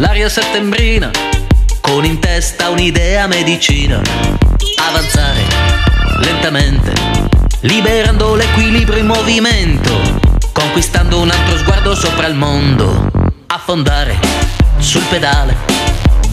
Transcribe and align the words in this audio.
faccia 0.00 0.06
l'aria 0.06 0.28
settembrina, 0.28 1.10
con 1.80 2.04
in 2.04 2.18
testa 2.18 2.70
un'idea 2.70 3.26
medicina, 3.26 4.00
avanzare 4.88 5.44
lentamente, 6.20 6.92
liberando 7.60 8.34
l'equilibrio 8.34 8.98
in 8.98 9.06
movimento, 9.06 9.92
conquistando 10.52 11.20
un 11.20 11.30
altro 11.30 11.58
sguardo 11.58 11.94
sopra 11.94 12.26
il 12.26 12.34
mondo, 12.34 13.10
affondare 13.46 14.18
sul 14.78 15.04
pedale, 15.04 15.54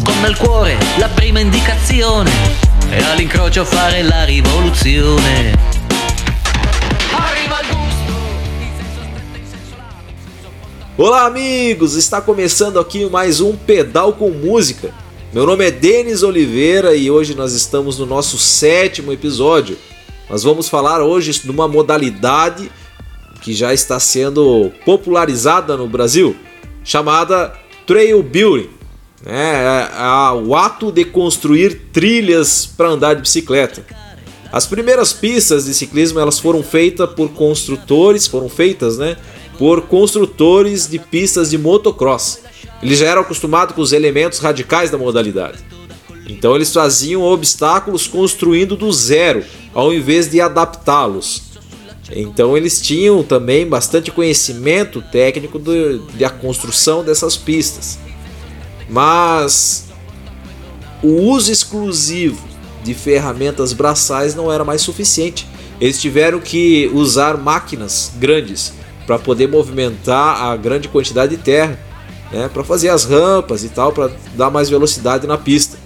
con 0.04 0.20
nel 0.22 0.38
cuore 0.38 0.78
la 0.98 1.10
prima 1.10 1.40
indicazione 1.40 2.32
e 2.90 3.04
all'incrocio 3.04 3.66
fare 3.66 4.02
la 4.02 4.24
rivoluzione. 4.24 5.77
Olá, 11.00 11.28
amigos! 11.28 11.94
Está 11.94 12.20
começando 12.20 12.80
aqui 12.80 13.06
mais 13.06 13.40
um 13.40 13.56
Pedal 13.56 14.14
com 14.14 14.32
Música. 14.32 14.92
Meu 15.32 15.46
nome 15.46 15.64
é 15.64 15.70
Denis 15.70 16.24
Oliveira 16.24 16.96
e 16.96 17.12
hoje 17.12 17.36
nós 17.36 17.54
estamos 17.54 18.00
no 18.00 18.06
nosso 18.08 18.36
sétimo 18.40 19.14
episódio. 19.14 19.78
Nós 20.28 20.42
vamos 20.42 20.68
falar 20.68 21.04
hoje 21.04 21.32
de 21.34 21.52
uma 21.52 21.68
modalidade 21.68 22.72
que 23.44 23.54
já 23.54 23.76
está 23.76 24.00
sendo 24.00 24.72
popularizada 24.84 25.78
no 25.78 25.88
Brasil, 25.88 26.36
chamada 26.84 27.54
Trail 27.86 28.24
Building. 28.24 28.72
É, 29.24 29.90
é 29.94 30.32
o 30.34 30.56
ato 30.56 30.92
de 30.92 31.06
construir 31.06 31.80
trilhas 31.94 32.66
para 32.66 32.90
andar 32.90 33.14
de 33.14 33.22
bicicleta. 33.22 33.86
As 34.52 34.66
primeiras 34.66 35.14
pistas 35.14 35.66
de 35.66 35.76
ciclismo 35.76 36.20
elas 36.20 36.40
foram 36.40 36.64
feitas 36.64 37.08
por 37.12 37.30
construtores, 37.30 38.26
foram 38.26 38.50
feitas, 38.50 38.98
né, 38.98 39.16
por 39.58 39.82
construtores 39.84 40.88
de 40.88 41.00
pistas 41.00 41.50
de 41.50 41.58
motocross. 41.58 42.40
Eles 42.82 43.00
já 43.00 43.08
eram 43.08 43.22
acostumados 43.22 43.76
com 43.76 43.82
os 43.82 43.92
elementos 43.92 44.40
radicais 44.40 44.92
da 44.92 44.98
modalidade. 44.98 45.60
Então 46.28 46.56
eles 46.56 46.72
faziam 46.74 47.24
obstáculos 47.24 48.06
construindo 48.06 48.76
do 48.76 48.92
zero, 48.92 49.44
ao 49.74 49.94
invés 49.94 50.30
de 50.30 50.42
adaptá-los. 50.42 51.44
Então 52.12 52.56
eles 52.56 52.82
tinham 52.82 53.24
também 53.24 53.68
bastante 53.68 54.12
conhecimento 54.12 55.02
técnico 55.02 55.58
do, 55.58 56.00
da 56.18 56.30
construção 56.30 57.04
dessas 57.04 57.36
pistas. 57.36 57.98
Mas 58.90 59.86
o 61.02 61.08
uso 61.08 61.52
exclusivo 61.52 62.46
de 62.84 62.94
ferramentas 62.94 63.74
braçais 63.74 64.36
não 64.36 64.52
era 64.52 64.64
mais 64.64 64.82
suficiente. 64.82 65.48
Eles 65.80 66.00
tiveram 66.00 66.40
que 66.40 66.90
usar 66.94 67.38
máquinas 67.38 68.12
grandes 68.16 68.74
para 69.08 69.18
poder 69.18 69.48
movimentar 69.48 70.44
a 70.44 70.56
grande 70.58 70.90
quantidade 70.90 71.36
de 71.36 71.42
terra, 71.42 71.80
né, 72.30 72.50
para 72.54 72.64
fazer 72.64 72.90
as 72.90 73.06
rampas 73.06 73.64
e 73.64 73.70
tal, 73.70 73.94
para 73.94 74.12
dar 74.36 74.52
mais 74.52 74.70
velocidade 74.70 75.26
na 75.26 75.38
pista. 75.38 75.78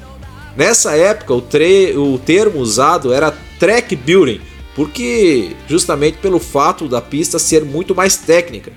Nessa 0.58 0.98
época, 0.98 1.34
o, 1.34 1.40
tre 1.40 1.96
o 1.96 2.18
termo 2.18 2.60
usado 2.60 3.14
era 3.14 3.32
track 3.60 3.96
building, 3.96 4.42
porque 4.76 5.56
justamente 5.68 6.18
pelo 6.18 6.40
fato 6.40 6.88
da 6.88 7.00
pista 7.00 7.38
ser 7.38 7.64
muito 7.64 7.94
mais 7.94 8.18
técnica. 8.18 8.74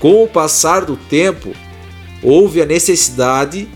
Com 0.00 0.24
o 0.24 0.28
passar 0.28 0.84
do 0.84 0.96
tempo, 0.96 1.52
houve 2.20 2.60
a 2.60 2.66
necessidade 2.66 3.68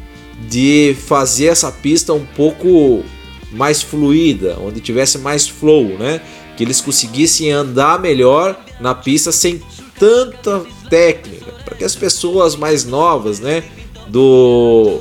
de 0.48 0.96
fazer 1.06 1.46
essa 1.46 1.70
pista 1.70 2.12
um 2.12 2.26
pouco 2.26 3.04
mais 3.52 3.80
fluida, 3.80 4.58
onde 4.60 4.80
tivesse 4.80 5.19
mais 5.19 5.48
flow, 5.48 5.96
né? 5.96 6.20
Que 6.56 6.64
eles 6.64 6.80
conseguissem 6.80 7.52
andar 7.52 8.00
melhor 8.00 8.58
na 8.80 8.94
pista 8.94 9.30
sem 9.30 9.60
tanta 9.98 10.64
técnica, 10.88 11.52
para 11.64 11.76
que 11.76 11.84
as 11.84 11.94
pessoas 11.94 12.56
mais 12.56 12.84
novas, 12.84 13.40
né, 13.40 13.64
do, 14.08 15.00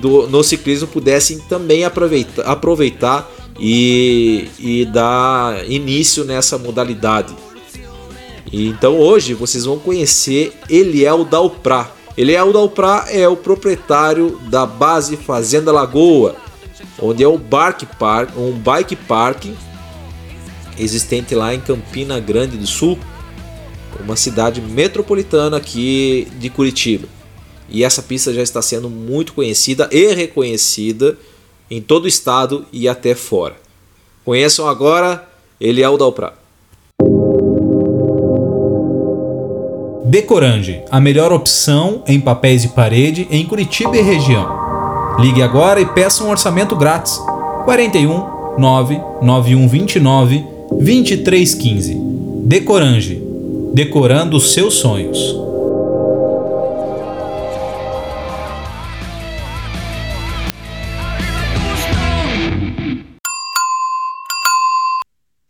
do 0.00 0.28
no 0.28 0.42
ciclismo 0.42 0.88
pudessem 0.88 1.38
também 1.40 1.84
aproveitar, 1.84 2.42
aproveitar 2.42 3.30
e, 3.58 4.48
e 4.58 4.84
dar 4.86 5.68
início 5.70 6.24
nessa 6.24 6.58
modalidade. 6.58 7.34
E 8.52 8.68
então 8.68 8.98
hoje 8.98 9.34
vocês 9.34 9.64
vão 9.64 9.78
conhecer 9.78 10.52
Eliel 10.68 11.24
Dalprá. 11.24 11.90
Eliel 12.16 12.52
Dalprá 12.52 13.06
é 13.10 13.28
o 13.28 13.36
proprietário 13.36 14.40
da 14.48 14.64
base 14.64 15.16
Fazenda 15.16 15.72
Lagoa, 15.72 16.36
onde 16.98 17.24
é 17.24 17.28
bike 17.36 17.86
park, 17.98 18.30
um 18.36 18.52
bike 18.52 18.96
park 18.96 19.46
existente 20.78 21.34
lá 21.34 21.54
em 21.54 21.60
Campina 21.60 22.20
Grande 22.20 22.56
do 22.56 22.66
Sul, 22.66 22.98
uma 24.04 24.16
cidade 24.16 24.60
metropolitana 24.60 25.56
aqui 25.56 26.28
de 26.38 26.50
Curitiba. 26.50 27.08
E 27.68 27.84
essa 27.84 28.02
pista 28.02 28.32
já 28.32 28.42
está 28.42 28.62
sendo 28.62 28.88
muito 28.88 29.32
conhecida 29.32 29.88
e 29.92 30.14
reconhecida 30.14 31.18
em 31.70 31.80
todo 31.80 32.04
o 32.04 32.08
estado 32.08 32.64
e 32.72 32.88
até 32.88 33.14
fora. 33.14 33.56
Conheçam 34.24 34.68
agora 34.68 35.26
Eliel 35.60 35.96
Dalprá. 35.96 36.34
Decorange, 40.04 40.82
a 40.90 41.00
melhor 41.00 41.32
opção 41.32 42.04
em 42.06 42.20
papéis 42.20 42.62
de 42.62 42.68
parede 42.68 43.26
em 43.30 43.44
Curitiba 43.44 43.96
e 43.96 44.02
região. 44.02 44.66
Ligue 45.18 45.42
agora 45.42 45.80
e 45.80 45.86
peça 45.86 46.22
um 46.22 46.30
orçamento 46.30 46.76
grátis. 46.76 47.20
41 47.64 48.58
99129 48.58 50.44
2315. 50.70 51.96
Decorange, 52.44 53.25
decorando 53.76 54.38
os 54.38 54.54
seus 54.54 54.72
sonhos. 54.76 55.18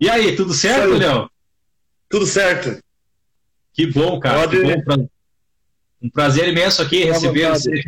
E 0.01 0.09
aí, 0.11 0.37
tudo 0.37 0.53
certo, 0.53 0.83
Saúde. 0.91 0.99
Léo? 1.05 1.31
Tudo 2.09 2.27
certo. 2.27 2.83
Que 3.73 3.87
bom, 3.87 4.21
cara. 4.21 4.41
Pode- 4.41 4.57
Que 4.61 4.63
bom. 4.77 4.83
Pra- 4.85 4.97
Um 6.03 6.11
prazer 6.11 6.49
imenso 6.49 6.83
aqui 6.83 7.05
receber 7.05 7.47
vontade. 7.47 7.63
você 7.63 7.83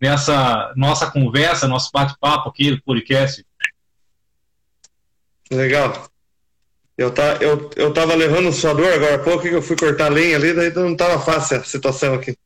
nessa 0.00 0.72
nossa 0.76 1.10
conversa, 1.10 1.66
nosso 1.66 1.90
bate-papo 1.92 2.50
aqui 2.50 2.70
do 2.70 2.82
podcast. 2.82 3.44
Legal. 5.50 6.06
Eu, 6.96 7.10
tá, 7.10 7.38
eu, 7.40 7.70
eu 7.76 7.92
tava 7.92 8.14
levando 8.14 8.48
um 8.48 8.52
suador 8.52 8.86
agora 8.92 9.16
há 9.16 9.18
pouco 9.18 9.42
que 9.42 9.48
eu 9.48 9.62
fui 9.62 9.76
cortar 9.76 10.08
lenha 10.08 10.36
ali, 10.36 10.52
daí 10.52 10.72
não 10.74 10.96
tava 10.96 11.18
fácil 11.18 11.56
a 11.56 11.64
situação 11.64 12.14
aqui. 12.14 12.36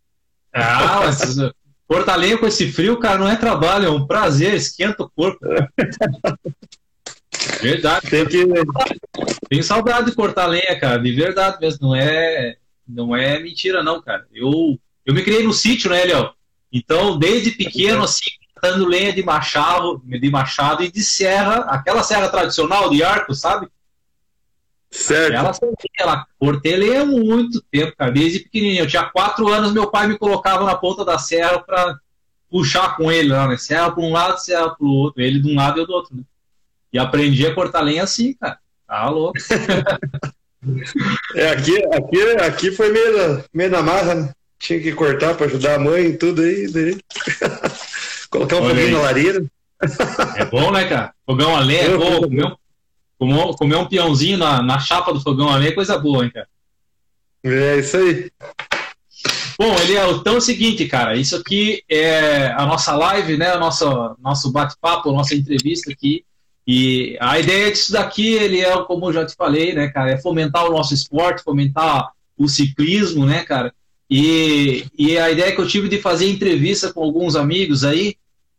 Ah, 0.53 1.03
mas 1.04 1.36
cortar 1.86 2.16
lenha 2.16 2.38
com 2.38 2.47
esse 2.47 2.72
frio, 2.72 2.98
cara, 2.98 3.19
não 3.19 3.28
é 3.28 3.37
trabalho, 3.37 3.87
é 3.87 3.91
um 3.91 4.06
prazer, 4.06 4.54
esquenta 4.54 5.03
o 5.03 5.10
corpo. 5.10 5.38
Verdade. 7.60 8.08
Tem 8.08 8.26
que. 8.26 8.44
Tenho 9.48 9.62
saudade 9.62 10.06
de 10.06 10.17
cortar 10.17 10.46
lenha, 10.46 10.78
cara, 10.78 10.99
de 10.99 11.12
verdade 11.12 11.58
mesmo. 11.61 11.88
Não 11.88 11.96
é, 11.96 12.56
não 12.87 13.17
é 13.17 13.38
mentira, 13.40 13.82
não, 13.82 14.00
cara. 14.00 14.26
Eu, 14.32 14.78
eu 15.05 15.14
me 15.14 15.22
criei 15.22 15.43
no 15.43 15.52
sítio, 15.52 15.90
né, 15.90 16.05
Léo? 16.05 16.31
Então, 16.72 17.19
desde 17.19 17.52
pequeno, 17.52 18.05
assim, 18.05 18.31
cortando 18.55 18.87
lenha 18.87 19.12
de 19.12 19.22
machado, 19.22 20.02
de 20.05 20.31
machado 20.31 20.82
e 20.82 20.90
de 20.90 21.02
serra, 21.02 21.61
aquela 21.69 22.02
serra 22.02 22.28
tradicional 22.28 22.90
de 22.90 23.02
arco, 23.02 23.34
sabe? 23.34 23.69
Certo. 24.90 25.35
Ela, 25.35 25.52
ela 26.00 26.26
cortei 26.38 26.76
lenha 26.76 27.02
há 27.02 27.06
muito 27.06 27.62
tempo, 27.70 27.94
cara, 27.96 28.11
desde 28.11 28.40
pequenininho. 28.40 28.82
Eu 28.85 28.87
tinha 28.87 29.05
quatro 29.05 29.46
anos, 29.49 29.73
meu 29.73 29.87
pai 29.90 30.06
me 30.06 30.17
colocava 30.19 30.64
na 30.64 30.75
ponta 30.75 31.05
da 31.05 31.19
serra 31.19 31.58
pra 31.61 31.96
puxar 32.50 32.96
com 32.96 33.12
ele 33.12 33.29
lá, 33.29 33.46
né? 33.46 33.56
Serra 33.58 33.90
para 33.90 34.02
um 34.02 34.12
lado, 34.12 34.38
serra 34.38 34.70
pro 34.70 34.87
outro. 34.87 35.20
Ele 35.23 35.40
de 35.40 35.52
um 35.52 35.56
lado 35.56 35.79
e 35.79 35.81
eu 35.82 35.87
do 35.87 35.93
outro, 35.93 36.17
né? 36.17 36.23
E 36.93 36.99
aprendi 36.99 37.46
a 37.46 37.55
cortar 37.55 37.82
lenha 37.82 38.02
assim, 38.02 38.32
cara. 38.35 38.58
Tá 38.87 39.08
louco. 39.11 39.38
É, 41.37 41.50
aqui, 41.50 41.76
aqui, 41.94 42.20
aqui 42.43 42.70
foi 42.73 42.91
meio, 42.93 43.17
da- 43.17 43.44
meio 43.55 43.70
na 43.70 43.81
marra, 43.81 44.14
né? 44.14 44.32
Tinha 44.58 44.81
que 44.81 44.93
cortar 44.93 45.34
pra 45.37 45.46
ajudar 45.46 45.76
a 45.76 45.79
mãe 45.79 46.06
e 46.06 46.17
tudo 46.17 46.43
aí. 46.43 46.67
Daí... 46.70 46.99
Colocar 48.29 48.56
um 48.56 48.64
Olha 48.64 48.75
pouquinho 48.75 48.87
aí. 48.88 48.93
na 48.93 49.00
lareira. 49.02 49.44
É 50.37 50.44
bom, 50.46 50.73
né, 50.73 50.84
cara? 50.88 51.14
Fogão 51.25 51.56
a 51.56 51.61
lenha, 51.61 51.82
é 51.82 51.96
bom. 51.96 52.26
Um, 52.26 52.56
Comer, 53.19 53.76
um 53.76 53.87
peãozinho 53.87 54.38
na, 54.38 54.62
na 54.62 54.79
chapa 54.79 55.12
do 55.12 55.20
fogão 55.20 55.53
ali 55.53 55.69
é 55.69 55.73
coisa 55.73 55.99
boa, 55.99 56.25
hein, 56.25 56.31
cara? 56.31 56.49
É 57.44 57.79
isso 57.79 57.97
aí. 57.97 58.31
Bom, 59.59 59.75
ele 59.81 59.97
é 59.97 60.11
então 60.11 60.35
é 60.35 60.38
o 60.38 60.41
seguinte, 60.41 60.87
cara. 60.87 61.17
Isso 61.17 61.35
aqui 61.35 61.82
é 61.88 62.53
a 62.53 62.65
nossa 62.65 62.94
live, 62.94 63.37
né? 63.37 63.56
O 63.56 63.59
nosso, 63.59 64.17
nosso 64.20 64.53
bate-papo, 64.53 65.11
nossa 65.11 65.35
entrevista 65.35 65.91
aqui. 65.91 66.25
E 66.65 67.17
a 67.20 67.41
ideia 67.41 67.73
disso 67.73 67.93
daqui, 67.93 68.35
ele 68.35 68.61
é, 68.61 68.70
como 68.85 69.09
eu 69.09 69.12
já 69.12 69.26
te 69.26 69.35
falei, 69.35 69.73
né, 69.73 69.88
cara, 69.88 70.11
é 70.11 70.19
fomentar 70.19 70.67
o 70.67 70.70
nosso 70.70 70.93
esporte, 70.93 71.43
fomentar 71.43 72.12
o 72.37 72.47
ciclismo, 72.47 73.25
né, 73.25 73.43
cara? 73.43 73.75
E, 74.09 74.85
e 74.97 75.19
a 75.19 75.31
ideia 75.31 75.53
que 75.53 75.61
eu 75.61 75.67
tive 75.67 75.88
de 75.88 75.99
fazer 75.99 76.31
entrevista 76.31 76.93
com 76.93 77.03
alguns 77.03 77.37
amigos 77.37 77.85
aí 77.85 78.17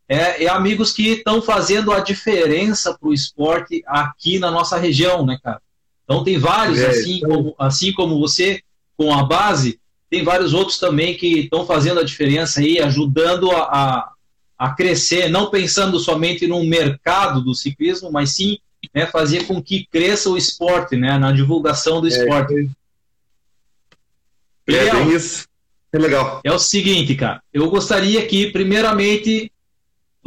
é, 0.10 0.44
é 0.44 0.50
amigos 0.50 0.92
que 0.92 1.10
estão 1.10 1.40
fazendo 1.40 1.92
a 1.92 2.00
diferença 2.00 2.98
para 2.98 3.08
o 3.08 3.14
esporte 3.14 3.84
aqui 3.86 4.40
na 4.40 4.50
nossa 4.50 4.76
região, 4.76 5.24
né, 5.24 5.38
cara? 5.42 5.62
Então 6.04 6.24
tem 6.24 6.40
vários, 6.40 6.80
é, 6.80 6.88
assim, 6.88 7.20
como, 7.20 7.56
assim 7.60 7.94
como 7.94 8.20
você, 8.20 8.64
com 8.98 9.14
a 9.14 9.24
base, 9.24 9.80
tem 10.10 10.24
vários 10.24 10.56
outros 10.56 10.80
também 10.80 11.16
que 11.16 11.42
estão 11.42 11.64
fazendo 11.64 12.00
a 12.00 12.04
diferença 12.04 12.60
aí, 12.60 12.80
ajudando 12.80 13.52
a, 13.52 13.62
a, 13.62 14.12
a, 14.58 14.72
crescer, 14.72 15.30
não 15.30 15.52
pensando 15.52 16.00
somente 16.00 16.48
no 16.48 16.64
mercado 16.64 17.44
do 17.44 17.54
ciclismo, 17.54 18.12
mas 18.12 18.32
sim 18.32 18.58
né, 18.96 19.06
fazer 19.06 19.46
com 19.46 19.62
que 19.62 19.86
cresça 19.86 20.32
o 20.32 20.38
esporte, 20.38 20.96
né, 20.96 21.20
na 21.20 21.32
divulgação 21.32 22.02
do 22.02 22.08
é, 22.08 22.10
esporte. 22.10 22.72
É, 24.68 24.74
é 24.74 25.06
isso. 25.10 25.48
É 25.94 26.00
legal. 26.00 26.42
É 26.44 26.52
o 26.52 26.58
seguinte, 26.58 27.14
cara, 27.14 27.44
eu 27.54 27.70
gostaria 27.70 28.26
que, 28.26 28.52
primeiramente, 28.52 29.52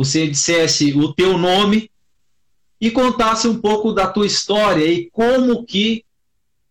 você 0.05 0.27
dissesse 0.27 0.93
o 0.93 1.13
teu 1.13 1.39
nome 1.39 1.91
e 2.81 2.91
contasse 2.91 3.47
um 3.47 3.59
pouco 3.61 3.93
da 3.93 4.07
tua 4.07 4.27
história 4.27 4.85
e 4.85 5.09
como 5.11 5.65
que 5.65 6.05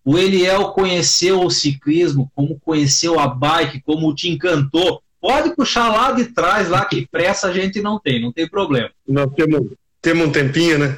o 0.03 0.17
Eliel 0.17 0.69
conheceu 0.69 1.41
o 1.41 1.49
ciclismo, 1.51 2.31
como 2.35 2.59
conheceu 2.59 3.19
a 3.19 3.27
bike, 3.27 3.81
como 3.81 4.13
te 4.13 4.29
encantou. 4.29 5.01
Pode 5.19 5.55
puxar 5.55 5.89
lá 5.89 6.11
de 6.11 6.25
trás, 6.25 6.67
lá 6.67 6.83
que 6.83 7.07
pressa 7.07 7.47
a 7.47 7.53
gente 7.53 7.81
não 7.81 7.99
tem, 7.99 8.19
não 8.19 8.31
tem 8.31 8.49
problema. 8.49 8.89
Nós 9.07 9.31
temos, 9.35 9.71
temos 10.01 10.27
um 10.27 10.31
tempinho, 10.31 10.79
né? 10.79 10.97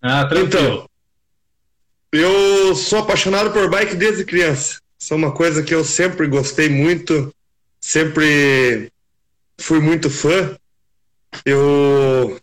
Ah, 0.00 0.24
tranquilo. 0.24 0.48
Então, 0.48 0.88
eu 2.12 2.74
sou 2.74 3.00
apaixonado 3.00 3.52
por 3.52 3.68
bike 3.68 3.94
desde 3.94 4.24
criança. 4.24 4.80
Isso 4.98 5.12
é 5.14 5.16
uma 5.16 5.32
coisa 5.32 5.62
que 5.62 5.74
eu 5.74 5.84
sempre 5.84 6.26
gostei 6.26 6.68
muito, 6.68 7.32
sempre 7.80 8.90
fui 9.58 9.80
muito 9.80 10.10
fã. 10.10 10.56
Eu, 11.44 12.38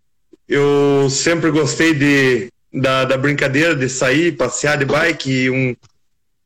eu 0.47 1.09
sempre 1.09 1.51
gostei 1.51 1.93
de, 1.93 2.51
da, 2.73 3.05
da 3.05 3.17
brincadeira 3.17 3.75
de 3.75 3.89
sair, 3.89 4.35
passear 4.35 4.77
de 4.77 4.85
bike, 4.85 5.49
um, 5.49 5.75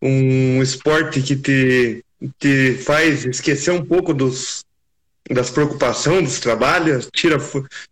um 0.01 0.61
esporte 0.61 1.21
que 1.21 1.35
te, 1.35 2.03
te 2.39 2.73
faz 2.83 3.25
esquecer 3.25 3.71
um 3.71 3.85
pouco 3.85 4.13
dos, 4.13 4.65
das 5.29 5.49
preocupações, 5.49 6.23
dos 6.23 6.39
trabalhos, 6.39 7.09
tira, 7.13 7.37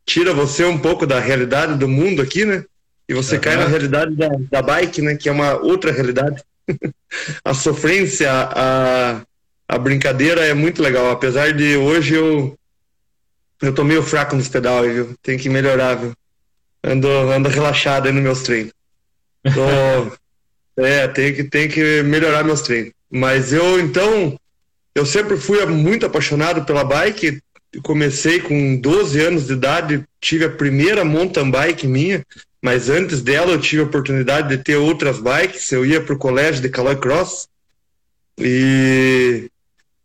tira 0.05 0.33
você 0.33 0.65
um 0.65 0.77
pouco 0.77 1.05
da 1.05 1.19
realidade 1.19 1.77
do 1.77 1.87
mundo 1.87 2.21
aqui, 2.21 2.45
né? 2.45 2.63
E 3.07 3.13
você 3.13 3.35
uhum. 3.35 3.41
cai 3.41 3.55
na 3.55 3.65
realidade 3.65 4.15
da, 4.15 4.29
da 4.51 4.61
bike, 4.61 5.01
né? 5.01 5.15
Que 5.15 5.29
é 5.29 5.31
uma 5.31 5.55
outra 5.55 5.91
realidade. 5.91 6.43
a 7.43 7.53
sofrência, 7.53 8.31
a, 8.31 9.21
a 9.67 9.77
brincadeira 9.77 10.45
é 10.45 10.53
muito 10.53 10.81
legal. 10.81 11.09
Apesar 11.09 11.53
de 11.53 11.75
hoje 11.75 12.15
eu 12.15 12.58
eu 13.61 13.73
tô 13.73 13.83
meio 13.83 14.03
fraco 14.03 14.35
nos 14.35 14.47
pedais, 14.47 14.93
viu? 14.93 15.15
Tem 15.21 15.37
que 15.37 15.49
melhorar, 15.49 15.95
viu? 15.95 16.13
ando, 16.83 17.07
ando 17.07 17.49
relaxado 17.49 18.07
aí 18.07 18.13
nos 18.13 18.23
meus 18.23 18.41
treinos. 18.41 18.73
Tô, 19.43 20.17
é, 20.81 21.07
tem 21.07 21.33
que, 21.33 21.43
tem 21.43 21.67
que 21.67 22.03
melhorar 22.03 22.43
meus 22.43 22.61
treinos. 22.61 22.91
Mas 23.09 23.53
eu, 23.53 23.79
então, 23.79 24.39
eu 24.95 25.05
sempre 25.05 25.37
fui 25.37 25.63
muito 25.65 26.05
apaixonado 26.05 26.65
pela 26.65 26.83
bike. 26.83 27.41
Comecei 27.83 28.39
com 28.39 28.77
12 28.77 29.21
anos 29.21 29.47
de 29.47 29.53
idade, 29.53 30.03
tive 30.19 30.45
a 30.45 30.49
primeira 30.49 31.05
mountain 31.05 31.51
bike 31.51 31.85
minha, 31.85 32.25
mas 32.59 32.89
antes 32.89 33.21
dela 33.21 33.51
eu 33.51 33.61
tive 33.61 33.83
a 33.83 33.85
oportunidade 33.85 34.49
de 34.49 34.63
ter 34.63 34.75
outras 34.75 35.19
bikes. 35.19 35.71
Eu 35.71 35.85
ia 35.85 36.01
para 36.01 36.15
o 36.15 36.17
colégio 36.17 36.61
de 36.61 36.69
Caloi 36.69 36.95
Cross 36.95 37.47
e, 38.39 39.49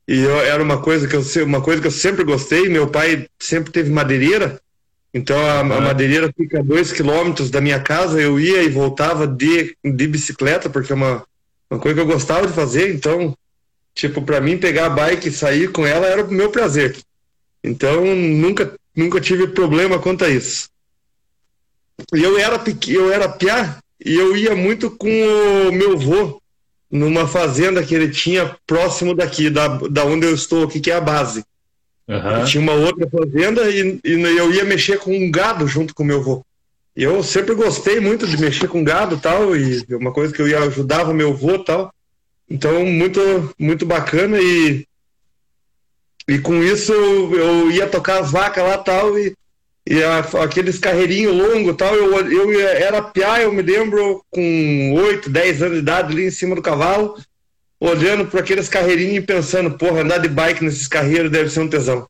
e 0.07 0.21
eu, 0.21 0.41
era 0.41 0.63
uma 0.63 0.81
coisa 0.81 1.09
que 1.09 1.17
eu 1.17 1.45
uma 1.45 1.63
coisa 1.63 1.81
que 1.81 1.87
eu 1.87 1.93
sempre 1.93 2.25
gostei. 2.25 2.69
Meu 2.69 2.89
pai 2.89 3.27
sempre 3.39 3.73
teve 3.73 3.91
madeireira 3.91 4.61
então 5.15 5.39
a, 5.39 5.61
a 5.61 5.81
madeireira 5.81 6.29
fica 6.37 6.59
a 6.59 6.63
dois 6.63 6.93
quilômetros 6.93 7.49
da 7.49 7.61
minha 7.61 7.79
casa, 7.79 8.21
eu 8.21 8.41
ia 8.41 8.65
e 8.65 8.69
voltava 8.69 9.29
de, 9.29 9.77
de 9.85 10.09
bicicleta, 10.09 10.69
porque 10.69 10.91
é 10.91 10.97
uma, 10.97 11.25
uma 11.71 11.79
coisa 11.79 11.95
que 11.95 12.01
eu 12.01 12.13
gostava 12.13 12.49
de 12.49 12.53
fazer, 12.53 12.93
então, 12.93 13.33
tipo, 13.95 14.21
para 14.23 14.41
mim 14.41 14.59
pegar 14.59 14.87
a 14.87 14.91
bike 14.91 15.29
e 15.29 15.33
sair 15.33 15.71
com 15.71 15.87
ela 15.87 16.09
era 16.09 16.25
o 16.25 16.33
meu 16.33 16.51
prazer. 16.51 16.97
Então 17.63 18.05
nunca, 18.05 18.75
nunca 18.95 19.21
tive 19.21 19.47
problema 19.47 20.01
quanto 20.01 20.25
a 20.25 20.29
isso. 20.29 20.69
E 22.13 22.21
eu 22.21 22.37
era, 22.37 22.61
eu 22.89 23.13
era 23.13 23.29
piá 23.29 23.79
e 24.05 24.17
eu 24.17 24.37
ia 24.37 24.57
muito 24.57 24.91
com 24.91 25.09
o 25.09 25.73
meu 25.73 25.93
avô 25.93 26.43
numa 26.95 27.27
fazenda 27.27 27.83
que 27.83 27.93
ele 27.93 28.09
tinha 28.09 28.57
próximo 28.65 29.17
daqui, 29.17 29.51
da, 29.51 29.67
da 29.67 30.05
onde 30.05 30.29
eu 30.29 30.33
estou 30.33 30.63
aqui, 30.63 30.79
que 30.79 30.93
é 30.93 30.95
a 30.95 31.01
base. 31.01 31.45
Uhum. 32.07 32.45
Tinha 32.45 32.63
uma 32.63 32.73
outra 32.73 33.11
fazenda 33.11 33.69
e, 33.69 33.99
e, 34.05 34.13
eu 34.13 34.55
ia 34.55 34.65
mexer 34.65 34.99
com 35.01 35.13
um 35.13 35.29
gado 35.29 35.67
junto 35.67 35.93
com 35.93 36.05
meu 36.05 36.19
avô. 36.19 36.47
E 36.97 37.03
eu 37.03 37.21
sempre 37.25 37.53
gostei 37.57 37.99
muito 37.99 38.29
de 38.29 38.41
mexer 38.41 38.69
com 38.69 38.85
gado 38.85 39.19
tal, 39.19 39.57
e 39.57 39.85
uma 39.91 40.13
coisa 40.13 40.33
que 40.33 40.41
eu 40.41 40.47
ia 40.47 40.61
ajudava 40.61 41.13
meu 41.13 41.31
avô 41.31 41.59
tal. 41.59 41.93
Então, 42.49 42.87
muito, 42.87 43.21
muito 43.59 43.85
bacana 43.85 44.39
e, 44.41 44.87
e 46.29 46.39
com 46.39 46.63
isso 46.63 46.93
eu, 46.93 47.35
eu 47.35 47.71
ia 47.73 47.89
tocar 47.89 48.21
as 48.21 48.31
vacas 48.31 48.63
lá 48.63 48.79
tal, 48.79 49.19
e, 49.19 49.35
e 49.87 50.03
a, 50.03 50.21
aqueles 50.43 50.79
carreirinhos 50.79 51.37
longos 51.37 51.77
tal, 51.77 51.95
eu, 51.95 52.31
eu 52.31 52.61
era 52.61 53.03
piá, 53.03 53.43
eu 53.43 53.53
me 53.53 53.61
lembro, 53.61 54.25
com 54.31 54.95
8, 54.95 55.29
10 55.29 55.63
anos 55.63 55.75
de 55.75 55.83
idade 55.83 56.13
ali 56.13 56.27
em 56.27 56.31
cima 56.31 56.55
do 56.55 56.63
cavalo, 56.63 57.19
olhando 57.79 58.25
para 58.27 58.41
aqueles 58.41 58.69
carreirinhos 58.69 59.17
e 59.17 59.27
pensando, 59.27 59.77
porra, 59.77 60.01
andar 60.01 60.19
de 60.19 60.29
bike 60.29 60.65
nesses 60.65 60.89
carreiros 60.89 61.31
deve 61.31 61.51
ser 61.51 61.61
um 61.61 61.69
tesão. 61.69 62.09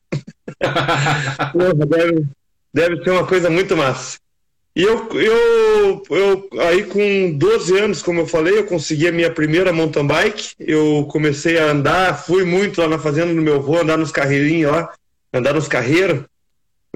porra, 1.51 1.85
deve, 1.85 2.25
deve 2.73 3.03
ser 3.03 3.09
uma 3.09 3.27
coisa 3.27 3.49
muito 3.49 3.75
massa. 3.75 4.17
E 4.73 4.83
eu, 4.83 5.07
eu, 5.13 6.03
eu, 6.09 6.49
aí 6.59 6.83
com 6.83 7.37
12 7.37 7.77
anos, 7.77 8.01
como 8.01 8.21
eu 8.21 8.27
falei, 8.27 8.57
eu 8.57 8.65
consegui 8.65 9.07
a 9.07 9.11
minha 9.11 9.31
primeira 9.31 9.71
mountain 9.71 10.05
bike. 10.05 10.53
Eu 10.59 11.07
comecei 11.09 11.57
a 11.57 11.71
andar, 11.71 12.13
fui 12.25 12.43
muito 12.43 12.81
lá 12.81 12.87
na 12.87 12.99
fazenda 12.99 13.33
do 13.33 13.41
meu 13.41 13.55
avô, 13.55 13.79
andar 13.79 13.97
nos 13.97 14.11
carreirinhos 14.11 14.71
lá, 14.71 14.93
andar 15.33 15.53
nos 15.53 15.69
carreiros. 15.69 16.25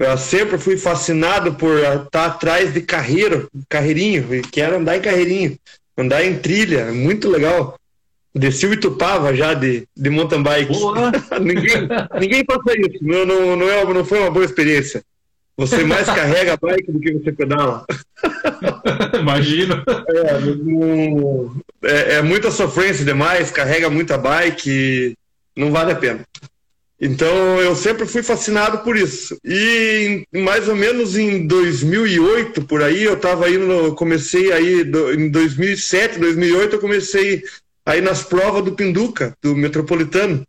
Eu 0.00 0.18
sempre 0.18 0.58
fui 0.58 0.76
fascinado 0.76 1.54
por 1.54 1.78
estar 1.78 2.26
atrás 2.26 2.72
de 2.72 2.80
carreiro, 2.80 3.48
carreirinho, 3.68 4.26
quero 4.50 4.76
andar 4.76 4.96
em 4.96 5.00
carreirinho, 5.00 5.58
andar 5.96 6.24
em 6.24 6.38
trilha, 6.38 6.92
muito 6.92 7.28
legal 7.28 7.78
desci 8.34 8.66
o 8.66 8.72
Itupava 8.72 9.34
já 9.34 9.54
de, 9.54 9.86
de 9.96 10.10
mountain 10.10 10.42
bike. 10.42 10.72
ninguém, 11.40 11.88
ninguém 12.20 12.44
passa 12.44 12.78
isso. 12.78 12.98
Não, 13.02 13.26
não, 13.26 13.56
não, 13.56 13.68
é, 13.68 13.84
não 13.84 14.04
foi 14.04 14.20
uma 14.20 14.30
boa 14.30 14.44
experiência. 14.44 15.02
Você 15.56 15.84
mais 15.84 16.06
carrega 16.08 16.54
a 16.54 16.56
bike 16.56 16.92
do 16.92 17.00
que 17.00 17.12
você 17.12 17.32
pedala. 17.32 17.84
Imagino. 19.18 19.82
É, 21.82 21.90
é, 21.90 22.14
é, 22.14 22.22
muita 22.22 22.50
sofrência 22.50 23.04
demais, 23.04 23.50
carrega 23.50 23.90
muita 23.90 24.16
bike, 24.16 25.14
não 25.56 25.70
vale 25.70 25.92
a 25.92 25.96
pena. 25.96 26.20
Então 27.00 27.60
eu 27.60 27.74
sempre 27.74 28.04
fui 28.04 28.22
fascinado 28.22 28.78
por 28.78 28.94
isso. 28.96 29.38
E 29.42 30.26
mais 30.34 30.68
ou 30.68 30.76
menos 30.76 31.16
em 31.16 31.46
2008, 31.46 32.62
por 32.62 32.82
aí, 32.82 33.04
eu 33.04 33.14
estava 33.14 33.48
indo, 33.48 33.94
comecei 33.94 34.52
aí, 34.52 34.82
em 35.16 35.30
2007, 35.30 36.18
2008, 36.18 36.76
eu 36.76 36.80
comecei 36.80 37.42
aí 37.86 38.02
nas 38.02 38.22
provas 38.22 38.62
do 38.62 38.72
Pinduca, 38.72 39.34
do 39.42 39.56
Metropolitano. 39.56 40.44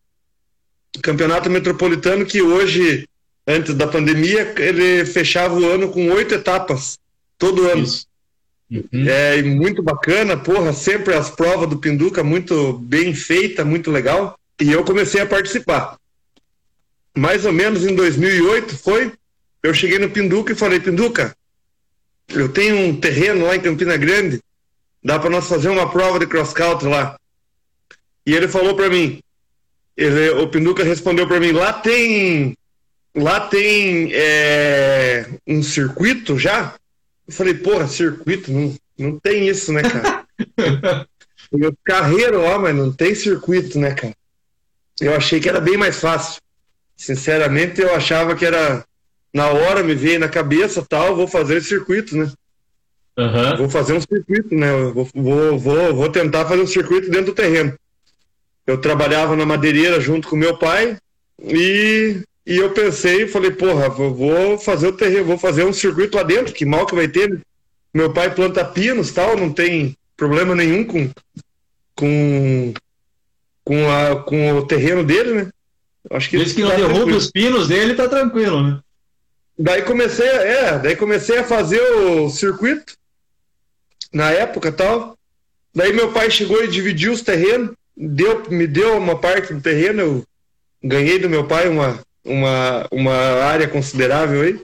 Campeonato 1.01 1.49
Metropolitano 1.49 2.25
que 2.25 2.41
hoje, 2.41 3.07
antes 3.47 3.73
da 3.73 3.87
pandemia, 3.87 4.53
ele 4.57 5.05
fechava 5.05 5.57
o 5.57 5.65
ano 5.65 5.89
com 5.89 6.09
oito 6.09 6.35
etapas, 6.35 6.99
todo 7.37 7.69
ano. 7.69 7.85
Uhum. 8.69 9.07
É 9.07 9.41
muito 9.41 9.81
bacana, 9.81 10.35
porra, 10.35 10.73
sempre 10.73 11.13
as 11.13 11.29
provas 11.29 11.69
do 11.69 11.77
Pinduca 11.77 12.23
muito 12.23 12.73
bem 12.73 13.13
feita, 13.13 13.63
muito 13.63 13.89
legal. 13.89 14.37
E 14.59 14.69
eu 14.69 14.83
comecei 14.83 15.21
a 15.21 15.25
participar. 15.25 15.97
Mais 17.15 17.45
ou 17.45 17.51
menos 17.51 17.85
em 17.85 17.93
2008 17.93 18.77
foi, 18.77 19.11
eu 19.61 19.73
cheguei 19.73 19.99
no 19.99 20.09
Pinduca 20.09 20.53
e 20.53 20.55
falei, 20.55 20.79
Pinduca, 20.79 21.35
eu 22.29 22.49
tenho 22.49 22.77
um 22.77 22.99
terreno 22.99 23.45
lá 23.45 23.55
em 23.55 23.61
Campina 23.61 23.97
Grande, 23.97 24.39
dá 25.03 25.19
para 25.19 25.29
nós 25.29 25.47
fazer 25.47 25.69
uma 25.69 25.89
prova 25.89 26.19
de 26.19 26.27
cross 26.27 26.53
country 26.53 26.87
lá. 26.87 27.17
E 28.25 28.33
ele 28.33 28.47
falou 28.47 28.75
para 28.75 28.89
mim, 28.89 29.21
ele, 29.97 30.29
o 30.31 30.47
Pinduca 30.47 30.83
respondeu 30.83 31.27
para 31.27 31.39
mim, 31.39 31.51
lá 31.51 31.73
tem, 31.73 32.55
lá 33.15 33.41
tem 33.41 34.11
é, 34.13 35.27
um 35.45 35.61
circuito 35.61 36.39
já? 36.39 36.75
Eu 37.27 37.33
falei, 37.33 37.53
porra, 37.53 37.87
circuito, 37.87 38.51
não, 38.51 38.75
Não 38.97 39.19
tem 39.19 39.47
isso, 39.47 39.73
né, 39.73 39.81
cara? 39.81 40.25
o 41.51 41.73
carreiro, 41.83 42.41
ó, 42.41 42.57
mas 42.59 42.75
não 42.75 42.91
tem 42.91 43.13
circuito, 43.15 43.77
né, 43.79 43.93
cara? 43.93 44.15
Eu 44.99 45.15
achei 45.15 45.39
que 45.39 45.49
era 45.49 45.59
bem 45.59 45.77
mais 45.77 45.99
fácil. 45.99 46.41
Sinceramente, 47.01 47.81
eu 47.81 47.95
achava 47.95 48.35
que 48.35 48.45
era 48.45 48.85
na 49.33 49.47
hora 49.47 49.81
me 49.81 49.95
veio 49.95 50.19
na 50.19 50.29
cabeça 50.29 50.85
tal, 50.87 51.15
vou 51.15 51.27
fazer 51.27 51.59
circuito, 51.63 52.15
né? 52.15 52.31
Aham. 53.17 53.57
Vou 53.57 53.69
fazer 53.71 53.93
um 53.93 53.99
circuito, 53.99 54.53
né? 54.53 54.71
Vou, 54.93 55.09
vou, 55.15 55.57
vou, 55.57 55.95
vou 55.95 56.09
tentar 56.11 56.45
fazer 56.45 56.61
um 56.61 56.67
circuito 56.67 57.09
dentro 57.09 57.27
do 57.27 57.33
terreno. 57.33 57.73
Eu 58.67 58.77
trabalhava 58.77 59.35
na 59.35 59.47
madeireira 59.47 59.99
junto 59.99 60.27
com 60.27 60.35
meu 60.35 60.59
pai 60.59 60.95
e, 61.43 62.21
e 62.45 62.57
eu 62.57 62.69
pensei, 62.69 63.27
falei, 63.27 63.49
porra, 63.49 63.89
vou, 63.89 64.13
vou 64.13 64.59
fazer 64.59 64.85
o 64.85 64.95
terreno, 64.95 65.25
vou 65.25 65.39
fazer 65.39 65.63
um 65.63 65.73
circuito 65.73 66.17
lá 66.17 66.21
dentro, 66.21 66.53
que 66.53 66.65
mal 66.65 66.85
que 66.85 66.93
vai 66.93 67.07
ter. 67.07 67.31
né? 67.31 67.39
Meu 67.91 68.13
pai 68.13 68.31
planta 68.35 68.63
pinos 68.63 69.09
tal, 69.09 69.35
não 69.35 69.51
tem 69.51 69.97
problema 70.15 70.53
nenhum 70.53 70.85
com, 70.85 71.09
com, 71.95 72.73
com, 73.63 73.89
a, 73.89 74.17
com 74.17 74.51
o 74.51 74.67
terreno 74.67 75.03
dele, 75.03 75.33
né? 75.33 75.51
Acho 76.09 76.29
que 76.29 76.37
Desde 76.37 76.55
que 76.55 76.61
não 76.63 76.69
tá 76.71 76.75
derrube 76.77 76.95
tranquilo. 76.95 77.17
os 77.17 77.31
pinos 77.31 77.67
dele, 77.67 77.93
tá 77.93 78.07
tranquilo, 78.07 78.61
né? 78.63 78.79
Daí 79.57 79.83
comecei, 79.83 80.27
a- 80.27 80.41
é, 80.43 80.79
daí 80.79 80.95
comecei 80.95 81.37
a 81.37 81.43
fazer 81.43 81.79
o 81.81 82.29
circuito 82.29 82.93
na 84.11 84.31
época 84.31 84.69
e 84.69 84.71
tal. 84.71 85.17
Daí 85.73 85.93
meu 85.93 86.11
pai 86.11 86.29
chegou 86.31 86.63
e 86.63 86.67
dividiu 86.67 87.11
os 87.13 87.21
terrenos, 87.21 87.71
deu, 87.95 88.43
me 88.49 88.65
deu 88.67 88.97
uma 88.97 89.17
parte 89.17 89.53
do 89.53 89.61
terreno, 89.61 90.01
eu 90.01 90.25
ganhei 90.83 91.19
do 91.19 91.29
meu 91.29 91.45
pai 91.45 91.69
uma, 91.69 91.99
uma, 92.25 92.87
uma 92.91 93.13
área 93.43 93.67
considerável 93.67 94.41
aí. 94.41 94.59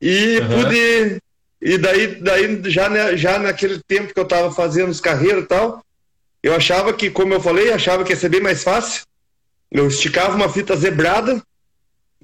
E 0.00 0.38
Aham. 0.38 0.48
pude. 0.64 1.16
E 1.62 1.78
daí, 1.78 2.06
daí 2.16 2.60
já, 2.70 3.16
já 3.16 3.38
naquele 3.38 3.80
tempo 3.88 4.12
que 4.12 4.20
eu 4.20 4.26
tava 4.26 4.52
fazendo 4.52 4.90
os 4.90 5.00
carreiros 5.00 5.44
e 5.44 5.46
tal, 5.46 5.82
eu 6.42 6.54
achava 6.54 6.92
que, 6.92 7.08
como 7.10 7.32
eu 7.32 7.40
falei, 7.40 7.72
achava 7.72 8.04
que 8.04 8.12
ia 8.12 8.16
ser 8.16 8.28
bem 8.28 8.40
mais 8.42 8.62
fácil. 8.62 9.02
Eu 9.74 9.88
esticava 9.88 10.36
uma 10.36 10.48
fita 10.48 10.76
zebrada 10.76 11.42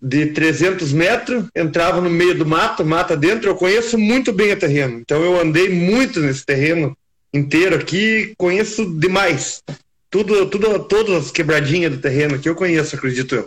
de 0.00 0.26
300 0.26 0.92
metros, 0.92 1.44
entrava 1.54 2.00
no 2.00 2.08
meio 2.08 2.34
do 2.34 2.46
mato, 2.46 2.84
mata 2.84 3.16
dentro. 3.16 3.50
Eu 3.50 3.56
conheço 3.56 3.98
muito 3.98 4.32
bem 4.32 4.52
o 4.52 4.58
terreno, 4.58 5.00
então 5.00 5.22
eu 5.22 5.38
andei 5.38 5.68
muito 5.68 6.20
nesse 6.20 6.46
terreno 6.46 6.96
inteiro 7.34 7.74
aqui, 7.74 8.32
conheço 8.38 8.86
demais. 8.98 9.62
Tudo, 10.08 10.46
tudo, 10.46 10.78
todas 10.84 11.26
as 11.26 11.30
quebradinhas 11.32 11.92
do 11.92 11.98
terreno 12.00 12.36
aqui 12.36 12.48
eu 12.48 12.54
conheço, 12.54 12.94
acredito 12.94 13.34
eu. 13.34 13.46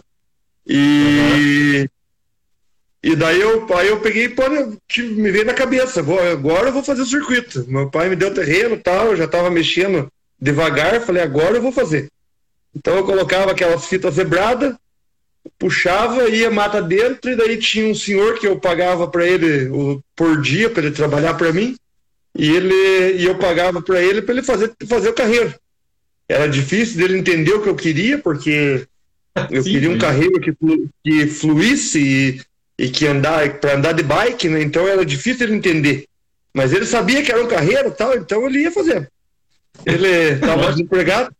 E, 0.68 1.90
e 3.02 3.16
daí 3.16 3.40
eu, 3.40 3.66
aí 3.76 3.88
eu 3.88 4.00
peguei, 4.02 4.34
tive- 4.88 5.16
me 5.16 5.32
veio 5.32 5.46
na 5.46 5.54
cabeça, 5.54 6.02
vou, 6.02 6.20
agora 6.20 6.68
eu 6.70 6.74
vou 6.74 6.84
fazer 6.84 7.02
o 7.02 7.06
circuito. 7.06 7.66
Meu 7.70 7.90
pai 7.90 8.10
me 8.10 8.16
deu 8.18 8.30
o 8.30 8.34
terreno 8.34 8.76
e 8.76 8.80
tal, 8.80 9.08
eu 9.08 9.16
já 9.16 9.26
estava 9.26 9.50
mexendo 9.50 10.10
devagar, 10.40 11.02
falei, 11.02 11.24
agora 11.24 11.56
eu 11.56 11.62
vou 11.62 11.72
fazer. 11.72 12.10
Então 12.76 12.96
eu 12.98 13.04
colocava 13.06 13.52
aquelas 13.52 13.86
fitas 13.86 14.16
zebradas, 14.16 14.76
puxava, 15.60 16.30
ia 16.30 16.50
mata 16.50 16.82
dentro, 16.82 17.32
e 17.32 17.36
daí 17.36 17.58
tinha 17.58 17.88
um 17.88 17.96
senhor 17.96 18.40
que 18.40 18.48
eu 18.48 18.60
pagava 18.60 19.08
para 19.08 19.28
ele 19.28 19.70
por 20.16 20.42
dia, 20.42 20.70
para 20.70 20.84
ele 20.84 20.96
trabalhar 20.96 21.34
para 21.36 21.54
mim, 21.54 21.76
e 22.36 22.50
ele 22.50 23.18
e 23.18 23.26
eu 23.26 23.38
pagava 23.38 23.82
para 23.82 24.02
ele 24.02 24.22
para 24.22 24.34
ele 24.34 24.44
fazer, 24.44 24.72
fazer 24.88 25.10
o 25.10 25.14
carreiro. 25.14 25.54
Era 26.28 26.48
difícil 26.48 26.98
dele 26.98 27.18
entender 27.18 27.54
o 27.54 27.62
que 27.62 27.70
eu 27.70 27.76
queria, 27.76 28.18
porque 28.18 28.88
eu 29.52 29.62
Sim, 29.62 29.72
queria 29.72 29.90
um 29.90 29.94
sim. 29.94 30.00
carreiro 30.00 30.40
que, 30.40 30.54
flu- 30.54 30.90
que 31.04 31.28
fluísse 31.28 32.00
e, 32.00 32.42
e 32.86 32.90
que 32.90 33.06
andar 33.06 33.60
para 33.60 33.76
andar 33.76 33.92
de 33.92 34.04
bike, 34.04 34.48
né? 34.50 34.62
Então 34.64 34.88
era 34.88 35.06
difícil 35.06 35.46
ele 35.46 35.56
entender. 35.56 36.06
Mas 36.54 36.72
ele 36.72 36.86
sabia 36.86 37.22
que 37.22 37.32
era 37.32 37.44
um 37.44 37.48
carreiro, 37.48 37.90
e 37.90 37.92
tal, 37.92 38.16
então 38.16 38.46
ele 38.48 38.60
ia 38.60 38.72
fazer. 38.72 39.10
Ele 39.86 40.08
estava 40.08 40.72
desempregado, 40.72 41.36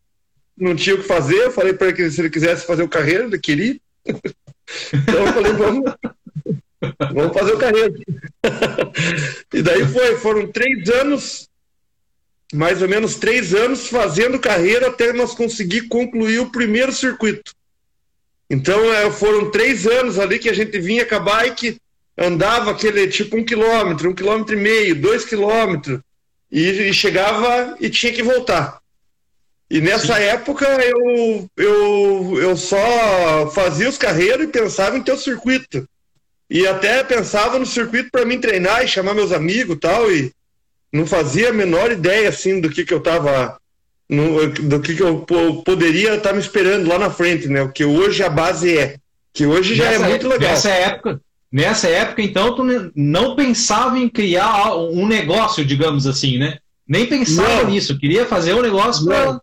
não 0.56 0.74
tinha 0.74 0.94
o 0.94 0.98
que 0.98 1.04
fazer. 1.04 1.36
Eu 1.36 1.52
falei 1.52 1.72
para 1.72 1.88
ele 1.88 1.96
que 1.96 2.10
se 2.10 2.20
ele 2.20 2.30
quisesse 2.30 2.66
fazer 2.66 2.82
o 2.82 2.88
carreiro, 2.88 3.24
ele 3.24 3.38
queria. 3.38 3.76
Então 4.94 5.26
eu 5.26 5.32
falei, 5.34 5.52
vamos, 5.52 5.94
vamos 7.12 7.34
fazer 7.34 7.52
o 7.52 7.58
carreiro. 7.58 7.94
E 9.52 9.62
daí 9.62 9.86
foi, 9.86 10.16
foram 10.16 10.50
três 10.50 10.88
anos, 10.88 11.48
mais 12.52 12.80
ou 12.80 12.88
menos 12.88 13.16
três 13.16 13.54
anos 13.54 13.88
fazendo 13.88 14.38
carreira 14.38 14.88
até 14.88 15.12
nós 15.12 15.34
conseguir 15.34 15.82
concluir 15.88 16.40
o 16.40 16.50
primeiro 16.50 16.92
circuito. 16.92 17.52
Então 18.48 18.92
é, 18.92 19.10
foram 19.10 19.50
três 19.50 19.86
anos 19.86 20.18
ali 20.18 20.38
que 20.38 20.48
a 20.48 20.54
gente 20.54 20.78
vinha 20.80 21.04
com 21.04 21.14
a 21.14 21.20
bike, 21.20 21.78
andava 22.16 22.70
aquele 22.70 23.06
tipo 23.08 23.36
um 23.36 23.44
quilômetro, 23.44 24.10
um 24.10 24.14
quilômetro 24.14 24.54
e 24.54 24.60
meio, 24.60 25.00
dois 25.00 25.24
quilômetros, 25.24 26.00
e, 26.50 26.62
e 26.88 26.94
chegava 26.94 27.76
e 27.80 27.90
tinha 27.90 28.12
que 28.12 28.22
voltar. 28.22 28.80
E 29.74 29.80
nessa 29.80 30.20
época 30.20 30.64
eu, 30.84 31.48
eu, 31.56 32.38
eu 32.40 32.56
só 32.56 33.50
fazia 33.52 33.88
os 33.88 33.98
carreiros 33.98 34.44
e 34.44 34.48
pensava 34.48 34.96
em 34.96 35.02
ter 35.02 35.10
o 35.12 35.18
circuito. 35.18 35.84
E 36.48 36.64
até 36.64 37.02
pensava 37.02 37.58
no 37.58 37.66
circuito 37.66 38.08
para 38.12 38.24
mim 38.24 38.38
treinar 38.38 38.84
e 38.84 38.88
chamar 38.88 39.14
meus 39.14 39.32
amigos 39.32 39.74
e 39.74 39.80
tal, 39.80 40.12
e 40.12 40.30
não 40.92 41.04
fazia 41.04 41.48
a 41.48 41.52
menor 41.52 41.90
ideia 41.90 42.28
assim 42.28 42.60
do 42.60 42.70
que, 42.70 42.84
que 42.84 42.94
eu 42.94 43.00
tava. 43.00 43.58
no- 44.08 44.46
do 44.48 44.78
que, 44.80 44.94
que 44.94 45.02
eu 45.02 45.20
po- 45.20 45.62
poderia 45.64 46.14
estar 46.14 46.32
me 46.34 46.38
esperando 46.38 46.86
lá 46.88 46.96
na 46.98 47.10
frente, 47.10 47.48
né? 47.48 47.62
O 47.62 47.72
que 47.72 47.84
hoje 47.84 48.22
a 48.22 48.28
base 48.28 48.78
é. 48.78 48.96
Que 49.32 49.44
hoje 49.46 49.74
já 49.74 49.90
nessa, 49.90 50.04
é 50.04 50.08
muito 50.10 50.28
legal. 50.28 50.50
Nessa 50.50 50.68
época, 50.70 51.20
nessa 51.50 51.88
época, 51.88 52.22
então, 52.22 52.54
tu 52.54 52.62
não 52.94 53.34
pensava 53.34 53.98
em 53.98 54.08
criar 54.08 54.76
um 54.76 55.04
negócio, 55.08 55.64
digamos 55.64 56.06
assim, 56.06 56.38
né? 56.38 56.58
Nem 56.86 57.06
pensava 57.06 57.62
Não. 57.64 57.70
nisso. 57.70 57.98
Queria 57.98 58.26
fazer 58.26 58.54
um 58.54 58.60
negócio 58.62 59.06
Não. 59.06 59.40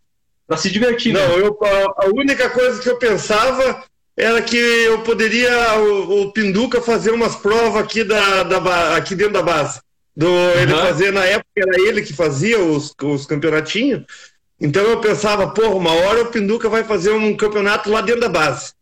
Para 0.51 0.57
se 0.57 0.69
divertir. 0.69 1.13
né? 1.13 1.25
Não, 1.25 1.37
eu, 1.37 1.57
a, 1.63 2.05
a 2.05 2.09
única 2.13 2.49
coisa 2.49 2.81
que 2.81 2.89
eu 2.89 2.97
pensava 2.97 3.85
era 4.17 4.41
que 4.41 4.57
eu 4.57 4.99
poderia, 4.99 5.79
o, 5.79 6.23
o 6.23 6.31
Pinduca, 6.33 6.81
fazer 6.81 7.11
umas 7.11 7.37
provas 7.37 7.81
aqui, 7.81 8.03
da, 8.03 8.43
da, 8.43 8.97
aqui 8.97 9.15
dentro 9.15 9.31
da 9.31 9.41
base. 9.41 9.79
Do, 10.13 10.27
Ele 10.27 10.73
Aham. 10.73 10.87
fazia, 10.87 11.09
na 11.13 11.23
época, 11.23 11.47
era 11.55 11.81
ele 11.87 12.01
que 12.01 12.11
fazia 12.11 12.59
os, 12.59 12.93
os 13.01 13.25
campeonatinhos. 13.25 14.03
Então 14.59 14.83
eu 14.83 14.99
pensava, 14.99 15.47
porra, 15.47 15.73
uma 15.73 15.93
hora 15.93 16.23
o 16.23 16.27
Pinduca 16.27 16.67
vai 16.67 16.83
fazer 16.83 17.11
um 17.11 17.33
campeonato 17.33 17.89
lá 17.89 18.01
dentro 18.01 18.19
da 18.19 18.29
base. 18.29 18.73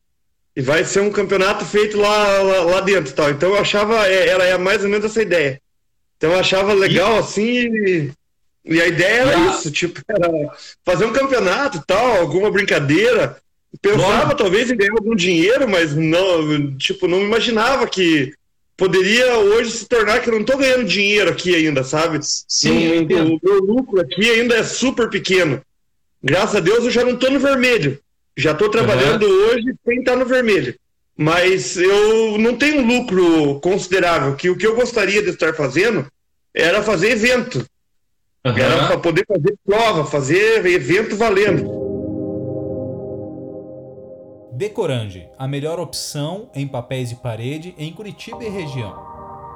E 0.56 0.62
vai 0.64 0.84
ser 0.84 1.02
um 1.02 1.12
campeonato 1.12 1.64
feito 1.66 2.00
lá, 2.00 2.42
lá, 2.42 2.64
lá 2.64 2.82
dentro 2.82 3.12
e 3.12 3.16
tal. 3.16 3.30
Então 3.30 3.50
eu 3.50 3.60
achava, 3.60 4.08
é, 4.08 4.28
era 4.28 4.58
mais 4.58 4.84
ou 4.84 4.90
menos 4.90 5.06
essa 5.06 5.22
ideia. 5.22 5.62
Então 6.18 6.32
eu 6.32 6.40
achava 6.40 6.74
legal 6.74 7.20
assim 7.20 8.12
e, 8.66 8.82
a 8.82 8.88
ideia 8.88 9.22
era 9.22 9.38
Ah. 9.38 9.51
isso, 9.51 9.72
tipo, 9.72 10.01
era 10.10 10.30
fazer 10.86 11.06
um 11.06 11.13
campeonato 11.13 11.82
tal, 11.88 12.18
alguma 12.18 12.51
brincadeira. 12.51 13.38
Pensava 13.82 14.30
Bom. 14.32 14.36
talvez 14.36 14.70
em 14.72 14.75
ganhar 14.78 14.94
algum 14.94 15.16
dinheiro, 15.16 15.70
mas 15.70 15.96
não, 15.96 16.75
tipo, 16.78 17.08
não 17.08 17.22
imaginava 17.22 17.88
que 17.88 18.34
poderia 18.75 19.38
hoje 19.38 19.72
se 19.72 19.88
tornar 19.88 20.22
que 20.22 20.30
eu 20.30 20.34
não 20.34 20.44
tô 20.44 20.58
ganhando 20.58 20.86
dinheiro 20.86 21.30
aqui 21.30 21.54
ainda, 21.56 21.84
sabe? 21.84 22.20
Sim, 22.48 23.06
Não- 23.08 23.36
o 23.36 23.39
meu 23.44 23.60
lucro 23.60 24.00
aqui 24.01 24.28
ainda 24.30 24.56
é 24.56 24.63
super 24.63 25.10
pequeno. 25.10 25.62
Graças 26.24 26.56
a 26.56 26.60
Deus 26.60 26.84
eu 26.86 26.92
já 26.92 27.04
não 27.04 27.16
tô 27.16 27.30
no 27.30 27.39
vermelho. 27.39 28.00
Já 28.36 28.54
tô 28.54 28.70
trabalhando 28.70 29.24
hoje 29.25 29.74
sem 29.86 30.00
estar 30.00 30.16
no 30.16 30.25
vermelho. 30.25 30.74
Mas 31.16 31.75
eu 31.78 32.38
não 32.38 32.56
tenho 32.56 32.86
lucro 32.86 33.60
considerável, 33.60 34.36
que 34.36 34.50
o 34.50 34.56
que 34.56 34.66
eu 34.66 34.75
gostaria 34.75 35.22
de 35.22 35.30
estar 35.30 35.54
fazendo 35.54 36.08
era 36.56 36.82
fazer 36.82 37.10
evento. 37.12 37.66
Aham. 38.46 38.58
Era 38.58 38.88
para 38.88 39.00
poder 39.00 39.25
fazer 39.27 39.58
prova, 39.65 40.05
fazer 40.05 40.65
evento 40.65 41.15
valendo. 41.15 41.79
Decorange, 44.53 45.29
a 45.38 45.48
melhor 45.48 45.79
opção 45.79 46.50
em 46.53 46.67
papéis 46.67 47.10
de 47.10 47.15
parede 47.15 47.74
em 47.77 47.93
Curitiba 47.93 48.43
e 48.43 48.50
região. 48.50 48.93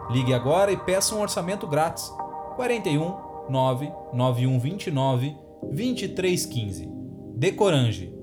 Ligue 0.10 0.34
agora 0.34 0.72
e 0.72 0.78
peça 0.78 1.16
um 1.16 1.22
orçamento 1.22 1.68
grátis. 1.68 2.12
41 2.56 3.50
99129 3.50 5.36
2315. 5.64 6.90
Decorange, 7.36 8.14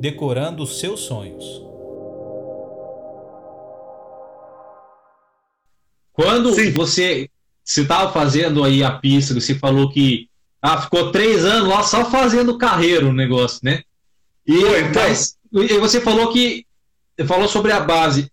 decorando 0.00 0.62
os 0.62 0.78
seus 0.78 1.00
sonhos. 1.00 1.44
Quando 6.12 6.52
Sim. 6.52 6.72
você 6.72 7.30
você 7.68 7.82
estava 7.82 8.10
fazendo 8.10 8.64
aí 8.64 8.82
a 8.82 8.90
pista, 8.90 9.34
você 9.34 9.54
falou 9.54 9.90
que 9.90 10.26
ah, 10.62 10.80
ficou 10.80 11.12
três 11.12 11.44
anos 11.44 11.68
lá 11.68 11.82
só 11.82 12.02
fazendo 12.10 12.56
carreiro 12.56 13.10
o 13.10 13.12
negócio, 13.12 13.60
né? 13.62 13.82
E, 14.46 14.58
Foi, 14.58 14.80
então. 14.80 15.02
mas, 15.02 15.36
e 15.52 15.78
você 15.78 16.00
falou 16.00 16.32
que 16.32 16.64
falou 17.26 17.46
sobre 17.46 17.70
a 17.70 17.80
base. 17.80 18.32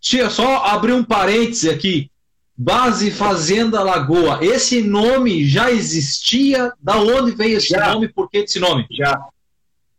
Tia, 0.00 0.28
Só 0.28 0.64
abrir 0.64 0.92
um 0.92 1.04
parêntese 1.04 1.70
aqui. 1.70 2.10
Base 2.56 3.12
Fazenda 3.12 3.82
Lagoa. 3.82 4.40
Esse 4.42 4.82
nome 4.82 5.48
já 5.48 5.70
existia? 5.70 6.72
Da 6.80 6.98
onde 6.98 7.32
veio 7.32 7.58
esse 7.58 7.68
Já. 7.68 7.92
nome? 7.92 8.08
Por 8.08 8.28
que 8.28 8.38
esse 8.38 8.58
nome? 8.58 8.86
Já. 8.90 9.20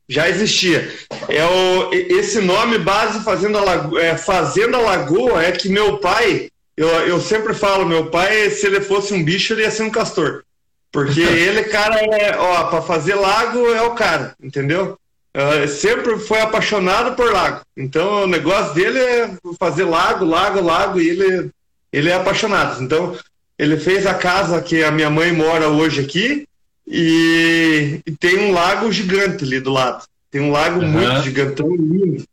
Já 0.08 0.30
existia. 0.30 0.94
É 1.30 1.46
o, 1.46 1.94
esse 1.94 2.42
nome 2.42 2.78
base 2.78 3.24
Fazenda 3.24 3.62
Lagoa, 3.62 4.02
é, 4.02 4.18
Fazenda 4.18 4.78
Lagoa 4.78 5.44
é 5.44 5.52
que 5.54 5.70
meu 5.70 5.98
pai, 5.98 6.50
eu, 6.78 6.88
eu 6.88 7.22
sempre 7.22 7.54
falo, 7.54 7.86
meu 7.86 8.08
pai, 8.08 8.50
se 8.50 8.66
ele 8.66 8.82
fosse 8.82 9.14
um 9.14 9.24
bicho, 9.24 9.54
ele 9.54 9.62
ia 9.62 9.72
ser 9.72 9.84
um 9.84 9.90
castor. 9.90 10.44
Porque 10.92 11.22
ele, 11.22 11.64
cara, 11.64 11.96
é, 11.98 12.38
ó, 12.38 12.66
pra 12.66 12.82
fazer 12.82 13.16
lago 13.16 13.68
é 13.74 13.82
o 13.82 13.96
cara, 13.96 14.36
entendeu? 14.42 14.98
Uh, 15.36 15.68
sempre 15.68 16.18
foi 16.18 16.40
apaixonado 16.40 17.16
por 17.16 17.32
lago. 17.32 17.62
Então 17.76 18.24
o 18.24 18.28
negócio 18.28 18.74
dele 18.74 19.00
é 19.00 19.38
fazer 19.60 19.84
lago, 19.84 20.24
lago, 20.24 20.62
lago, 20.62 21.02
e 21.02 21.10
ele, 21.10 21.52
ele 21.92 22.10
é 22.10 22.14
apaixonado. 22.14 22.82
Então 22.82 23.18
ele 23.60 23.78
fez 23.78 24.06
a 24.06 24.14
casa 24.14 24.62
que 24.62 24.84
a 24.84 24.92
minha 24.92 25.10
mãe 25.10 25.34
mora 25.34 25.68
hoje 25.68 26.00
aqui 26.02 26.48
e, 26.88 28.00
e 28.06 28.12
tem 28.14 28.40
um 28.40 28.54
lago 28.54 28.90
gigante 28.92 29.44
ali 29.44 29.60
do 29.60 29.72
lado. 29.72 30.06
Tem 30.32 30.40
um 30.40 30.52
lago 30.52 30.80
uhum. 30.80 30.90
muito 30.90 31.22
gigantão, 31.22 31.68
lindo. 31.76 32.24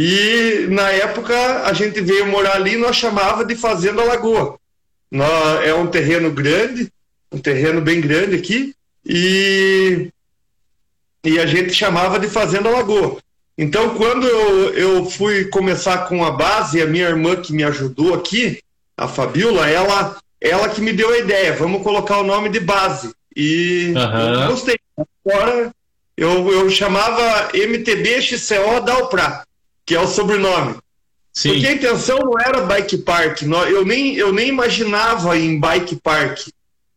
E 0.00 0.68
na 0.70 0.92
época 0.92 1.34
a 1.64 1.72
gente 1.72 2.00
veio 2.00 2.24
morar 2.24 2.54
ali 2.54 2.74
e 2.74 2.76
nós 2.76 2.94
chamava 2.94 3.44
de 3.44 3.56
Fazenda 3.56 4.04
Lagoa. 4.04 4.56
Nós, 5.10 5.66
é 5.66 5.74
um 5.74 5.88
terreno 5.88 6.30
grande, 6.30 6.88
um 7.32 7.38
terreno 7.38 7.80
bem 7.80 8.00
grande 8.00 8.36
aqui, 8.36 8.72
e, 9.04 10.08
e 11.24 11.40
a 11.40 11.46
gente 11.46 11.74
chamava 11.74 12.16
de 12.20 12.28
Fazenda 12.28 12.70
Lagoa. 12.70 13.18
Então, 13.56 13.96
quando 13.96 14.24
eu, 14.24 14.72
eu 14.74 15.04
fui 15.06 15.46
começar 15.46 16.06
com 16.06 16.24
a 16.24 16.30
base, 16.30 16.80
a 16.80 16.86
minha 16.86 17.08
irmã 17.08 17.34
que 17.34 17.52
me 17.52 17.64
ajudou 17.64 18.14
aqui, 18.14 18.62
a 18.96 19.08
Fabiola, 19.08 19.68
ela, 19.68 20.16
ela 20.40 20.68
que 20.68 20.80
me 20.80 20.92
deu 20.92 21.12
a 21.12 21.18
ideia, 21.18 21.54
vamos 21.54 21.82
colocar 21.82 22.18
o 22.18 22.24
nome 22.24 22.50
de 22.50 22.60
base. 22.60 23.12
E 23.34 23.94
uhum. 23.96 24.46
gostei. 24.46 24.78
Agora 25.26 25.72
eu, 26.16 26.52
eu 26.52 26.70
chamava 26.70 27.48
MTB 27.52 28.22
XCO 28.22 28.80
Dalprá, 28.84 29.44
que 29.88 29.94
é 29.94 30.00
o 30.00 30.06
sobrenome. 30.06 30.76
Sim. 31.32 31.52
Porque 31.52 31.66
a 31.66 31.72
intenção 31.72 32.18
não 32.18 32.38
era 32.38 32.60
bike 32.60 32.98
park, 32.98 33.40
eu 33.70 33.86
nem, 33.86 34.14
eu 34.16 34.34
nem 34.34 34.48
imaginava 34.48 35.38
em 35.38 35.58
bike 35.58 35.96
park. 35.96 36.48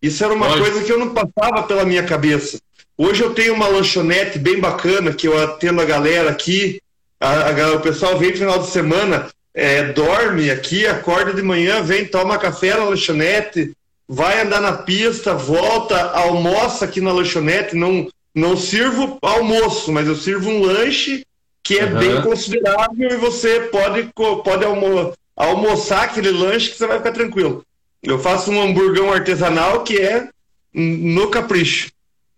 Isso 0.01 0.21
era 0.25 0.33
uma 0.33 0.57
coisa 0.57 0.83
que 0.83 0.91
eu 0.91 1.00
não 1.00 1.13
passava 1.13 1.63
pela 1.63 1.86
minha 1.86 2.03
cabeça. 2.03 2.60
Hoje 2.98 3.24
eu 3.24 3.33
tenho 3.33 3.53
uma 3.53 3.67
lanchonete 3.67 4.38
bem 4.38 4.60
bacana 4.60 5.13
que 5.13 5.25
eu 5.25 5.41
atendo 5.41 5.79
a 5.79 5.86
galera 5.86 6.31
aqui. 6.31 6.81
A, 7.17 7.51
a, 7.51 7.75
o 7.75 7.79
pessoal 7.79 8.17
vem 8.17 8.31
no 8.31 8.38
final 8.38 8.60
de 8.60 8.67
semana, 8.71 9.29
é, 9.53 9.93
dorme 9.93 10.51
aqui, 10.51 10.86
acorda 10.86 11.33
de 11.33 11.41
manhã, 11.41 11.81
vem, 11.81 12.03
toma 12.03 12.38
café 12.38 12.75
na 12.75 12.83
lanchonete, 12.83 13.71
vai 14.05 14.41
andar 14.41 14.60
na 14.60 14.74
pista, 14.74 15.33
volta, 15.33 15.98
almoça 16.12 16.83
aqui 16.83 17.00
na 17.00 17.13
lanchonete. 17.13 17.74
Não, 17.74 18.10
não 18.36 18.57
sirvo 18.57 19.17
almoço, 19.21 19.93
mas 19.93 20.07
eu 20.07 20.15
sirvo 20.15 20.50
um 20.50 20.62
lanche 20.62 21.25
que 21.72 21.80
é 21.80 21.86
uhum. 21.86 22.00
bem 22.00 22.22
considerável 22.22 23.10
e 23.10 23.16
você 23.16 23.62
pode, 23.62 24.12
pode 24.44 24.66
almo 24.66 25.13
almoçar 25.38 26.04
aquele 26.04 26.30
lanche 26.30 26.70
que 26.70 26.78
você 26.78 26.86
vai 26.86 26.98
ficar 26.98 27.13
tranquilo. 27.13 27.66
Eu 28.04 28.20
faço 28.20 28.51
um 28.51 28.62
hamburgão 28.62 29.12
artesanal 29.12 29.84
que 29.84 29.98
é 29.98 30.28
no 30.74 31.30
capricho. 31.30 31.90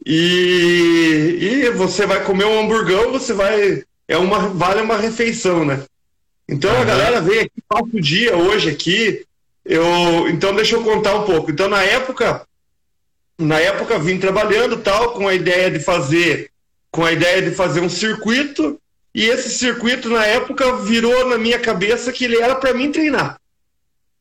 E, 0.06 1.38
e 1.42 1.70
você 1.72 2.06
vai 2.06 2.24
comer 2.24 2.46
um 2.46 2.60
hamburgão, 2.60 3.12
você 3.12 3.34
vai. 3.34 3.84
É 4.08 4.18
uma, 4.18 4.50
vale 4.50 4.82
uma 4.82 4.98
refeição, 4.98 5.66
né? 5.66 5.84
Então 6.48 6.72
uhum. 6.72 6.82
a 6.82 6.86
galera 6.86 7.20
vem 7.20 7.40
aqui, 7.40 7.64
passa 7.68 7.90
o 7.92 8.02
dia 8.02 8.38
hoje 8.38 8.70
aqui. 8.70 9.26
Eu, 9.66 10.30
então 10.30 10.54
deixa 10.54 10.76
eu 10.76 10.84
contar 10.84 11.16
um 11.16 11.24
pouco. 11.24 11.50
Então 11.50 11.68
na 11.68 11.82
época, 11.82 12.46
na 13.40 13.60
época 13.60 13.98
vim 13.98 14.20
trabalhando 14.20 14.78
tal, 14.78 15.14
com 15.14 15.28
a 15.28 15.34
ideia 15.34 15.72
de 15.72 15.80
fazer, 15.80 16.52
com 16.92 17.04
a 17.04 17.12
ideia 17.12 17.42
de 17.42 17.52
fazer 17.52 17.80
um 17.80 17.90
circuito 17.90 18.80
e 19.14 19.26
esse 19.26 19.52
circuito, 19.52 20.10
na 20.10 20.26
época, 20.26 20.78
virou 20.78 21.30
na 21.30 21.38
minha 21.38 21.60
cabeça 21.60 22.12
que 22.12 22.26
ele 22.26 22.38
era 22.38 22.56
para 22.56 22.74
mim 22.74 22.92
treinar. 22.92 23.40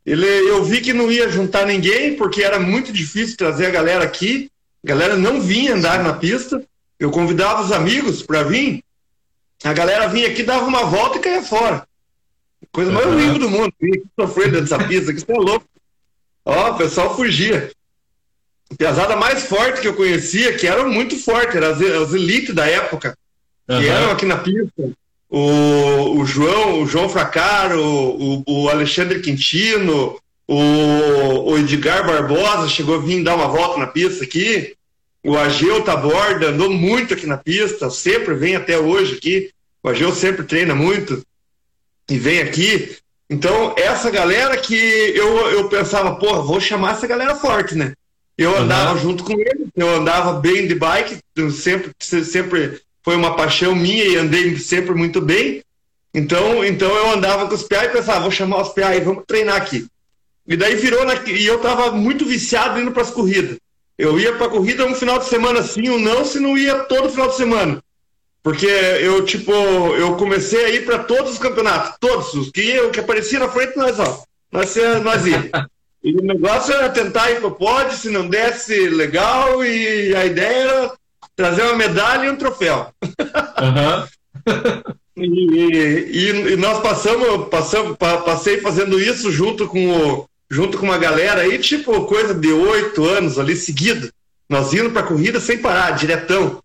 Ele, 0.05 0.27
eu 0.27 0.63
vi 0.63 0.81
que 0.81 0.93
não 0.93 1.11
ia 1.11 1.31
juntar 1.31 1.65
ninguém, 1.65 2.15
porque 2.15 2.43
era 2.43 2.59
muito 2.61 2.93
difícil 2.93 3.37
trazer 3.37 3.67
a 3.67 3.71
galera 3.71 4.05
aqui. 4.05 4.51
A 4.85 4.89
galera 4.89 5.17
não 5.17 5.41
vinha 5.41 5.75
andar 5.75 6.03
na 6.03 6.13
pista. 6.13 6.63
Eu 6.99 7.11
convidava 7.11 7.63
os 7.63 7.73
amigos 7.73 8.23
para 8.23 8.43
vir. 8.43 8.85
A 9.65 9.73
galera 9.73 10.09
vinha 10.09 10.29
aqui, 10.29 10.43
dava 10.43 10.67
uma 10.67 10.85
volta 10.85 11.19
e 11.19 11.21
caía 11.21 11.43
fora. 11.43 11.87
Coisa 12.71 12.93
mais 12.93 13.07
uhum. 13.07 13.15
horrível 13.15 13.39
do 13.39 13.51
mundo. 13.51 13.73
Sofrer 14.21 14.51
dessa 14.51 14.79
pista, 14.79 15.13
que 15.13 15.19
isso 15.19 15.27
é 15.31 15.35
louco. 15.35 15.67
Ó, 16.45 16.71
o 16.73 16.77
pessoal 16.77 17.17
fugia. 17.17 17.71
A 18.71 18.75
pesada 18.75 19.17
mais 19.17 19.45
forte 19.45 19.81
que 19.81 19.89
eu 19.89 19.95
conhecia, 19.95 20.55
que 20.55 20.67
eram 20.67 20.91
muito 20.91 21.17
fortes, 21.17 21.55
eram 21.55 21.71
as, 21.71 21.81
as 21.81 22.13
elites 22.13 22.55
da 22.55 22.67
época 22.67 23.17
uhum. 23.69 23.81
que 23.81 23.87
eram 23.87 24.11
aqui 24.11 24.27
na 24.27 24.37
pista. 24.37 24.91
O, 25.29 26.21
o 26.21 26.27
João, 26.27 26.83
o 26.83 26.87
João 26.87 27.09
Fracaro, 27.09 27.83
o, 27.83 28.45
o 28.47 28.69
Alexandre 28.69 29.21
Quintino, 29.21 30.19
o, 30.47 31.51
o 31.51 31.59
Edgar 31.59 32.07
Barbosa 32.07 32.69
chegou 32.69 32.97
a 32.97 32.99
vir 32.99 33.25
dar 33.25 33.37
uma 33.37 33.49
volta 33.49 33.79
na 33.79 33.87
pista 33.87 34.25
aqui. 34.25 34.75
O 35.25 35.37
Ageu 35.37 35.83
Taborda 35.83 36.49
andou 36.49 36.71
muito 36.71 37.15
aqui 37.15 37.27
na 37.27 37.39
pista, 37.39 37.89
sempre 37.89 38.35
vem 38.35 38.57
até 38.57 38.79
hoje 38.79 39.17
aqui. 39.17 39.51
O 39.83 39.89
Ageu 39.89 40.13
sempre 40.13 40.45
treina 40.45 40.75
muito 40.75 41.25
e 42.11 42.19
vem 42.19 42.41
aqui. 42.41 42.97
Então, 43.31 43.75
essa 43.79 44.11
galera 44.11 44.57
que 44.59 44.75
eu, 44.75 45.51
eu 45.51 45.69
pensava, 45.69 46.17
porra, 46.17 46.43
vou 46.43 46.61
chamar 46.61 46.93
essa 46.93 47.07
galera 47.07 47.35
forte, 47.37 47.75
né? 47.75 47.95
Eu 48.37 48.57
andava 48.57 48.93
uhum. 48.93 48.99
junto 48.99 49.25
com 49.25 49.33
ele, 49.33 49.69
eu 49.77 49.95
andava 49.95 50.41
bem 50.41 50.67
de 50.67 50.75
bike, 50.75 51.19
sempre, 51.53 51.93
sempre 52.01 52.81
foi 53.05 53.17
uma 53.17 53.37
paixão 53.37 53.75
minha 53.75 54.05
e 54.05 54.17
andei 54.17 54.57
sempre 54.57 54.95
muito 54.95 55.21
bem. 55.21 55.63
Então, 56.15 56.65
então 56.65 56.95
eu 56.95 57.11
andava 57.11 57.47
com 57.47 57.55
os 57.55 57.63
PA 57.63 57.85
e 57.85 57.89
pensava, 57.89 58.21
vou 58.21 58.31
chamar 58.31 58.63
os 58.63 58.69
PA 58.69 58.95
e 58.95 59.01
vamos 59.01 59.25
treinar 59.27 59.57
aqui. 59.57 59.87
E 60.47 60.57
daí 60.57 60.75
virou 60.75 61.05
na, 61.05 61.15
e 61.27 61.47
eu 61.47 61.59
tava 61.59 61.93
muito 61.93 62.25
viciado 62.25 62.81
indo 62.81 62.93
para 62.93 63.03
as 63.03 63.11
corridas. 63.11 63.57
Eu 63.97 64.19
ia 64.19 64.35
para 64.35 64.49
corrida 64.49 64.85
um 64.85 64.95
final 64.95 65.19
de 65.19 65.27
semana 65.27 65.63
sim 65.63 65.89
ou 65.89 65.99
não, 65.99 66.25
se 66.25 66.41
não 66.41 66.59
ia 66.59 66.81
todo 66.81 67.11
final 67.11 67.29
de 67.29 67.37
semana. 67.37 67.83
Porque 68.43 68.67
eu 68.67 69.25
tipo, 69.25 69.53
eu 69.53 70.17
comecei 70.17 70.65
a 70.65 70.71
ir 70.71 70.85
para 70.85 70.99
todos 70.99 71.33
os 71.33 71.39
campeonatos, 71.39 71.97
todos 72.01 72.35
os 72.35 72.51
que 72.51 72.81
o 72.81 72.91
que 72.91 72.99
aparecia 72.99 73.39
na 73.39 73.49
frente 73.49 73.77
nós, 73.77 74.01
ó, 74.01 74.25
nós 74.51 74.75
nós 75.03 75.27
ia. 75.27 75.51
E 76.03 76.13
o 76.17 76.23
negócio 76.23 76.75
era 76.75 76.89
tentar 76.89 77.31
ir 77.31 77.39
pro 77.39 77.53
pódio, 77.53 77.97
se 77.97 78.11
não 78.11 78.29
desse 78.29 78.89
legal, 78.89 79.65
e 79.65 80.13
a 80.17 80.27
ideia 80.27 80.63
era 80.65 80.93
trazer 81.37 81.63
uma 81.63 81.77
medalha 81.77 82.27
e 82.27 82.31
um 82.31 82.37
troféu. 82.37 82.93
Uhum. 83.03 84.07
e, 85.17 85.25
e, 85.25 86.53
e, 86.53 86.57
nós 86.57 86.81
passamos, 86.81 87.49
passamos, 87.49 87.97
passei 87.99 88.61
fazendo 88.61 89.01
isso 89.01 89.31
junto 89.31 89.67
com 89.67 89.91
o, 89.91 90.27
junto 90.51 90.79
com 90.79 90.85
uma 90.85 90.99
galera 90.99 91.43
aí, 91.43 91.59
tipo 91.59 92.05
coisa 92.05 92.35
de 92.35 92.53
oito 92.53 93.05
anos 93.05 93.39
ali 93.39 93.57
seguido. 93.57 94.11
Nós 94.49 94.73
indo 94.75 94.91
para 94.91 95.03
corrida 95.03 95.41
sem 95.41 95.59
parar, 95.59 95.93
diretão. 95.93 96.63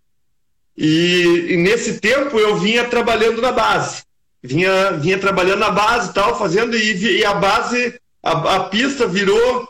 E, 0.77 1.47
e, 1.49 1.57
nesse 1.57 1.99
tempo 1.99 2.37
eu 2.39 2.57
vinha 2.57 2.85
trabalhando 2.85 3.41
na 3.41 3.51
base. 3.51 4.03
Vinha, 4.43 4.91
vinha 4.91 5.17
trabalhando 5.17 5.59
na 5.59 5.71
base 5.71 6.13
tal, 6.13 6.37
fazendo, 6.37 6.77
e, 6.77 7.19
e 7.19 7.25
a 7.25 7.33
base, 7.33 7.99
a, 8.21 8.55
a 8.55 8.59
pista 8.65 9.07
virou 9.07 9.67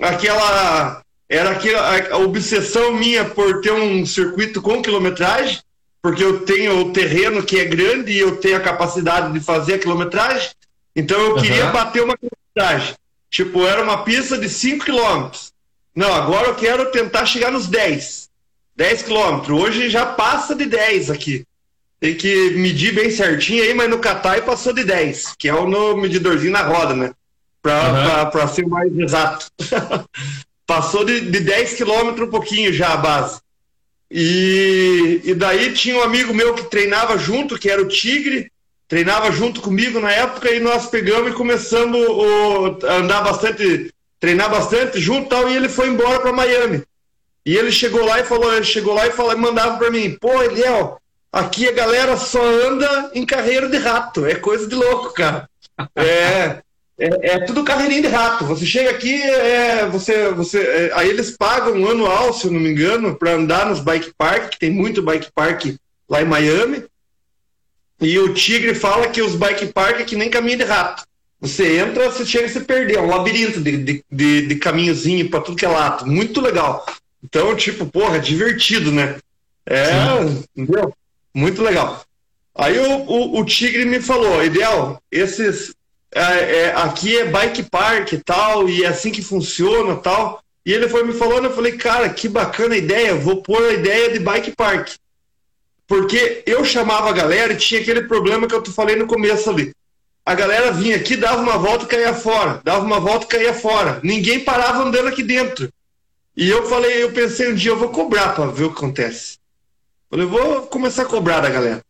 aquela 0.00 1.02
era 1.28 1.54
que 1.56 1.74
a, 1.74 2.16
obsessão 2.18 2.92
minha 2.92 3.24
por 3.24 3.60
ter 3.60 3.72
um 3.72 4.06
circuito 4.06 4.62
com 4.62 4.82
quilometragem, 4.82 5.58
porque 6.00 6.22
eu 6.22 6.40
tenho 6.44 6.80
o 6.80 6.92
terreno 6.92 7.42
que 7.42 7.58
é 7.58 7.64
grande 7.64 8.12
e 8.12 8.18
eu 8.18 8.36
tenho 8.36 8.56
a 8.56 8.60
capacidade 8.60 9.32
de 9.32 9.40
fazer 9.40 9.74
a 9.74 9.78
quilometragem, 9.78 10.50
então 10.94 11.20
eu 11.20 11.34
uhum. 11.34 11.42
queria 11.42 11.66
bater 11.66 12.02
uma 12.02 12.16
quilometragem. 12.16 12.94
Tipo, 13.28 13.66
era 13.66 13.82
uma 13.82 14.04
pista 14.04 14.38
de 14.38 14.48
5 14.48 14.84
quilômetros. 14.84 15.52
Não, 15.94 16.12
agora 16.14 16.48
eu 16.48 16.54
quero 16.54 16.90
tentar 16.90 17.26
chegar 17.26 17.50
nos 17.50 17.66
10. 17.66 18.28
10 18.76 19.02
quilômetros. 19.02 19.60
Hoje 19.60 19.90
já 19.90 20.06
passa 20.06 20.54
de 20.54 20.66
10 20.66 21.10
aqui. 21.10 21.44
Tem 21.98 22.14
que 22.14 22.50
medir 22.50 22.94
bem 22.94 23.10
certinho 23.10 23.62
aí, 23.62 23.74
mas 23.74 23.90
no 23.90 23.98
Catai 23.98 24.42
passou 24.42 24.72
de 24.72 24.84
10, 24.84 25.34
que 25.38 25.48
é 25.48 25.54
o 25.54 25.66
no 25.66 25.96
medidorzinho 25.96 26.52
na 26.52 26.62
roda, 26.62 26.94
né? 26.94 27.12
Para 27.60 28.30
uhum. 28.32 28.48
ser 28.48 28.66
mais 28.66 28.96
exato. 28.96 29.50
Passou 30.66 31.04
de, 31.04 31.20
de 31.20 31.40
10 31.40 31.74
quilômetros 31.74 32.26
um 32.26 32.30
pouquinho 32.30 32.72
já 32.72 32.92
a 32.92 32.96
base. 32.96 33.40
E, 34.10 35.20
e 35.24 35.34
daí 35.34 35.72
tinha 35.72 35.96
um 35.96 36.02
amigo 36.02 36.32
meu 36.32 36.54
que 36.54 36.64
treinava 36.64 37.18
junto, 37.18 37.58
que 37.58 37.70
era 37.70 37.82
o 37.82 37.88
Tigre, 37.88 38.50
treinava 38.88 39.30
junto 39.32 39.60
comigo 39.60 39.98
na 40.00 40.10
época, 40.10 40.50
e 40.50 40.60
nós 40.60 40.86
pegamos 40.86 41.30
e 41.30 41.34
começamos 41.34 42.00
o, 42.08 42.78
a 42.86 42.94
andar 42.94 43.22
bastante, 43.22 43.92
treinar 44.20 44.50
bastante 44.50 45.00
junto 45.00 45.28
tal, 45.28 45.48
e 45.48 45.56
ele 45.56 45.68
foi 45.68 45.88
embora 45.88 46.20
para 46.20 46.32
Miami. 46.32 46.82
E 47.44 47.56
ele 47.56 47.70
chegou 47.70 48.04
lá 48.04 48.20
e 48.20 48.24
falou, 48.24 48.52
ele 48.52 48.64
chegou 48.64 48.94
lá 48.94 49.06
e 49.06 49.12
falou, 49.12 49.36
mandava 49.36 49.78
para 49.78 49.90
mim, 49.90 50.16
pô, 50.20 50.42
Eliel, 50.42 51.00
aqui 51.32 51.68
a 51.68 51.72
galera 51.72 52.16
só 52.16 52.42
anda 52.42 53.10
em 53.14 53.24
carreira 53.24 53.68
de 53.68 53.76
rato, 53.76 54.26
é 54.26 54.34
coisa 54.34 54.66
de 54.66 54.74
louco, 54.74 55.12
cara. 55.12 55.48
É, 55.94 56.62
é, 56.98 57.30
é, 57.30 57.40
tudo 57.40 57.64
carreirinha 57.64 58.02
de 58.02 58.08
rato. 58.08 58.44
Você 58.44 58.64
chega 58.64 58.90
aqui, 58.90 59.20
é, 59.22 59.86
você, 59.86 60.30
você, 60.30 60.60
é, 60.60 60.90
aí 60.94 61.08
eles 61.08 61.30
pagam 61.30 61.74
um 61.74 61.90
anual, 61.90 62.32
se 62.32 62.46
eu 62.46 62.52
não 62.52 62.60
me 62.60 62.70
engano, 62.70 63.16
para 63.16 63.32
andar 63.32 63.66
nos 63.66 63.80
bike 63.80 64.12
park, 64.16 64.50
que 64.50 64.58
tem 64.58 64.70
muito 64.70 65.02
bike 65.02 65.30
park 65.34 65.76
lá 66.08 66.22
em 66.22 66.26
Miami. 66.26 66.84
E 68.00 68.18
o 68.18 68.34
Tigre 68.34 68.74
fala 68.74 69.08
que 69.08 69.22
os 69.22 69.34
bike 69.34 69.66
park 69.68 70.00
é 70.00 70.04
que 70.04 70.16
nem 70.16 70.30
caminho 70.30 70.58
de 70.58 70.64
rato. 70.64 71.04
Você 71.40 71.78
entra, 71.78 72.10
você 72.10 72.24
chega 72.24 72.46
a 72.46 72.48
se 72.48 72.60
perder, 72.60 72.96
é 72.96 73.00
um 73.00 73.08
labirinto 73.10 73.60
de, 73.60 73.76
de, 73.76 74.04
de, 74.10 74.46
de 74.46 74.54
caminhozinho 74.56 75.28
para 75.28 75.40
tudo 75.40 75.56
que 75.56 75.66
é 75.66 75.68
lato. 75.68 76.06
Muito 76.06 76.40
legal. 76.40 76.84
Então, 77.22 77.54
tipo, 77.54 77.86
porra, 77.86 78.18
divertido, 78.18 78.90
né? 78.90 79.16
É, 79.66 79.90
entendeu? 80.56 80.94
Muito 81.34 81.62
legal. 81.62 82.04
Aí 82.54 82.78
o, 82.78 83.02
o, 83.02 83.40
o, 83.40 83.44
Tigre 83.44 83.84
me 83.84 84.00
falou, 84.00 84.42
Ideal, 84.42 85.02
esses. 85.10 85.74
É, 86.16 86.60
é, 86.60 86.72
aqui 86.74 87.18
é 87.18 87.26
bike 87.26 87.64
park 87.64 88.12
e 88.14 88.18
tal, 88.18 88.70
e 88.70 88.84
é 88.84 88.86
assim 88.86 89.10
que 89.10 89.20
funciona 89.20 89.96
tal. 89.96 90.42
E 90.64 90.72
ele 90.72 90.88
foi 90.88 91.04
me 91.04 91.12
falando, 91.12 91.44
eu 91.44 91.54
falei, 91.54 91.76
cara, 91.76 92.08
que 92.08 92.26
bacana 92.26 92.74
ideia, 92.74 93.14
vou 93.14 93.42
pôr 93.42 93.62
a 93.62 93.74
ideia 93.74 94.10
de 94.10 94.18
bike 94.18 94.52
park. 94.56 94.94
Porque 95.86 96.42
eu 96.46 96.64
chamava 96.64 97.10
a 97.10 97.12
galera 97.12 97.52
e 97.52 97.56
tinha 97.56 97.82
aquele 97.82 98.04
problema 98.04 98.48
que 98.48 98.54
eu 98.54 98.62
te 98.62 98.72
falei 98.72 98.96
no 98.96 99.06
começo 99.06 99.50
ali. 99.50 99.74
A 100.24 100.34
galera 100.34 100.72
vinha 100.72 100.96
aqui, 100.96 101.18
dava 101.18 101.42
uma 101.42 101.58
volta 101.58 101.84
e 101.84 101.88
caía 101.88 102.14
fora, 102.14 102.62
dava 102.64 102.82
uma 102.82 102.98
volta 102.98 103.26
e 103.26 103.28
caía 103.28 103.52
fora. 103.52 104.00
Ninguém 104.02 104.40
parava 104.40 104.84
andando 104.84 105.08
aqui 105.08 105.22
dentro. 105.22 105.70
E 106.34 106.48
eu 106.48 106.66
falei, 106.66 107.02
eu 107.02 107.12
pensei 107.12 107.52
um 107.52 107.54
dia, 107.54 107.72
eu 107.72 107.78
vou 107.78 107.90
cobrar 107.90 108.34
para 108.34 108.46
ver 108.46 108.64
o 108.64 108.70
que 108.70 108.78
acontece. 108.78 109.36
Falei, 110.10 110.24
vou 110.24 110.62
começar 110.62 111.02
a 111.02 111.06
cobrar 111.06 111.40
da 111.40 111.50
galera. 111.50 111.85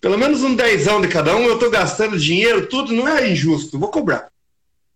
Pelo 0.00 0.18
menos 0.18 0.42
um 0.42 0.54
dezão 0.54 1.00
de 1.00 1.08
cada 1.08 1.36
um, 1.36 1.44
eu 1.46 1.58
tô 1.58 1.70
gastando 1.70 2.18
dinheiro, 2.18 2.66
tudo, 2.66 2.92
não 2.92 3.06
é 3.06 3.30
injusto, 3.30 3.78
vou 3.78 3.88
cobrar. 3.88 4.28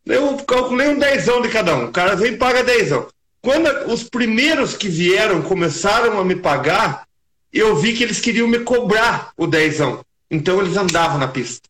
Eu 0.04 0.36
calculei 0.38 0.88
um 0.88 0.98
dezão 0.98 1.40
de 1.40 1.48
cada 1.48 1.74
um. 1.76 1.84
O 1.84 1.92
cara 1.92 2.16
vem 2.16 2.32
e 2.32 2.36
paga 2.36 2.64
dezão. 2.64 3.06
Quando 3.40 3.68
os 3.92 4.02
primeiros 4.02 4.76
que 4.76 4.88
vieram 4.88 5.42
começaram 5.42 6.18
a 6.18 6.24
me 6.24 6.34
pagar, 6.34 7.06
eu 7.52 7.76
vi 7.76 7.92
que 7.92 8.02
eles 8.02 8.20
queriam 8.20 8.48
me 8.48 8.60
cobrar 8.60 9.32
o 9.36 9.46
dezão. 9.46 10.04
Então 10.30 10.60
eles 10.60 10.76
andavam 10.76 11.18
na 11.18 11.28
pista. 11.28 11.68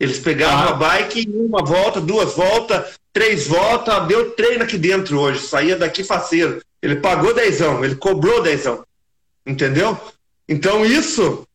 Eles 0.00 0.18
pegavam 0.18 0.68
ah. 0.68 0.70
a 0.70 0.74
bike 0.74 1.28
uma 1.32 1.64
volta, 1.64 2.00
duas 2.00 2.34
voltas, 2.34 2.98
três 3.12 3.46
voltas, 3.46 4.06
deu 4.08 4.32
treino 4.32 4.64
aqui 4.64 4.76
dentro 4.76 5.20
hoje, 5.20 5.46
saía 5.46 5.76
daqui 5.76 6.02
faceiro. 6.02 6.60
Ele 6.82 6.96
pagou 6.96 7.32
dezão, 7.32 7.84
ele 7.84 7.94
cobrou 7.94 8.42
dezão. 8.42 8.84
Entendeu? 9.46 9.98
Então 10.48 10.84
isso, 10.84 11.46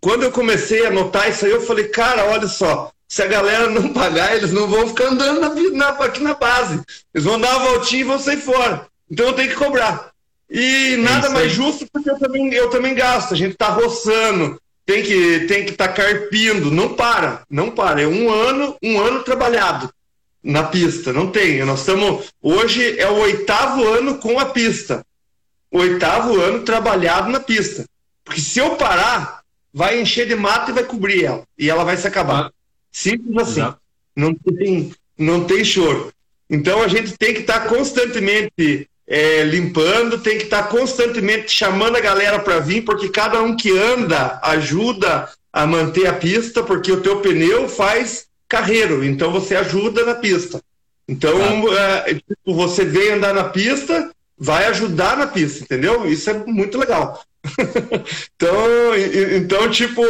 quando 0.00 0.22
eu 0.22 0.32
comecei 0.32 0.86
a 0.86 0.90
notar 0.90 1.28
isso 1.28 1.44
aí, 1.44 1.52
eu 1.52 1.60
falei, 1.60 1.88
cara, 1.88 2.24
olha 2.26 2.48
só, 2.48 2.90
se 3.12 3.22
a 3.22 3.26
galera 3.26 3.68
não 3.68 3.92
pagar, 3.92 4.34
eles 4.34 4.52
não 4.52 4.66
vão 4.66 4.88
ficar 4.88 5.08
andando 5.08 5.38
na, 5.38 5.50
na, 5.50 5.88
aqui 6.04 6.22
na 6.22 6.32
base. 6.32 6.80
Eles 7.14 7.26
vão 7.26 7.38
dar 7.38 7.58
uma 7.58 7.70
voltinha 7.70 8.00
e 8.00 8.04
vão 8.04 8.18
sair 8.18 8.38
fora. 8.38 8.86
Então 9.10 9.26
eu 9.26 9.34
tenho 9.34 9.50
que 9.50 9.56
cobrar. 9.56 10.10
E 10.50 10.96
nada 10.96 11.28
mais 11.28 11.52
justo 11.52 11.86
porque 11.92 12.10
eu 12.10 12.18
também, 12.18 12.52
eu 12.54 12.70
também 12.70 12.94
gasto. 12.94 13.34
A 13.34 13.36
gente 13.36 13.54
tá 13.54 13.68
roçando, 13.68 14.58
tem 14.86 15.02
que 15.02 15.40
tem 15.40 15.64
que 15.64 15.72
estar 15.72 15.88
tá 15.88 15.92
carpindo. 15.92 16.70
Não 16.70 16.94
para, 16.94 17.42
não 17.50 17.70
para. 17.70 18.00
É 18.00 18.06
um 18.06 18.30
ano, 18.30 18.76
um 18.82 18.98
ano 18.98 19.22
trabalhado 19.22 19.92
na 20.42 20.62
pista. 20.64 21.12
Não 21.12 21.30
tem. 21.30 21.62
Nós 21.64 21.80
estamos. 21.80 22.32
Hoje 22.40 22.98
é 22.98 23.08
o 23.10 23.18
oitavo 23.20 23.86
ano 23.86 24.16
com 24.16 24.38
a 24.38 24.46
pista. 24.46 25.04
Oitavo 25.70 26.40
ano 26.40 26.60
trabalhado 26.60 27.30
na 27.30 27.40
pista. 27.40 27.84
Porque 28.24 28.40
se 28.40 28.58
eu 28.58 28.76
parar, 28.76 29.41
vai 29.72 30.00
encher 30.00 30.26
de 30.26 30.34
mato 30.34 30.70
e 30.70 30.74
vai 30.74 30.84
cobrir 30.84 31.24
ela. 31.24 31.44
E 31.58 31.70
ela 31.70 31.84
vai 31.84 31.96
se 31.96 32.06
acabar. 32.06 32.50
Simples 32.90 33.36
assim. 33.36 33.60
Exato. 33.60 33.78
Não 34.14 34.34
tem, 34.34 34.92
não 35.16 35.44
tem 35.44 35.64
choro. 35.64 36.12
Então 36.50 36.82
a 36.82 36.88
gente 36.88 37.16
tem 37.16 37.32
que 37.32 37.40
estar 37.40 37.60
tá 37.60 37.68
constantemente 37.68 38.88
é, 39.06 39.42
limpando, 39.44 40.18
tem 40.18 40.36
que 40.36 40.44
estar 40.44 40.64
tá 40.64 40.68
constantemente 40.68 41.50
chamando 41.50 41.96
a 41.96 42.00
galera 42.00 42.38
para 42.38 42.58
vir, 42.58 42.82
porque 42.82 43.08
cada 43.08 43.42
um 43.42 43.56
que 43.56 43.76
anda 43.76 44.38
ajuda 44.42 45.28
a 45.52 45.66
manter 45.66 46.06
a 46.06 46.12
pista, 46.12 46.62
porque 46.62 46.92
o 46.92 47.00
teu 47.00 47.20
pneu 47.20 47.68
faz 47.68 48.26
carreiro, 48.48 49.02
então 49.02 49.32
você 49.32 49.56
ajuda 49.56 50.04
na 50.04 50.14
pista. 50.14 50.62
Então, 51.08 51.38
é, 51.76 52.14
tipo, 52.14 52.54
você 52.54 52.84
vem 52.84 53.12
andar 53.12 53.34
na 53.34 53.44
pista, 53.44 54.10
vai 54.38 54.66
ajudar 54.66 55.16
na 55.16 55.26
pista, 55.26 55.64
entendeu? 55.64 56.06
Isso 56.06 56.30
é 56.30 56.34
muito 56.46 56.78
legal. 56.78 57.22
Então, 58.34 58.96
então, 59.36 59.70
tipo, 59.70 60.02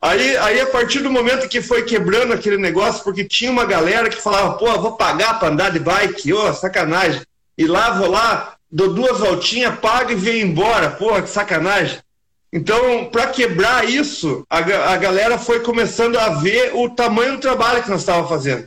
aí, 0.00 0.36
aí 0.38 0.60
a 0.60 0.66
partir 0.66 1.00
do 1.00 1.10
momento 1.10 1.48
que 1.48 1.62
foi 1.62 1.82
quebrando 1.82 2.32
aquele 2.32 2.56
negócio, 2.56 3.04
porque 3.04 3.24
tinha 3.24 3.50
uma 3.50 3.64
galera 3.64 4.08
que 4.08 4.20
falava, 4.20 4.54
pô, 4.54 4.66
vou 4.80 4.96
pagar 4.96 5.38
para 5.38 5.48
andar 5.48 5.70
de 5.70 5.78
bike, 5.78 6.32
ô, 6.32 6.48
oh, 6.48 6.52
sacanagem 6.52 7.22
e 7.56 7.66
lá 7.66 7.90
vou 7.90 8.10
lá, 8.10 8.56
dou 8.70 8.92
duas 8.94 9.18
voltinhas, 9.18 9.78
pago 9.78 10.10
e 10.10 10.16
venho 10.16 10.46
embora. 10.46 10.90
Porra, 10.90 11.22
que 11.22 11.28
sacanagem. 11.28 11.98
Então, 12.52 13.06
para 13.06 13.28
quebrar 13.28 13.88
isso, 13.88 14.44
a, 14.48 14.58
a 14.58 14.96
galera 14.96 15.38
foi 15.38 15.60
começando 15.60 16.18
a 16.18 16.30
ver 16.30 16.74
o 16.74 16.90
tamanho 16.90 17.32
do 17.32 17.40
trabalho 17.40 17.82
que 17.82 17.90
nós 17.90 18.00
estávamos 18.00 18.28
fazendo. 18.28 18.64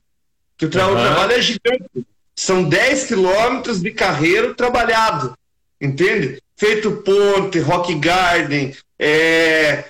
Que 0.57 0.65
o, 0.65 0.69
tra 0.69 0.87
uhum. 0.87 0.93
o, 0.93 0.95
trabalho 0.95 1.33
é 1.33 1.41
gigante. 1.41 2.07
São 2.35 2.63
10 2.63 3.05
quilômetros 3.05 3.81
de 3.81 3.91
carreiro 3.91 4.55
trabalhado. 4.55 5.37
Entende? 5.79 6.41
Feito 6.57 6.91
ponte, 6.91 7.59
rock 7.59 7.93
garden, 7.95 8.73
é, 8.97 9.85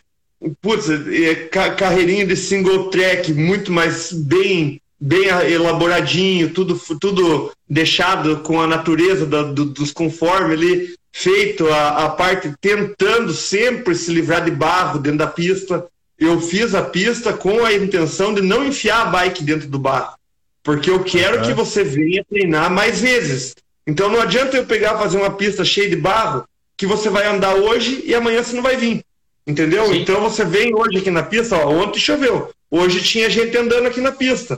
putz, 0.62 0.90
é, 0.90 1.36
carreirinha 1.76 2.26
de 2.26 2.36
single 2.36 2.90
track, 2.90 3.34
muito 3.34 3.72
mais 3.72 4.12
bem 4.12 4.82
bem 5.00 5.26
elaboradinho, 5.28 6.50
tudo, 6.52 6.80
tudo 7.00 7.52
deixado 7.70 8.38
com 8.38 8.62
a 8.62 8.68
natureza 8.68 9.26
do, 9.26 9.54
do, 9.54 9.66
dos 9.66 9.92
conformes 9.92 10.58
ali, 10.58 10.96
feito 11.12 11.68
a, 11.68 12.06
a 12.06 12.10
parte 12.10 12.54
tentando 12.60 13.34
sempre 13.34 13.94
se 13.94 14.12
livrar 14.12 14.44
de 14.44 14.52
barro 14.52 15.00
dentro 15.00 15.20
da 15.20 15.28
pista. 15.28 15.86
Eu 16.18 16.40
fiz 16.40 16.74
a 16.74 16.82
pista 16.82 17.34
com 17.34 17.64
a 17.64 17.74
intenção 17.74 18.34
de 18.34 18.42
não 18.42 18.66
enfiar 18.66 19.02
a 19.02 19.06
bike 19.06 19.44
dentro 19.44 19.68
do 19.68 19.78
barro, 19.78 20.16
porque 20.64 20.90
eu 20.90 21.04
quero 21.04 21.40
uhum. 21.40 21.44
que 21.44 21.54
você 21.54 21.84
venha 21.84 22.26
treinar 22.28 22.72
mais 22.72 23.02
vezes. 23.02 23.54
Então 23.86 24.10
não 24.10 24.22
adianta 24.22 24.58
eu 24.58 24.66
pegar 24.66 24.98
fazer 24.98 25.18
uma 25.18 25.32
pista 25.32 25.64
cheia 25.64 25.90
de 25.90 25.96
barro 25.96 26.46
que 26.78 26.86
você 26.86 27.10
vai 27.10 27.26
andar 27.28 27.56
hoje 27.56 28.04
e 28.06 28.14
amanhã 28.14 28.44
você 28.44 28.56
não 28.56 28.64
vai 28.64 28.76
vir. 28.76 29.04
Entendeu? 29.48 29.88
Sim. 29.88 30.02
Então 30.02 30.22
você 30.22 30.44
vem 30.44 30.74
hoje 30.76 30.98
aqui 30.98 31.12
na 31.12 31.24
pista, 31.24 31.56
ó, 31.56 31.70
ontem 31.70 32.00
choveu. 32.00 32.52
Hoje 32.70 33.02
tinha 33.04 33.30
gente 33.30 33.56
andando 33.58 33.88
aqui 33.88 34.02
na 34.02 34.12
pista. 34.12 34.58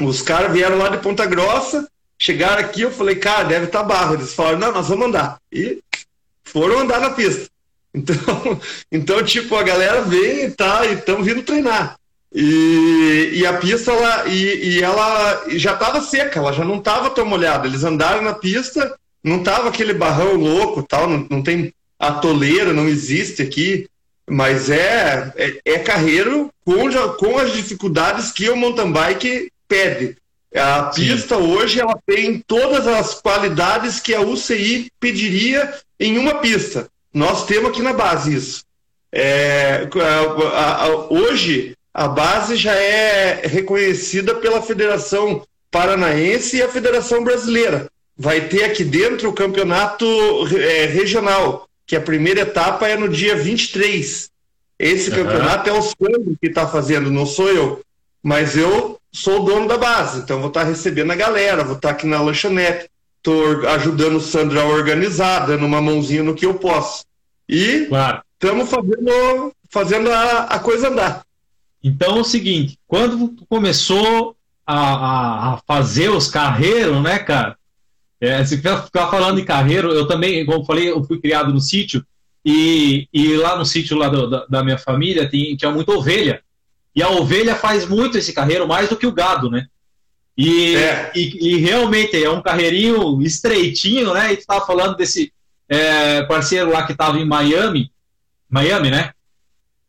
Os 0.00 0.22
caras 0.22 0.52
vieram 0.52 0.76
lá 0.76 0.88
de 0.88 0.98
Ponta 0.98 1.26
Grossa, 1.26 1.86
chegaram 2.18 2.60
aqui, 2.60 2.82
eu 2.82 2.90
falei, 2.90 3.16
cara, 3.16 3.44
deve 3.44 3.66
estar 3.66 3.80
tá 3.80 3.84
barro. 3.84 4.14
Eles 4.14 4.34
falaram, 4.34 4.58
não, 4.58 4.72
nós 4.72 4.88
vamos 4.88 5.06
andar. 5.06 5.38
E 5.50 5.82
foram 6.44 6.80
andar 6.80 7.00
na 7.00 7.10
pista. 7.10 7.50
Então, 7.94 8.60
então 8.90 9.22
tipo, 9.22 9.54
a 9.54 9.62
galera 9.62 10.00
vem 10.00 10.46
e 10.46 10.50
tá, 10.50 10.86
e 10.86 10.94
estão 10.94 11.22
vindo 11.22 11.42
treinar. 11.42 11.98
E, 12.34 13.32
e 13.34 13.46
a 13.46 13.58
pista, 13.58 13.92
ela, 13.92 14.28
e, 14.28 14.78
e 14.78 14.82
ela 14.82 15.44
já 15.48 15.74
estava 15.74 16.00
seca, 16.00 16.38
ela 16.38 16.54
já 16.54 16.64
não 16.64 16.78
estava 16.78 17.10
tão 17.10 17.26
molhada. 17.26 17.66
Eles 17.66 17.84
andaram 17.84 18.22
na 18.22 18.32
pista, 18.32 18.98
não 19.22 19.42
tava 19.42 19.68
aquele 19.68 19.94
barrão 19.94 20.34
louco, 20.34 20.82
tal, 20.82 21.08
não, 21.08 21.26
não 21.30 21.42
tem 21.42 21.72
atoleira, 21.98 22.72
não 22.72 22.88
existe 22.88 23.42
aqui, 23.42 23.86
mas 24.28 24.70
é, 24.70 25.32
é, 25.36 25.60
é 25.64 25.78
carreiro 25.78 26.50
com, 26.64 26.88
com 27.18 27.38
as 27.38 27.52
dificuldades 27.52 28.32
que 28.32 28.48
o 28.48 28.56
mountain 28.56 28.90
bike 28.90 29.50
pede. 29.68 30.16
A 30.54 30.84
pista 30.94 31.36
Sim. 31.36 31.42
hoje 31.42 31.80
ela 31.80 31.98
tem 32.06 32.42
todas 32.46 32.86
as 32.86 33.14
qualidades 33.14 34.00
que 34.00 34.14
a 34.14 34.20
UCI 34.20 34.90
pediria 35.00 35.72
em 35.98 36.18
uma 36.18 36.36
pista. 36.36 36.88
Nós 37.12 37.46
temos 37.46 37.70
aqui 37.70 37.82
na 37.82 37.92
base 37.92 38.34
isso. 38.34 38.64
É, 39.10 39.88
a, 40.54 40.84
a, 40.84 40.88
hoje 41.10 41.74
a 41.92 42.08
base 42.08 42.56
já 42.56 42.74
é 42.74 43.42
reconhecida 43.46 44.34
pela 44.36 44.62
Federação 44.62 45.42
Paranaense 45.70 46.56
e 46.56 46.62
a 46.62 46.68
Federação 46.68 47.22
Brasileira. 47.22 47.88
Vai 48.16 48.48
ter 48.48 48.64
aqui 48.64 48.84
dentro 48.84 49.28
o 49.30 49.34
campeonato 49.34 50.06
é, 50.56 50.86
regional, 50.86 51.68
que 51.86 51.96
a 51.96 52.00
primeira 52.00 52.40
etapa 52.42 52.86
é 52.88 52.96
no 52.96 53.08
dia 53.08 53.34
23. 53.34 54.30
Esse 54.78 55.10
uhum. 55.10 55.16
campeonato 55.16 55.70
é 55.70 55.72
o 55.72 55.82
Sandro 55.82 56.36
que 56.40 56.48
está 56.48 56.66
fazendo, 56.66 57.10
não 57.10 57.24
sou 57.24 57.48
eu. 57.48 57.80
Mas 58.22 58.56
eu 58.56 58.98
sou 59.12 59.42
o 59.42 59.44
dono 59.44 59.68
da 59.68 59.76
base, 59.76 60.20
então 60.20 60.40
vou 60.40 60.48
estar 60.48 60.64
recebendo 60.64 61.10
a 61.10 61.16
galera, 61.16 61.64
vou 61.64 61.76
estar 61.76 61.90
aqui 61.90 62.06
na 62.06 62.20
lanchonete, 62.20 62.88
estou 63.18 63.68
ajudando 63.68 64.16
o 64.16 64.20
Sandro 64.20 64.60
a 64.60 64.64
organizar, 64.64 65.46
dando 65.46 65.66
uma 65.66 65.80
mãozinha 65.80 66.22
no 66.22 66.34
que 66.34 66.46
eu 66.46 66.54
posso. 66.54 67.04
E 67.48 67.88
estamos 67.88 68.68
claro. 68.68 68.86
fazendo, 68.86 69.52
fazendo 69.68 70.10
a, 70.10 70.44
a, 70.44 70.58
coisa 70.58 70.88
andar. 70.88 71.22
Então 71.82 72.16
é 72.16 72.20
o 72.20 72.24
seguinte, 72.24 72.78
quando 72.86 73.28
tu 73.28 73.46
começou 73.46 74.34
a, 74.66 74.76
a, 74.76 75.54
a 75.54 75.60
fazer 75.66 76.08
os 76.08 76.28
carreiros, 76.28 77.02
né, 77.02 77.18
cara? 77.18 77.56
É, 78.22 78.44
se 78.44 78.56
ficar 78.56 79.10
falando 79.10 79.40
em 79.40 79.44
carreiro, 79.44 79.90
eu 79.90 80.06
também, 80.06 80.46
como 80.46 80.60
eu 80.60 80.64
falei, 80.64 80.88
eu 80.88 81.02
fui 81.02 81.20
criado 81.20 81.52
no 81.52 81.60
sítio, 81.60 82.06
e, 82.44 83.08
e 83.12 83.36
lá 83.36 83.58
no 83.58 83.66
sítio 83.66 83.96
lá 83.96 84.08
do, 84.08 84.30
da, 84.30 84.46
da 84.46 84.64
minha 84.64 84.78
família 84.78 85.28
tem, 85.28 85.56
tinha 85.56 85.72
muita 85.72 85.90
ovelha. 85.90 86.40
E 86.94 87.02
a 87.02 87.08
ovelha 87.08 87.56
faz 87.56 87.84
muito 87.84 88.16
esse 88.16 88.32
carreiro, 88.32 88.68
mais 88.68 88.88
do 88.88 88.96
que 88.96 89.08
o 89.08 89.12
gado, 89.12 89.50
né? 89.50 89.66
E, 90.38 90.76
é. 90.76 91.10
e, 91.16 91.54
e, 91.54 91.56
realmente 91.56 92.22
é 92.22 92.30
um 92.30 92.40
carreirinho 92.40 93.20
estreitinho, 93.22 94.14
né? 94.14 94.32
E 94.32 94.36
tu 94.36 94.40
estava 94.40 94.64
falando 94.64 94.96
desse 94.96 95.32
é, 95.68 96.22
parceiro 96.22 96.70
lá 96.70 96.86
que 96.86 96.92
estava 96.92 97.18
em 97.18 97.26
Miami, 97.26 97.90
Miami, 98.48 98.88
né? 98.88 99.10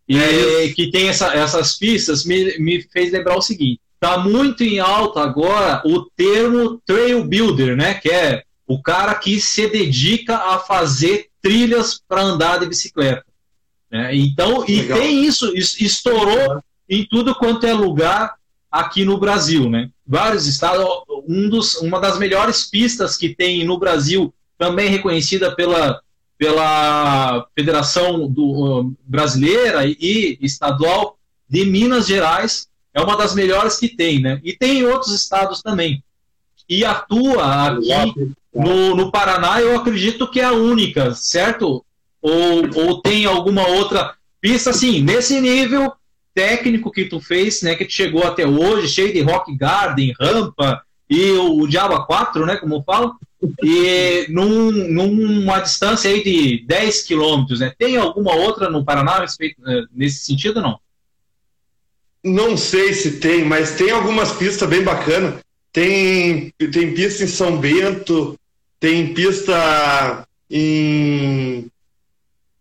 E 0.10 0.18
é 0.18 0.70
que 0.74 0.90
tem 0.90 1.08
essa, 1.08 1.34
essas 1.36 1.78
pistas, 1.78 2.26
me, 2.26 2.58
me 2.58 2.82
fez 2.82 3.12
lembrar 3.12 3.38
o 3.38 3.42
seguinte: 3.44 3.80
tá 4.04 4.18
muito 4.18 4.66
em 4.66 4.80
alta 4.80 5.22
agora 5.22 5.82
o 5.86 6.04
termo 6.14 6.82
trail 6.86 7.24
builder, 7.24 7.78
né? 7.78 7.94
Que 7.94 8.10
é 8.10 8.44
o 8.68 8.82
cara 8.82 9.16
que 9.16 9.40
se 9.40 9.66
dedica 9.70 10.36
a 10.36 10.60
fazer 10.60 11.30
trilhas 11.42 12.02
para 12.06 12.22
andar 12.22 12.60
de 12.60 12.66
bicicleta. 12.66 13.24
Né? 13.90 14.14
Então, 14.14 14.66
e 14.68 14.82
Legal. 14.82 15.00
tem 15.00 15.24
isso, 15.24 15.54
estourou 15.56 16.62
em 16.90 17.06
tudo 17.06 17.34
quanto 17.34 17.66
é 17.66 17.72
lugar 17.72 18.36
aqui 18.70 19.06
no 19.06 19.18
Brasil, 19.18 19.70
né? 19.70 19.90
Vários 20.06 20.48
estados, 20.48 20.86
um 21.26 21.48
dos, 21.48 21.76
uma 21.76 22.02
das 22.02 22.20
melhores 22.20 22.66
pistas 22.66 23.16
que 23.16 23.34
tem 23.34 23.64
no 23.64 23.80
Brasil, 23.80 24.34
também 24.58 24.90
reconhecida 24.90 25.56
pela, 25.56 26.02
pela 26.38 27.48
Federação 27.56 28.28
do, 28.28 28.92
Brasileira 29.06 29.86
e 29.86 30.38
estadual 30.42 31.18
de 31.48 31.64
Minas 31.64 32.06
Gerais, 32.06 32.68
é 32.94 33.02
uma 33.02 33.18
das 33.18 33.34
melhores 33.34 33.78
que 33.78 33.88
tem, 33.88 34.22
né? 34.22 34.40
E 34.44 34.54
tem 34.54 34.80
em 34.80 34.86
outros 34.86 35.14
estados 35.14 35.62
também. 35.62 36.04
E 36.70 36.86
atua 36.86 37.78
aqui 37.78 38.34
no, 38.54 38.96
no 38.96 39.12
Paraná, 39.12 39.60
eu 39.60 39.76
acredito 39.76 40.30
que 40.30 40.40
é 40.40 40.46
a 40.46 40.54
única, 40.54 41.14
certo? 41.14 41.84
Ou, 42.22 42.62
ou 42.76 43.02
tem 43.02 43.26
alguma 43.26 43.68
outra 43.68 44.16
pista, 44.40 44.70
assim, 44.70 45.02
nesse 45.02 45.42
nível 45.42 45.92
técnico 46.34 46.92
que 46.92 47.06
tu 47.06 47.20
fez, 47.20 47.62
né, 47.62 47.76
que 47.76 47.90
chegou 47.90 48.24
até 48.24 48.46
hoje, 48.46 48.88
cheio 48.88 49.14
de 49.14 49.22
rock 49.22 49.56
garden, 49.56 50.14
rampa 50.20 50.82
e 51.10 51.32
o, 51.32 51.60
o 51.60 51.68
Diaba 51.68 52.06
4, 52.06 52.46
né, 52.46 52.56
como 52.56 52.76
eu 52.76 52.84
falo, 52.84 53.16
e 53.62 54.26
num, 54.32 54.72
numa 54.72 55.60
distância 55.60 56.10
aí 56.10 56.24
de 56.24 56.66
10 56.66 57.04
quilômetros, 57.04 57.60
né? 57.60 57.74
Tem 57.78 57.98
alguma 57.98 58.34
outra 58.34 58.70
no 58.70 58.86
Paraná 58.86 59.24
eh, 59.42 59.84
nesse 59.94 60.26
sentido 60.26 60.62
não? 60.62 60.80
Não 62.24 62.56
sei 62.56 62.94
se 62.94 63.20
tem, 63.20 63.44
mas 63.44 63.76
tem 63.76 63.92
algumas 63.92 64.32
pistas 64.32 64.68
bem 64.70 64.82
bacanas. 64.82 65.36
Tem, 65.74 66.54
tem 66.72 66.94
pista 66.94 67.24
em 67.24 67.28
São 67.28 67.58
Bento, 67.58 68.40
tem 68.80 69.14
pista 69.14 70.26
em, 70.50 71.66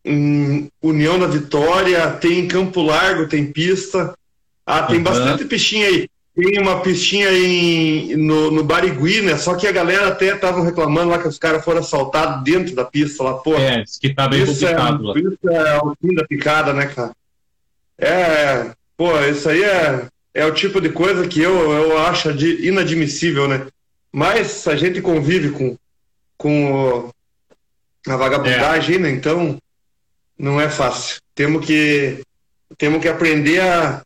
em 0.05 0.69
União 0.83 1.19
da 1.19 1.27
Vitória, 1.27 2.11
tem 2.13 2.41
em 2.41 2.49
Campo 2.49 2.83
Largo, 2.83 3.29
tem 3.29 3.53
pista. 3.53 4.15
Ah, 4.67 4.85
tem 4.85 4.97
uhum. 4.97 5.03
bastante 5.05 5.45
pistinha 5.45 5.87
aí. 5.87 6.09
Tem 6.35 6.59
uma 6.59 6.81
pistinha 6.81 7.31
em, 7.31 8.17
no, 8.17 8.51
no 8.51 8.65
Barigui, 8.65 9.21
né? 9.21 9.37
Só 9.37 9.55
que 9.55 9.67
a 9.67 9.73
galera 9.73 10.09
até 10.09 10.35
estavam 10.35 10.63
reclamando 10.63 11.11
lá 11.11 11.19
que 11.19 11.29
os 11.29 11.39
caras 11.39 11.63
foram 11.63 11.81
assaltados 11.81 12.43
dentro 12.43 12.75
da 12.75 12.87
pista 12.87 13.23
lá, 13.23 13.35
pô. 13.35 13.55
É, 13.55 13.85
que 14.01 14.15
tá 14.15 14.27
bem 14.27 14.43
isso 14.43 14.61
complicado. 14.61 15.15
É, 15.15 15.21
isso 15.21 15.49
é 15.51 15.79
o 15.79 15.95
fim 16.01 16.15
da 16.15 16.25
picada, 16.25 16.73
né, 16.73 16.87
cara? 16.87 17.13
É, 17.99 18.71
pô, 19.03 19.19
isso 19.23 19.49
aí 19.49 19.65
é, 19.65 20.07
é 20.33 20.47
o 20.47 20.55
tipo 20.55 20.81
de 20.81 20.91
coisa 20.91 21.27
que 21.27 21.41
eu, 21.41 21.73
eu 21.73 21.99
acho 21.99 22.31
inadmissível, 22.31 23.49
né? 23.49 23.67
Mas 24.13 24.69
a 24.69 24.77
gente 24.77 25.03
convive 25.03 25.51
com, 25.51 25.77
com 26.39 27.11
a 28.07 28.17
vagabundagem, 28.17 28.97
é. 28.97 28.99
né? 29.01 29.11
Então 29.11 29.59
não 30.39 30.61
é 30.61 30.69
fácil. 30.69 31.21
Temos 31.35 31.67
que, 31.67 32.21
temos 32.79 33.03
que 33.03 33.09
aprender 33.09 33.61
a 33.61 34.03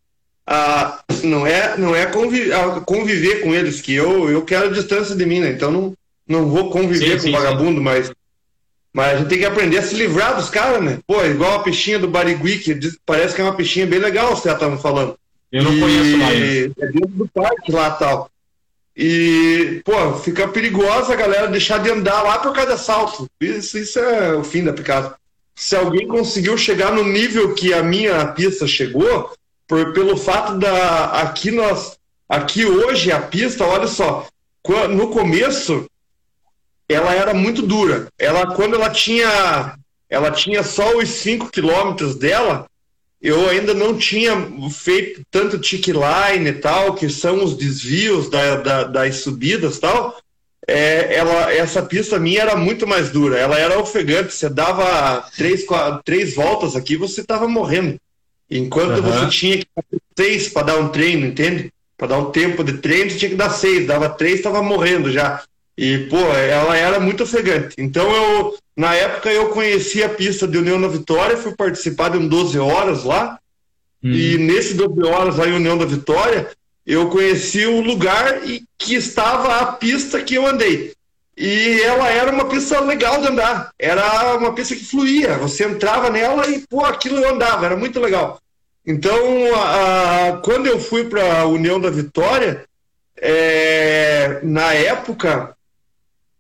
a, 0.48 1.02
não 1.24 1.44
é, 1.46 1.76
não 1.76 1.94
é 1.94 2.06
conviver, 2.06 2.54
conviver 2.87 3.42
com 3.42 3.52
eles, 3.52 3.80
que 3.80 3.92
eu, 3.92 4.30
eu 4.30 4.44
quero 4.44 4.72
distância 4.72 5.14
de 5.14 5.26
mim, 5.26 5.40
né? 5.40 5.50
Então 5.50 5.72
não, 5.72 5.94
não 6.26 6.48
vou 6.48 6.70
conviver 6.70 7.18
sim, 7.20 7.32
com 7.32 7.32
sim, 7.32 7.32
vagabundo, 7.32 7.78
sim. 7.78 7.85
mas 7.85 8.12
mas 8.96 9.12
a 9.12 9.16
gente 9.18 9.28
tem 9.28 9.38
que 9.40 9.44
aprender 9.44 9.76
a 9.76 9.82
se 9.82 9.94
livrar 9.94 10.35
dos 10.35 10.48
caras, 10.48 10.82
né? 10.82 10.98
Pô, 11.06 11.22
igual 11.22 11.56
a 11.56 11.62
peixinha 11.62 11.98
do 11.98 12.09
Barigui, 12.09 12.61
que 12.61 12.78
parece 13.04 13.35
que 13.35 13.42
é 13.42 13.44
uma 13.44 13.54
peixinha 13.54 13.87
bem 13.87 13.98
legal, 13.98 14.32
os 14.32 14.40
caras 14.40 14.59
estavam 14.59 14.78
falando. 14.78 15.18
Eu 15.52 15.64
não 15.64 15.74
e... 15.76 15.80
conheço 15.80 16.18
lá. 16.18 16.32
É 16.32 16.92
dentro 16.92 17.09
do 17.09 17.28
parque 17.28 17.72
lá 17.72 17.90
tal. 17.90 18.30
E, 18.96 19.82
pô, 19.85 20.14
fica 20.14 20.48
perigosa 20.48 21.12
a 21.12 21.16
galera 21.16 21.46
deixar 21.48 21.76
de 21.76 21.90
andar 21.90 22.22
lá 22.22 22.38
por 22.38 22.54
causa 22.54 22.68
de 22.68 22.72
assalto. 22.72 23.26
Isso, 23.38 23.76
isso 23.76 23.98
é 23.98 24.35
o 24.35 24.42
fim 24.42 24.64
da 24.64 24.72
picada. 24.72 25.14
Se 25.54 25.76
alguém 25.76 26.09
conseguiu 26.09 26.56
chegar 26.56 26.90
no 26.90 27.04
nível 27.04 27.52
que 27.52 27.74
a 27.74 27.82
minha 27.82 28.24
pista 28.28 28.66
chegou, 28.66 29.30
por, 29.68 29.92
pelo 29.92 30.16
fato 30.16 30.56
da 30.59 31.20
aqui 31.20 31.50
nós 31.50 31.98
aqui 32.26 32.64
hoje 32.64 33.12
a 33.12 33.20
pista, 33.20 33.62
olha 33.62 33.88
só, 33.88 34.26
no 34.88 35.09
começo 35.09 35.87
ela 36.88 37.14
era 37.14 37.35
muito 37.35 37.62
dura. 37.62 38.09
Ela 38.18 38.55
quando 38.55 38.75
ela 38.75 38.90
tinha 38.90 39.77
ela 40.09 40.31
tinha 40.31 40.62
só 40.62 40.96
os 40.96 41.09
5 41.09 41.51
quilômetros 41.51 42.14
dela, 42.14 42.66
eu 43.20 43.49
ainda 43.49 43.75
não 43.75 43.96
tinha 43.96 44.35
feito 44.70 45.22
tanto 45.31 45.59
tick 45.59 45.88
line 45.88 46.49
e 46.49 46.53
tal, 46.53 46.94
que 46.94 47.09
são 47.09 47.42
os 47.42 47.57
desvios 47.57 48.31
da, 48.31 48.57
da, 48.57 48.85
das 48.85 49.16
subidas 49.16 49.79
tal. 49.79 50.16
É, 50.68 51.14
ela, 51.14 51.53
essa 51.53 51.83
pista 51.83 52.18
minha 52.18 52.42
era 52.42 52.57
muito 52.57 52.87
mais 52.87 53.11
dura, 53.11 53.38
ela 53.38 53.59
era 53.59 53.79
ofegante, 53.79 54.35
você 54.35 54.49
dava 54.49 55.25
três, 55.37 55.64
quatro, 55.64 56.03
três 56.05 56.35
voltas 56.35 56.75
aqui, 56.75 56.96
você 56.96 57.20
estava 57.20 57.46
morrendo. 57.46 58.01
Enquanto 58.51 58.99
uhum. 58.99 59.03
você 59.03 59.29
tinha 59.29 59.59
que 59.59 59.66
dar 59.77 59.85
seis 60.18 60.49
para 60.49 60.66
dar 60.66 60.79
um 60.79 60.88
treino, 60.88 61.27
entende? 61.27 61.72
Para 61.96 62.09
dar 62.09 62.18
um 62.18 62.31
tempo 62.31 62.64
de 62.64 62.75
treino, 62.79 63.11
você 63.11 63.18
tinha 63.18 63.31
que 63.31 63.37
dar 63.37 63.51
seis, 63.51 63.87
dava 63.87 64.09
três, 64.09 64.37
estava 64.37 64.61
morrendo 64.62 65.11
já. 65.11 65.42
E, 65.76 66.06
pô, 66.08 66.16
ela 66.16 66.76
era 66.76 66.98
muito 66.98 67.24
ofegante. 67.24 67.74
Então, 67.78 68.10
eu, 68.10 68.56
na 68.76 68.94
época, 68.94 69.30
eu 69.30 69.50
conheci 69.50 70.02
a 70.02 70.08
pista 70.08 70.48
de 70.48 70.56
União 70.56 70.80
da 70.80 70.88
Vitória, 70.88 71.36
fui 71.36 71.54
participar 71.54 72.10
de 72.10 72.18
um 72.18 72.26
12 72.26 72.58
horas 72.58 73.04
lá. 73.04 73.38
Hum. 74.02 74.12
E 74.12 74.38
nesse 74.38 74.74
12 74.74 75.02
horas 75.02 75.36
lá 75.36 75.46
em 75.46 75.52
União 75.52 75.76
da 75.76 75.84
Vitória, 75.84 76.48
eu 76.86 77.08
conheci 77.10 77.66
o 77.66 77.80
lugar 77.80 78.48
e 78.48 78.64
que 78.78 78.94
estava 78.94 79.58
a 79.58 79.72
pista 79.72 80.22
que 80.22 80.34
eu 80.34 80.46
andei. 80.46 80.94
E 81.36 81.80
ela 81.82 82.08
era 82.08 82.32
uma 82.32 82.46
pista 82.46 82.80
legal 82.80 83.20
de 83.20 83.28
andar. 83.28 83.70
Era 83.78 84.36
uma 84.36 84.54
pista 84.54 84.74
que 84.74 84.84
fluía. 84.84 85.36
Você 85.36 85.64
entrava 85.64 86.08
nela 86.08 86.48
e, 86.48 86.60
pô, 86.66 86.82
aquilo 86.84 87.18
eu 87.18 87.34
andava. 87.34 87.66
Era 87.66 87.76
muito 87.76 88.00
legal. 88.00 88.40
Então, 88.86 89.54
a, 89.54 90.28
a, 90.28 90.36
quando 90.38 90.66
eu 90.66 90.80
fui 90.80 91.04
para 91.04 91.40
a 91.40 91.46
União 91.46 91.78
da 91.78 91.90
Vitória, 91.90 92.64
é, 93.18 94.40
na 94.42 94.72
época, 94.72 95.56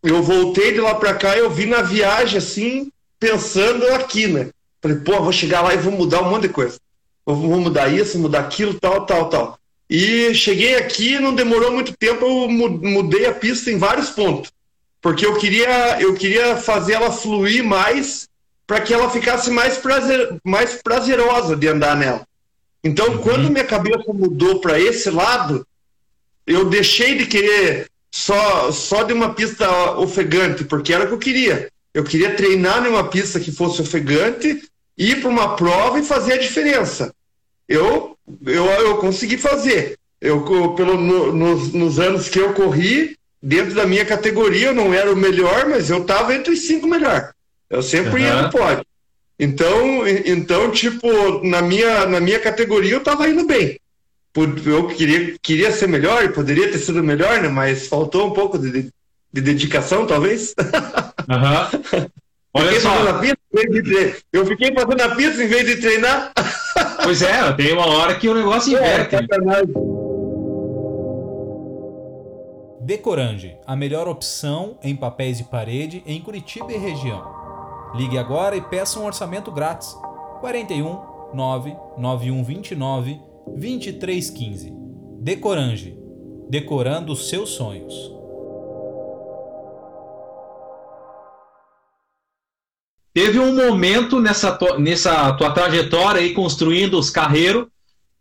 eu 0.06 0.22
voltei 0.22 0.72
de 0.72 0.80
lá 0.80 0.94
para 0.94 1.14
cá 1.14 1.36
eu 1.36 1.50
vim 1.50 1.66
na 1.66 1.82
viagem, 1.82 2.38
assim, 2.38 2.90
pensando 3.18 3.86
aqui, 3.88 4.26
né? 4.26 4.50
Falei, 4.80 4.98
pô, 4.98 5.20
vou 5.22 5.32
chegar 5.32 5.62
lá 5.62 5.74
e 5.74 5.78
vou 5.78 5.92
mudar 5.92 6.22
um 6.22 6.30
monte 6.30 6.42
de 6.42 6.48
coisa. 6.50 6.78
Vou 7.24 7.60
mudar 7.60 7.88
isso, 7.88 8.18
mudar 8.18 8.40
aquilo, 8.40 8.74
tal, 8.74 9.04
tal, 9.04 9.28
tal. 9.28 9.58
E 9.90 10.34
cheguei 10.34 10.76
aqui, 10.76 11.18
não 11.18 11.34
demorou 11.34 11.72
muito 11.72 11.96
tempo, 11.96 12.24
eu 12.24 12.48
mudei 12.48 13.26
a 13.26 13.32
pista 13.32 13.70
em 13.70 13.78
vários 13.78 14.10
pontos 14.10 14.50
porque 15.06 15.24
eu 15.24 15.36
queria, 15.38 16.00
eu 16.00 16.14
queria 16.14 16.56
fazer 16.56 16.94
ela 16.94 17.12
fluir 17.12 17.62
mais 17.62 18.28
para 18.66 18.80
que 18.80 18.92
ela 18.92 19.08
ficasse 19.08 19.48
mais, 19.52 19.78
prazer, 19.78 20.36
mais 20.42 20.82
prazerosa 20.82 21.54
de 21.54 21.68
andar 21.68 21.96
nela. 21.96 22.26
Então, 22.82 23.10
uhum. 23.10 23.18
quando 23.18 23.48
minha 23.48 23.64
cabeça 23.64 24.12
mudou 24.12 24.60
para 24.60 24.80
esse 24.80 25.08
lado, 25.08 25.64
eu 26.44 26.64
deixei 26.64 27.16
de 27.18 27.26
querer 27.26 27.88
só, 28.16 28.72
só 28.72 29.02
de 29.02 29.12
uma 29.12 29.34
pista 29.34 29.92
ofegante, 29.98 30.64
porque 30.64 30.92
era 30.92 31.04
o 31.04 31.08
que 31.08 31.12
eu 31.12 31.18
queria. 31.18 31.68
Eu 31.92 32.02
queria 32.02 32.34
treinar 32.34 32.82
numa 32.82 33.08
pista 33.08 33.38
que 33.38 33.52
fosse 33.52 33.82
ofegante, 33.82 34.62
ir 34.96 35.20
para 35.20 35.28
uma 35.28 35.54
prova 35.54 35.98
e 35.98 36.04
fazer 36.04 36.32
a 36.32 36.38
diferença. 36.38 37.12
Eu, 37.68 38.16
eu, 38.46 38.64
eu 38.64 38.96
consegui 38.96 39.36
fazer. 39.36 39.98
Eu, 40.18 40.40
pelo, 40.74 40.96
no, 40.96 41.30
nos, 41.30 41.72
nos 41.74 41.98
anos 42.00 42.28
que 42.28 42.38
eu 42.38 42.54
corri, 42.54 43.16
dentro 43.42 43.74
da 43.74 43.86
minha 43.86 44.04
categoria 44.04 44.68
eu 44.68 44.74
não 44.74 44.94
era 44.94 45.12
o 45.12 45.16
melhor, 45.16 45.68
mas 45.68 45.90
eu 45.90 45.98
estava 45.98 46.34
entre 46.34 46.54
os 46.54 46.66
cinco 46.66 46.86
melhores. 46.86 47.28
Eu 47.68 47.82
sempre 47.82 48.22
uhum. 48.22 48.26
ia 48.26 48.42
no 48.42 48.50
pódio. 48.50 48.84
Então, 49.38 50.08
então, 50.08 50.70
tipo, 50.70 51.06
na 51.44 51.60
minha, 51.60 52.06
na 52.06 52.18
minha 52.18 52.38
categoria 52.38 52.94
eu 52.94 52.98
estava 52.98 53.28
indo 53.28 53.44
bem. 53.44 53.78
Eu 54.64 54.88
queria, 54.88 55.36
queria 55.40 55.72
ser 55.72 55.86
melhor 55.86 56.24
e 56.24 56.28
poderia 56.28 56.70
ter 56.70 56.78
sido 56.78 57.02
melhor, 57.02 57.40
né? 57.40 57.48
Mas 57.48 57.88
faltou 57.88 58.26
um 58.26 58.32
pouco 58.32 58.58
de, 58.58 58.90
de 59.32 59.40
dedicação, 59.40 60.06
talvez. 60.06 60.54
Uhum. 61.28 62.06
Olha 62.54 62.66
fiquei 62.66 62.80
só. 62.80 63.18
Pista, 63.18 63.36
eu 64.32 64.46
fiquei 64.46 64.72
fazendo 64.72 65.00
a 65.00 65.14
pista 65.16 65.42
em 65.42 65.48
vez 65.48 65.66
de 65.66 65.76
treinar. 65.76 66.32
Pois 67.02 67.22
é, 67.22 67.52
tem 67.52 67.72
uma 67.72 67.86
hora 67.86 68.14
que 68.16 68.28
o 68.28 68.34
negócio 68.34 68.76
é, 68.76 68.80
inverte. 68.80 69.14
É, 69.16 69.20
Decorange, 72.80 73.56
a 73.66 73.74
melhor 73.74 74.06
opção 74.08 74.78
em 74.82 74.94
papéis 74.94 75.38
de 75.38 75.44
parede 75.44 76.02
em 76.06 76.20
Curitiba 76.20 76.72
e 76.72 76.76
região. 76.76 77.24
Ligue 77.94 78.18
agora 78.18 78.56
e 78.56 78.60
peça 78.60 79.00
um 79.00 79.04
orçamento 79.04 79.50
grátis. 79.50 79.96
41 80.40 81.00
99129 81.34 83.20
2315. 83.46 84.72
Decorange, 85.20 85.98
decorando 86.48 87.12
os 87.12 87.28
seus 87.28 87.50
sonhos. 87.50 87.94
Teve 93.12 93.38
um 93.38 93.54
momento 93.54 94.20
nessa, 94.20 94.58
nessa 94.78 95.32
tua 95.32 95.50
trajetória 95.50 96.20
aí 96.20 96.34
construindo 96.34 96.98
os 96.98 97.08
carreiros 97.08 97.66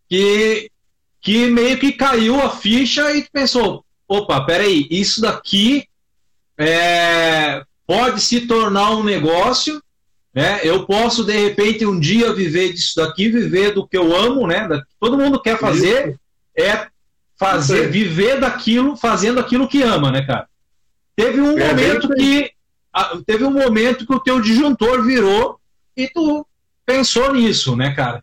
que, 0.07 0.71
que 1.19 1.47
meio 1.47 1.77
que 1.77 1.91
caiu 1.91 2.39
a 2.39 2.49
ficha 2.49 3.13
e 3.13 3.27
pensou, 3.29 3.83
opa, 4.07 4.45
peraí, 4.45 4.87
isso 4.89 5.19
daqui 5.19 5.85
é, 6.57 7.61
pode 7.85 8.21
se 8.21 8.47
tornar 8.47 8.91
um 8.91 9.03
negócio, 9.03 9.83
né? 10.35 10.59
Eu 10.63 10.85
posso 10.85 11.23
de 11.23 11.31
repente 11.31 11.85
um 11.85 11.97
dia 11.97 12.33
viver 12.33 12.73
disso 12.73 12.97
daqui, 12.97 13.29
viver 13.29 13.73
do 13.73 13.87
que 13.87 13.97
eu 13.97 14.13
amo, 14.13 14.45
né? 14.45 14.67
Todo 14.99 15.17
mundo 15.17 15.41
quer 15.41 15.57
fazer 15.57 16.09
Isso. 16.09 16.19
é 16.57 16.87
fazer, 17.37 17.89
viver 17.89 18.41
daquilo, 18.41 18.97
fazendo 18.97 19.39
aquilo 19.39 19.67
que 19.67 19.81
ama, 19.81 20.11
né, 20.11 20.23
cara? 20.23 20.47
Teve 21.15 21.39
um 21.39 21.57
é 21.57 21.67
momento 21.67 22.09
que 22.09 22.51
teve 23.25 23.45
um 23.45 23.51
momento 23.51 24.05
que 24.05 24.13
o 24.13 24.19
teu 24.19 24.41
disjuntor 24.41 25.03
virou 25.03 25.59
e 25.95 26.07
tu 26.09 26.45
pensou 26.85 27.33
nisso, 27.33 27.75
né, 27.75 27.93
cara? 27.93 28.21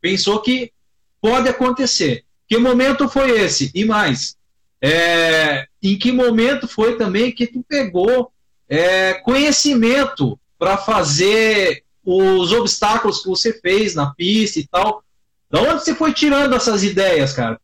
Pensou 0.00 0.40
que 0.40 0.72
pode 1.20 1.48
acontecer. 1.48 2.24
Que 2.48 2.56
momento 2.56 3.08
foi 3.08 3.32
esse? 3.32 3.70
E 3.74 3.84
mais, 3.84 4.36
é, 4.80 5.66
em 5.82 5.98
que 5.98 6.12
momento 6.12 6.68
foi 6.68 6.96
também 6.96 7.32
que 7.32 7.48
tu 7.48 7.64
pegou 7.68 8.30
é, 8.68 9.14
conhecimento 9.14 10.37
para 10.58 10.76
fazer 10.76 11.82
os 12.04 12.52
obstáculos 12.52 13.22
que 13.22 13.28
você 13.28 13.52
fez 13.52 13.94
na 13.94 14.14
pista 14.14 14.58
e 14.58 14.66
tal? 14.66 15.02
Da 15.50 15.60
onde 15.60 15.84
você 15.84 15.94
foi 15.94 16.12
tirando 16.12 16.54
essas 16.54 16.82
ideias, 16.82 17.32
cara? 17.32 17.58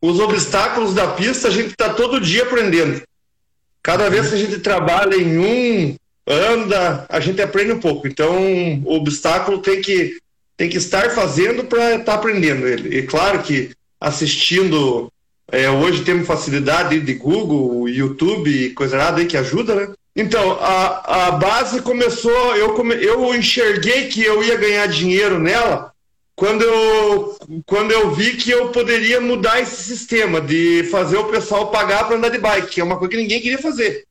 Os 0.00 0.20
obstáculos 0.20 0.94
da 0.94 1.08
pista 1.08 1.48
a 1.48 1.50
gente 1.50 1.70
está 1.70 1.92
todo 1.92 2.20
dia 2.20 2.44
aprendendo. 2.44 3.02
Cada 3.82 4.08
vez 4.08 4.28
que 4.28 4.34
a 4.34 4.38
gente 4.38 4.58
trabalha 4.58 5.16
em 5.16 5.38
um, 5.38 5.96
anda, 6.26 7.06
a 7.08 7.20
gente 7.20 7.40
aprende 7.40 7.72
um 7.72 7.80
pouco. 7.80 8.06
Então, 8.06 8.36
o 8.84 8.94
obstáculo 8.94 9.58
tem 9.58 9.80
que, 9.80 10.18
tem 10.56 10.68
que 10.68 10.76
estar 10.76 11.10
fazendo 11.10 11.64
para 11.64 11.92
estar 11.92 12.04
tá 12.04 12.14
aprendendo 12.14 12.66
ele. 12.66 12.98
E 12.98 13.02
claro 13.02 13.42
que 13.42 13.70
assistindo, 14.00 15.10
é, 15.50 15.68
hoje 15.70 16.04
temos 16.04 16.26
facilidade 16.26 17.00
de 17.00 17.14
Google, 17.14 17.88
YouTube 17.88 18.50
e 18.50 18.70
coisa 18.70 18.96
nada 18.96 19.20
aí 19.20 19.26
que 19.26 19.36
ajuda, 19.36 19.74
né? 19.74 19.94
Então, 20.18 20.58
a, 20.60 21.28
a 21.28 21.30
base 21.30 21.80
começou, 21.80 22.56
eu, 22.56 22.74
come, 22.74 22.92
eu 22.96 23.32
enxerguei 23.36 24.08
que 24.08 24.20
eu 24.20 24.42
ia 24.42 24.56
ganhar 24.56 24.88
dinheiro 24.88 25.38
nela 25.38 25.92
quando 26.34 26.62
eu, 26.62 27.36
quando 27.64 27.92
eu 27.92 28.10
vi 28.10 28.36
que 28.36 28.50
eu 28.50 28.70
poderia 28.70 29.20
mudar 29.20 29.60
esse 29.60 29.80
sistema 29.80 30.40
de 30.40 30.82
fazer 30.90 31.16
o 31.18 31.28
pessoal 31.28 31.70
pagar 31.70 32.04
para 32.08 32.16
andar 32.16 32.30
de 32.30 32.38
bike, 32.38 32.66
que 32.66 32.80
é 32.80 32.84
uma 32.84 32.96
coisa 32.96 33.12
que 33.12 33.16
ninguém 33.16 33.40
queria 33.40 33.58
fazer. 33.58 34.06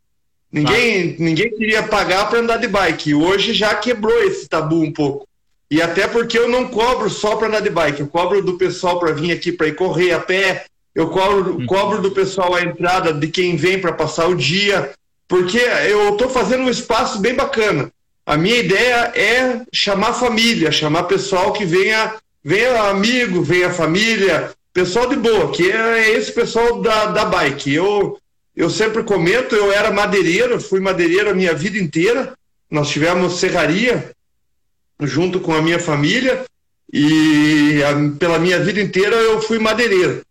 Ninguém, 0.50 1.10
ah. 1.10 1.16
ninguém 1.22 1.50
queria 1.50 1.84
pagar 1.84 2.30
para 2.30 2.40
andar 2.40 2.56
de 2.56 2.70
bike. 2.70 3.14
Hoje 3.14 3.54
já 3.54 3.76
quebrou 3.76 4.24
esse 4.24 4.48
tabu 4.48 4.82
um 4.82 4.94
pouco. 4.94 5.28
E 5.70 5.82
até 5.82 6.08
porque 6.08 6.40
eu 6.40 6.48
não 6.48 6.70
cobro 6.70 7.10
só 7.10 7.36
para 7.36 7.50
andar 7.50 7.60
de 7.60 7.70
bike, 7.70 8.00
eu 8.00 8.08
cobro 8.08 8.42
do 8.42 8.58
pessoal 8.58 8.98
para 8.98 9.12
vir 9.12 9.34
aqui 9.34 9.52
para 9.52 9.68
ir 9.68 9.76
correr 9.76 10.14
a 10.14 10.22
pé, 10.22 10.68
eu 10.96 11.10
cobro, 11.10 11.58
hum. 11.58 11.66
cobro 11.66 12.02
do 12.02 12.12
pessoal 12.12 12.56
a 12.56 12.62
entrada 12.62 13.12
de 13.12 13.28
quem 13.28 13.58
vem 13.58 13.78
para 13.78 13.92
passar 13.92 14.28
o 14.28 14.36
dia, 14.36 14.94
porque 15.28 15.60
eu 15.60 16.14
estou 16.14 16.30
fazendo 16.30 16.64
um 16.64 16.70
espaço 16.70 17.20
bem 17.20 17.36
bacana. 17.36 17.92
A 18.26 18.38
minha 18.38 18.58
ideia 18.58 19.12
é 19.16 19.62
chamar 19.74 20.14
família, 20.14 20.72
chamar 20.72 21.04
pessoal 21.04 21.54
que 21.54 21.66
venha, 21.66 22.16
venha 22.44 22.82
amigo, 22.90 23.42
venha 23.42 23.74
família, 23.74 24.52
pessoal 24.74 25.08
de 25.08 25.16
boa, 25.16 25.52
que 25.52 25.72
é 25.72 26.12
esse 26.12 26.32
pessoal 26.32 26.82
da, 26.82 27.08
da 27.08 27.26
bike. 27.26 27.74
Eu, 27.74 28.20
eu 28.56 28.70
sempre 28.70 29.04
comento, 29.04 29.56
eu 29.56 29.72
era 29.72 29.92
madeireiro, 29.92 30.60
fui 30.60 30.80
madeireiro 30.80 31.30
a 31.30 31.34
minha 31.34 31.54
vida 31.54 31.78
inteira. 31.78 32.34
Nós 32.70 32.90
tivemos 32.90 33.40
serraria 33.40 34.12
junto 35.02 35.40
com 35.40 35.54
a 35.54 35.62
minha 35.62 35.80
família 35.80 36.46
e 36.92 37.82
a, 37.84 38.18
pela 38.18 38.40
minha 38.40 38.60
vida 38.60 38.82
inteira 38.82 39.16
eu 39.16 39.42
fui 39.42 39.60
madeireiro. 39.60 40.22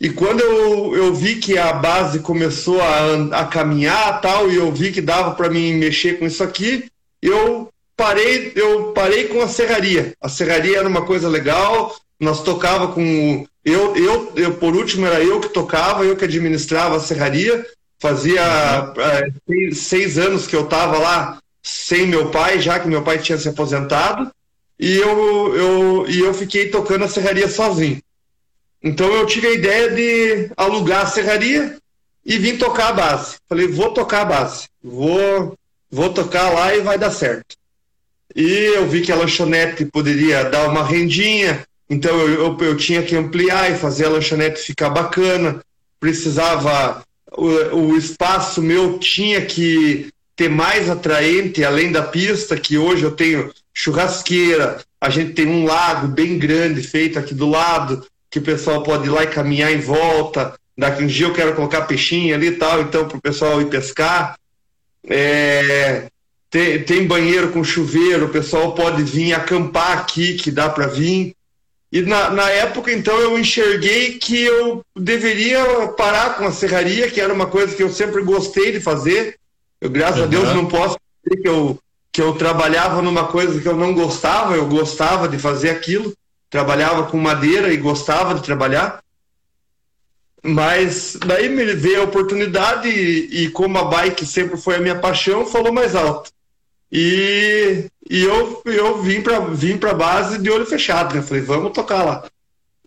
E 0.00 0.10
quando 0.10 0.40
eu, 0.40 0.94
eu 0.94 1.14
vi 1.14 1.36
que 1.36 1.58
a 1.58 1.72
base 1.72 2.20
começou 2.20 2.80
a, 2.80 3.40
a 3.40 3.44
caminhar 3.46 4.20
tal, 4.20 4.50
e 4.50 4.56
eu 4.56 4.70
vi 4.70 4.92
que 4.92 5.00
dava 5.00 5.32
para 5.34 5.50
mim 5.50 5.74
mexer 5.74 6.18
com 6.18 6.26
isso 6.26 6.42
aqui, 6.42 6.88
eu 7.20 7.68
parei, 7.96 8.52
eu 8.54 8.92
parei 8.92 9.24
com 9.24 9.42
a 9.42 9.48
serraria. 9.48 10.14
A 10.20 10.28
serraria 10.28 10.78
era 10.78 10.88
uma 10.88 11.04
coisa 11.04 11.28
legal, 11.28 11.96
nós 12.20 12.42
tocava 12.42 12.88
com 12.88 13.44
eu, 13.64 13.94
eu, 13.96 14.32
eu 14.36 14.54
por 14.54 14.74
último 14.74 15.04
era 15.04 15.22
eu 15.22 15.40
que 15.40 15.48
tocava, 15.48 16.04
eu 16.04 16.16
que 16.16 16.24
administrava 16.24 16.96
a 16.96 17.00
serraria. 17.00 17.66
Fazia 18.00 18.40
é, 18.40 19.32
seis, 19.46 19.78
seis, 19.78 20.18
anos 20.18 20.46
que 20.46 20.54
eu 20.54 20.64
estava 20.64 20.96
lá 20.98 21.38
sem 21.60 22.06
meu 22.06 22.30
pai, 22.30 22.60
já 22.60 22.78
que 22.78 22.88
meu 22.88 23.02
pai 23.02 23.18
tinha 23.18 23.36
se 23.36 23.48
aposentado, 23.48 24.30
e 24.78 24.96
eu, 24.96 25.56
eu, 25.56 26.06
e 26.08 26.20
eu 26.20 26.32
fiquei 26.32 26.68
tocando 26.68 27.04
a 27.04 27.08
serraria 27.08 27.48
sozinho. 27.48 28.00
Então 28.82 29.12
eu 29.12 29.26
tive 29.26 29.48
a 29.48 29.52
ideia 29.52 29.90
de 29.90 30.50
alugar 30.56 31.02
a 31.02 31.06
serraria 31.06 31.76
e 32.24 32.38
vim 32.38 32.56
tocar 32.56 32.88
a 32.88 32.92
base. 32.92 33.36
Falei, 33.48 33.66
vou 33.66 33.92
tocar 33.92 34.22
a 34.22 34.26
base, 34.26 34.68
vou 34.82 35.56
vou 35.90 36.12
tocar 36.12 36.50
lá 36.50 36.74
e 36.74 36.80
vai 36.80 36.98
dar 36.98 37.10
certo. 37.10 37.56
E 38.36 38.46
eu 38.76 38.86
vi 38.86 39.00
que 39.00 39.10
a 39.10 39.16
lanchonete 39.16 39.86
poderia 39.86 40.44
dar 40.44 40.68
uma 40.68 40.84
rendinha, 40.84 41.64
então 41.88 42.14
eu, 42.20 42.44
eu, 42.44 42.58
eu 42.60 42.76
tinha 42.76 43.02
que 43.02 43.16
ampliar 43.16 43.70
e 43.70 43.78
fazer 43.78 44.04
a 44.04 44.10
lanchonete 44.10 44.60
ficar 44.60 44.90
bacana. 44.90 45.62
Precisava, 45.98 47.02
o, 47.32 47.46
o 47.46 47.96
espaço 47.96 48.62
meu 48.62 48.98
tinha 48.98 49.44
que 49.44 50.10
ter 50.36 50.48
mais 50.48 50.88
atraente, 50.88 51.64
além 51.64 51.90
da 51.90 52.02
pista, 52.02 52.56
que 52.56 52.78
hoje 52.78 53.02
eu 53.02 53.10
tenho 53.10 53.50
churrasqueira, 53.74 54.80
a 55.00 55.10
gente 55.10 55.32
tem 55.32 55.46
um 55.48 55.64
lago 55.64 56.06
bem 56.06 56.38
grande 56.38 56.82
feito 56.82 57.18
aqui 57.18 57.34
do 57.34 57.48
lado, 57.48 58.06
que 58.30 58.38
o 58.38 58.42
pessoal 58.42 58.82
pode 58.82 59.06
ir 59.06 59.10
lá 59.10 59.24
e 59.24 59.28
caminhar 59.28 59.72
em 59.72 59.80
volta. 59.80 60.54
Daqui 60.76 61.02
um 61.02 61.06
dia 61.06 61.26
eu 61.26 61.32
quero 61.32 61.54
colocar 61.54 61.82
peixinho 61.82 62.34
ali 62.34 62.48
e 62.48 62.56
tal, 62.56 62.82
então 62.82 63.08
para 63.08 63.18
o 63.18 63.22
pessoal 63.22 63.60
ir 63.60 63.66
pescar. 63.66 64.36
É, 65.08 66.06
tem, 66.50 66.82
tem, 66.82 67.06
banheiro 67.06 67.50
com 67.50 67.64
chuveiro, 67.64 68.26
o 68.26 68.30
pessoal 68.30 68.74
pode 68.74 69.02
vir 69.02 69.32
acampar 69.32 69.98
aqui, 69.98 70.34
que 70.34 70.50
dá 70.50 70.68
para 70.68 70.86
vir. 70.86 71.34
E 71.90 72.02
na, 72.02 72.30
na, 72.30 72.50
época, 72.50 72.92
então, 72.92 73.18
eu 73.18 73.38
enxerguei 73.38 74.18
que 74.18 74.42
eu 74.42 74.82
deveria 74.94 75.88
parar 75.96 76.36
com 76.36 76.44
a 76.44 76.52
serraria, 76.52 77.10
que 77.10 77.20
era 77.20 77.32
uma 77.32 77.46
coisa 77.46 77.74
que 77.74 77.82
eu 77.82 77.90
sempre 77.90 78.22
gostei 78.22 78.72
de 78.72 78.80
fazer. 78.80 79.36
Eu, 79.80 79.88
graças 79.88 80.18
uhum. 80.18 80.24
a 80.24 80.26
Deus, 80.26 80.54
não 80.54 80.66
posso 80.66 80.98
dizer 81.24 81.42
que 81.42 81.48
eu, 81.48 81.78
que 82.12 82.20
eu 82.20 82.34
trabalhava 82.34 83.00
numa 83.00 83.28
coisa 83.28 83.58
que 83.60 83.66
eu 83.66 83.76
não 83.76 83.94
gostava, 83.94 84.54
eu 84.54 84.66
gostava 84.66 85.28
de 85.28 85.38
fazer 85.38 85.70
aquilo. 85.70 86.12
Trabalhava 86.50 87.06
com 87.06 87.18
madeira 87.18 87.72
e 87.72 87.76
gostava 87.76 88.34
de 88.34 88.42
trabalhar. 88.42 89.02
Mas 90.42 91.16
daí 91.26 91.48
me 91.48 91.64
veio 91.74 92.02
a 92.02 92.04
oportunidade 92.04 92.88
e, 92.88 93.44
e, 93.44 93.50
como 93.50 93.76
a 93.76 93.84
bike 93.84 94.24
sempre 94.24 94.56
foi 94.56 94.76
a 94.76 94.80
minha 94.80 94.98
paixão, 94.98 95.44
falou 95.44 95.72
mais 95.72 95.94
alto. 95.94 96.30
E, 96.90 97.86
e 98.08 98.22
eu, 98.22 98.62
eu 98.64 99.02
vim 99.02 99.20
para 99.20 99.40
vim 99.40 99.78
a 99.82 99.94
base 99.94 100.38
de 100.38 100.50
olho 100.50 100.64
fechado, 100.64 101.14
né? 101.14 101.22
Falei, 101.22 101.42
vamos 101.42 101.72
tocar 101.72 102.04
lá. 102.04 102.24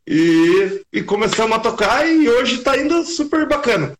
E, 0.08 0.82
e 0.91 1.04
começamos 1.04 1.56
a 1.56 1.60
tocar 1.60 2.08
e 2.08 2.28
hoje 2.28 2.56
está 2.56 2.78
indo 2.78 3.04
super 3.04 3.47
bacana. 3.47 3.93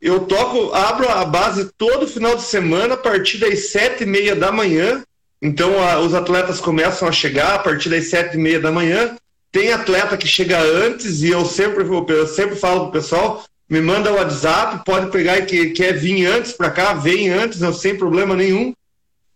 Eu 0.00 0.20
toco, 0.20 0.74
abro 0.74 1.08
a 1.08 1.24
base 1.24 1.70
todo 1.78 2.06
final 2.06 2.36
de 2.36 2.42
semana 2.42 2.94
a 2.94 2.98
partir 2.98 3.38
das 3.38 3.70
sete 3.70 4.02
e 4.02 4.06
meia 4.06 4.36
da 4.36 4.52
manhã. 4.52 5.02
Então 5.40 5.82
a, 5.82 6.00
os 6.00 6.14
atletas 6.14 6.60
começam 6.60 7.06
a 7.06 7.12
chegar 7.12 7.54
a 7.54 7.58
partir 7.58 7.88
das 7.88 8.08
sete 8.08 8.36
e 8.36 8.40
meia 8.40 8.60
da 8.60 8.72
manhã 8.72 9.16
tem 9.56 9.72
atleta 9.72 10.18
que 10.18 10.28
chega 10.28 10.60
antes 10.60 11.22
e 11.22 11.30
eu 11.30 11.42
sempre, 11.46 11.82
eu 11.82 12.26
sempre 12.26 12.56
falo 12.56 12.82
pro 12.82 13.00
pessoal, 13.00 13.42
me 13.66 13.80
manda 13.80 14.12
o 14.12 14.16
WhatsApp, 14.16 14.84
pode 14.84 15.10
pegar 15.10 15.40
que 15.46 15.70
quer 15.70 15.94
vir 15.94 16.26
antes 16.26 16.52
para 16.52 16.70
cá, 16.70 16.92
vem 16.92 17.30
antes, 17.30 17.60
não 17.60 17.72
sem 17.72 17.96
problema 17.96 18.36
nenhum. 18.36 18.74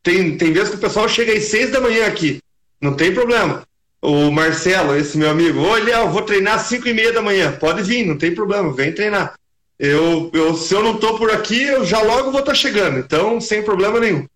Tem, 0.02 0.36
tem 0.36 0.52
vezes 0.52 0.68
que 0.68 0.76
o 0.76 0.80
pessoal 0.80 1.08
chega 1.08 1.32
às 1.32 1.44
seis 1.44 1.70
da 1.70 1.80
manhã 1.80 2.06
aqui, 2.06 2.38
não 2.78 2.92
tem 2.92 3.14
problema. 3.14 3.62
O 4.02 4.30
Marcelo, 4.30 4.94
esse 4.94 5.16
meu 5.16 5.30
amigo, 5.30 5.62
olha, 5.62 5.92
eu 5.92 6.10
vou 6.10 6.20
treinar 6.20 6.56
às 6.56 6.66
cinco 6.66 6.86
e 6.86 6.92
meia 6.92 7.14
da 7.14 7.22
manhã, 7.22 7.52
pode 7.52 7.82
vir, 7.82 8.04
não 8.04 8.18
tem 8.18 8.34
problema, 8.34 8.74
vem 8.74 8.92
treinar. 8.92 9.34
Eu, 9.78 10.30
eu, 10.34 10.54
se 10.54 10.74
eu 10.74 10.82
não 10.82 10.98
tô 10.98 11.16
por 11.16 11.30
aqui, 11.30 11.62
eu 11.62 11.82
já 11.86 12.02
logo 12.02 12.30
vou 12.30 12.40
estar 12.40 12.52
tá 12.52 12.54
chegando, 12.54 12.98
então 12.98 13.40
sem 13.40 13.62
problema 13.62 13.98
nenhum. 13.98 14.26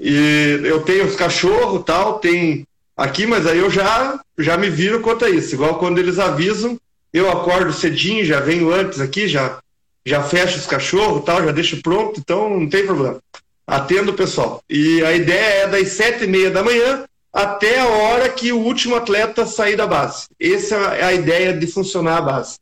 E 0.00 0.60
eu 0.64 0.80
tenho 0.82 1.06
os 1.06 1.16
cachorros 1.16 1.82
tal, 1.84 2.18
tem 2.18 2.66
aqui, 2.96 3.26
mas 3.26 3.46
aí 3.46 3.58
eu 3.58 3.70
já, 3.70 4.20
já 4.38 4.56
me 4.56 4.70
viro 4.70 5.00
quanto 5.00 5.24
a 5.24 5.30
isso. 5.30 5.54
Igual 5.54 5.78
quando 5.78 5.98
eles 5.98 6.18
avisam, 6.18 6.78
eu 7.12 7.30
acordo 7.30 7.72
cedinho, 7.72 8.24
já 8.24 8.40
venho 8.40 8.72
antes 8.72 9.00
aqui, 9.00 9.26
já, 9.26 9.58
já 10.04 10.22
fecho 10.22 10.58
os 10.58 10.66
cachorros 10.66 11.24
tal, 11.24 11.44
já 11.44 11.52
deixo 11.52 11.82
pronto, 11.82 12.20
então 12.20 12.48
não 12.48 12.68
tem 12.68 12.86
problema. 12.86 13.20
Atendo 13.66 14.12
o 14.12 14.14
pessoal. 14.14 14.62
E 14.68 15.02
a 15.04 15.12
ideia 15.12 15.64
é 15.64 15.68
das 15.68 15.88
sete 15.88 16.24
e 16.24 16.26
meia 16.26 16.50
da 16.50 16.62
manhã 16.62 17.04
até 17.32 17.80
a 17.80 17.86
hora 17.86 18.28
que 18.28 18.52
o 18.52 18.58
último 18.58 18.96
atleta 18.96 19.46
sair 19.46 19.76
da 19.76 19.86
base. 19.86 20.26
Essa 20.40 20.76
é 20.94 21.04
a 21.04 21.12
ideia 21.12 21.52
de 21.52 21.66
funcionar 21.66 22.18
a 22.18 22.22
base. 22.22 22.56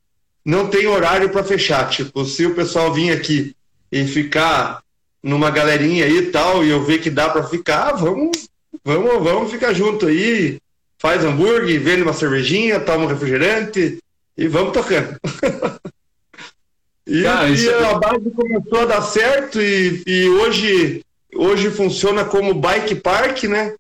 Não 0.45 0.68
tem 0.68 0.87
horário 0.87 1.30
para 1.30 1.45
fechar. 1.45 1.89
Tipo, 1.89 2.24
se 2.24 2.47
o 2.47 2.55
pessoal 2.55 2.93
vir 2.93 3.12
aqui 3.12 3.55
e 3.91 4.05
ficar 4.07 4.82
numa 5.27 5.51
galerinha 5.51 6.05
aí 6.05 6.18
e 6.18 6.31
tal, 6.31 6.64
e 6.64 6.70
eu 6.70 6.83
ver 6.85 6.99
que 6.99 7.11
dá 7.11 7.29
para 7.29 7.43
ficar, 7.45 7.93
vamos, 7.93 8.47
Vamos, 8.85 9.20
vamos 9.24 9.51
ficar 9.51 9.72
junto 9.72 10.07
aí, 10.07 10.59
faz 10.97 11.24
hambúrguer, 11.24 11.81
vende 11.81 12.03
uma 12.03 12.12
cervejinha, 12.12 12.79
toma 12.79 13.05
um 13.05 13.09
refrigerante 13.09 13.99
e 14.37 14.47
vamos 14.49 14.72
tocando. 14.72 15.18
E, 17.09 17.22
Cara, 17.22 17.49
e 17.49 17.55
isso 17.55 17.70
é- 17.70 17.85
a 17.85 17.95
base 18.01 18.29
começou 18.33 18.81
a 18.81 18.85
dar 18.85 19.01
certo 19.01 19.62
e, 19.62 20.03
e 20.05 20.29
hoje, 20.29 21.05
hoje 21.37 21.70
funciona 21.70 22.24
como 22.24 22.53
bike 22.53 22.97
park, 22.97 23.45
né? 23.45 23.77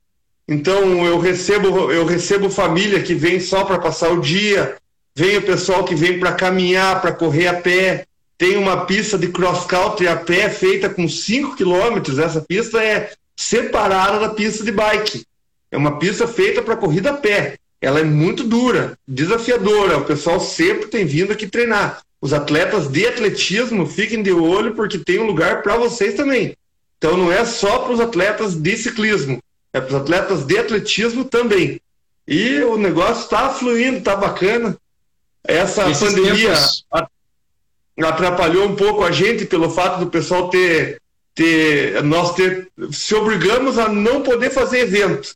Então 0.46 1.04
eu 1.04 1.18
recebo, 1.18 1.90
eu 1.90 2.06
recebo 2.06 2.48
família 2.48 3.02
que 3.02 3.14
vem 3.16 3.40
só 3.40 3.64
para 3.64 3.80
passar 3.80 4.12
o 4.12 4.20
dia, 4.20 4.76
vem 5.12 5.38
o 5.38 5.42
pessoal 5.42 5.84
que 5.84 5.96
vem 5.96 6.20
para 6.20 6.34
caminhar, 6.34 7.02
para 7.02 7.10
correr 7.10 7.48
a 7.48 7.54
pé. 7.54 8.05
Tem 8.38 8.56
uma 8.56 8.84
pista 8.84 9.16
de 9.16 9.28
cross 9.28 9.64
country 9.64 10.08
a 10.08 10.16
pé 10.16 10.50
feita 10.50 10.88
com 10.90 11.08
5 11.08 11.56
quilômetros. 11.56 12.18
Essa 12.18 12.40
pista 12.40 12.82
é 12.82 13.12
separada 13.34 14.18
da 14.18 14.28
pista 14.28 14.62
de 14.64 14.72
bike. 14.72 15.24
É 15.70 15.76
uma 15.76 15.98
pista 15.98 16.26
feita 16.28 16.62
para 16.62 16.76
corrida 16.76 17.10
a 17.10 17.14
pé. 17.14 17.56
Ela 17.80 18.00
é 18.00 18.04
muito 18.04 18.44
dura, 18.44 18.98
desafiadora. 19.06 19.98
O 19.98 20.04
pessoal 20.04 20.38
sempre 20.40 20.88
tem 20.88 21.04
vindo 21.04 21.32
aqui 21.32 21.46
treinar. 21.46 22.02
Os 22.20 22.32
atletas 22.32 22.88
de 22.88 23.06
atletismo 23.06 23.86
fiquem 23.86 24.22
de 24.22 24.32
olho 24.32 24.74
porque 24.74 24.98
tem 24.98 25.18
um 25.18 25.26
lugar 25.26 25.62
para 25.62 25.76
vocês 25.76 26.14
também. 26.14 26.56
Então 26.98 27.16
não 27.16 27.30
é 27.30 27.44
só 27.44 27.80
para 27.80 27.92
os 27.92 28.00
atletas 28.00 28.54
de 28.54 28.76
ciclismo, 28.76 29.38
é 29.72 29.80
para 29.80 29.88
os 29.90 29.94
atletas 29.94 30.44
de 30.44 30.58
atletismo 30.58 31.24
também. 31.24 31.78
E 32.26 32.60
o 32.60 32.76
negócio 32.78 33.24
está 33.24 33.50
fluindo, 33.50 33.98
está 33.98 34.16
bacana. 34.16 34.76
Essa 35.46 35.88
Esses 35.90 36.08
pandemia 36.08 36.54
tempos- 36.54 36.84
atrapalhou 38.04 38.66
um 38.66 38.76
pouco 38.76 39.04
a 39.04 39.10
gente 39.10 39.46
pelo 39.46 39.70
fato 39.70 40.00
do 40.00 40.10
pessoal 40.10 40.50
ter, 40.50 41.00
ter 41.34 42.02
nós 42.02 42.34
ter 42.34 42.68
se 42.90 43.14
obrigamos 43.14 43.78
a 43.78 43.88
não 43.88 44.22
poder 44.22 44.50
fazer 44.50 44.80
evento. 44.80 45.34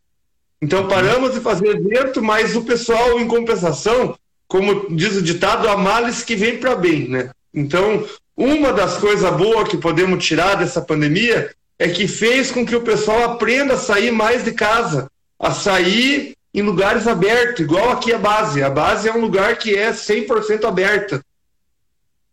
Então 0.60 0.88
paramos 0.88 1.32
de 1.32 1.40
fazer 1.40 1.68
evento, 1.68 2.22
mas 2.22 2.54
o 2.54 2.62
pessoal 2.62 3.18
em 3.18 3.26
compensação, 3.26 4.14
como 4.46 4.94
diz 4.94 5.16
o 5.16 5.22
ditado, 5.22 5.68
há 5.68 5.76
males 5.76 6.22
que 6.22 6.36
vem 6.36 6.58
para 6.58 6.76
bem, 6.76 7.08
né? 7.08 7.30
Então, 7.54 8.04
uma 8.36 8.72
das 8.72 8.98
coisas 8.98 9.30
boas 9.36 9.68
que 9.68 9.78
podemos 9.78 10.24
tirar 10.24 10.56
dessa 10.56 10.80
pandemia 10.80 11.50
é 11.78 11.88
que 11.88 12.06
fez 12.06 12.50
com 12.50 12.64
que 12.64 12.76
o 12.76 12.82
pessoal 12.82 13.24
aprenda 13.24 13.74
a 13.74 13.78
sair 13.78 14.10
mais 14.10 14.44
de 14.44 14.52
casa, 14.52 15.10
a 15.38 15.50
sair 15.50 16.34
em 16.52 16.62
lugares 16.62 17.06
abertos, 17.06 17.60
igual 17.60 17.90
aqui 17.90 18.12
a 18.12 18.18
base. 18.18 18.62
A 18.62 18.68
base 18.68 19.08
é 19.08 19.12
um 19.12 19.20
lugar 19.20 19.56
que 19.56 19.74
é 19.74 19.92
100% 19.92 20.64
aberta. 20.64 21.22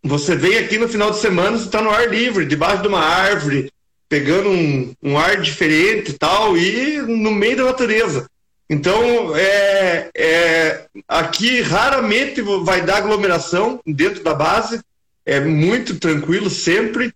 Você 0.08 0.36
vem 0.38 0.58
aqui 0.58 0.78
no 0.78 0.88
final 0.88 1.12
de 1.12 1.20
semana, 1.20 1.58
você 1.58 1.66
está 1.66 1.82
no 1.82 1.90
ar 1.90 2.10
livre, 2.10 2.46
debaixo 2.46 2.82
de 2.82 2.88
uma 2.88 3.02
árvore, 3.02 3.70
pegando 4.08 4.50
um, 4.50 4.94
um 5.04 5.18
ar 5.18 5.42
diferente 5.42 6.12
e 6.12 6.14
tal, 6.14 6.58
e 6.58 7.02
no 7.02 7.32
meio 7.32 7.58
da 7.58 7.64
natureza. 7.66 8.26
Então, 8.70 9.36
é, 9.36 10.10
é, 10.16 10.86
aqui 11.08 11.62
raramente 11.62 12.42
vai 12.42 12.82
dar 12.82 12.98
aglomeração 12.98 13.82
dentro 13.86 14.24
da 14.24 14.34
base, 14.34 14.80
é 15.26 15.42
muito 15.42 16.00
tranquilo 16.00 16.50
sempre, 16.50 17.14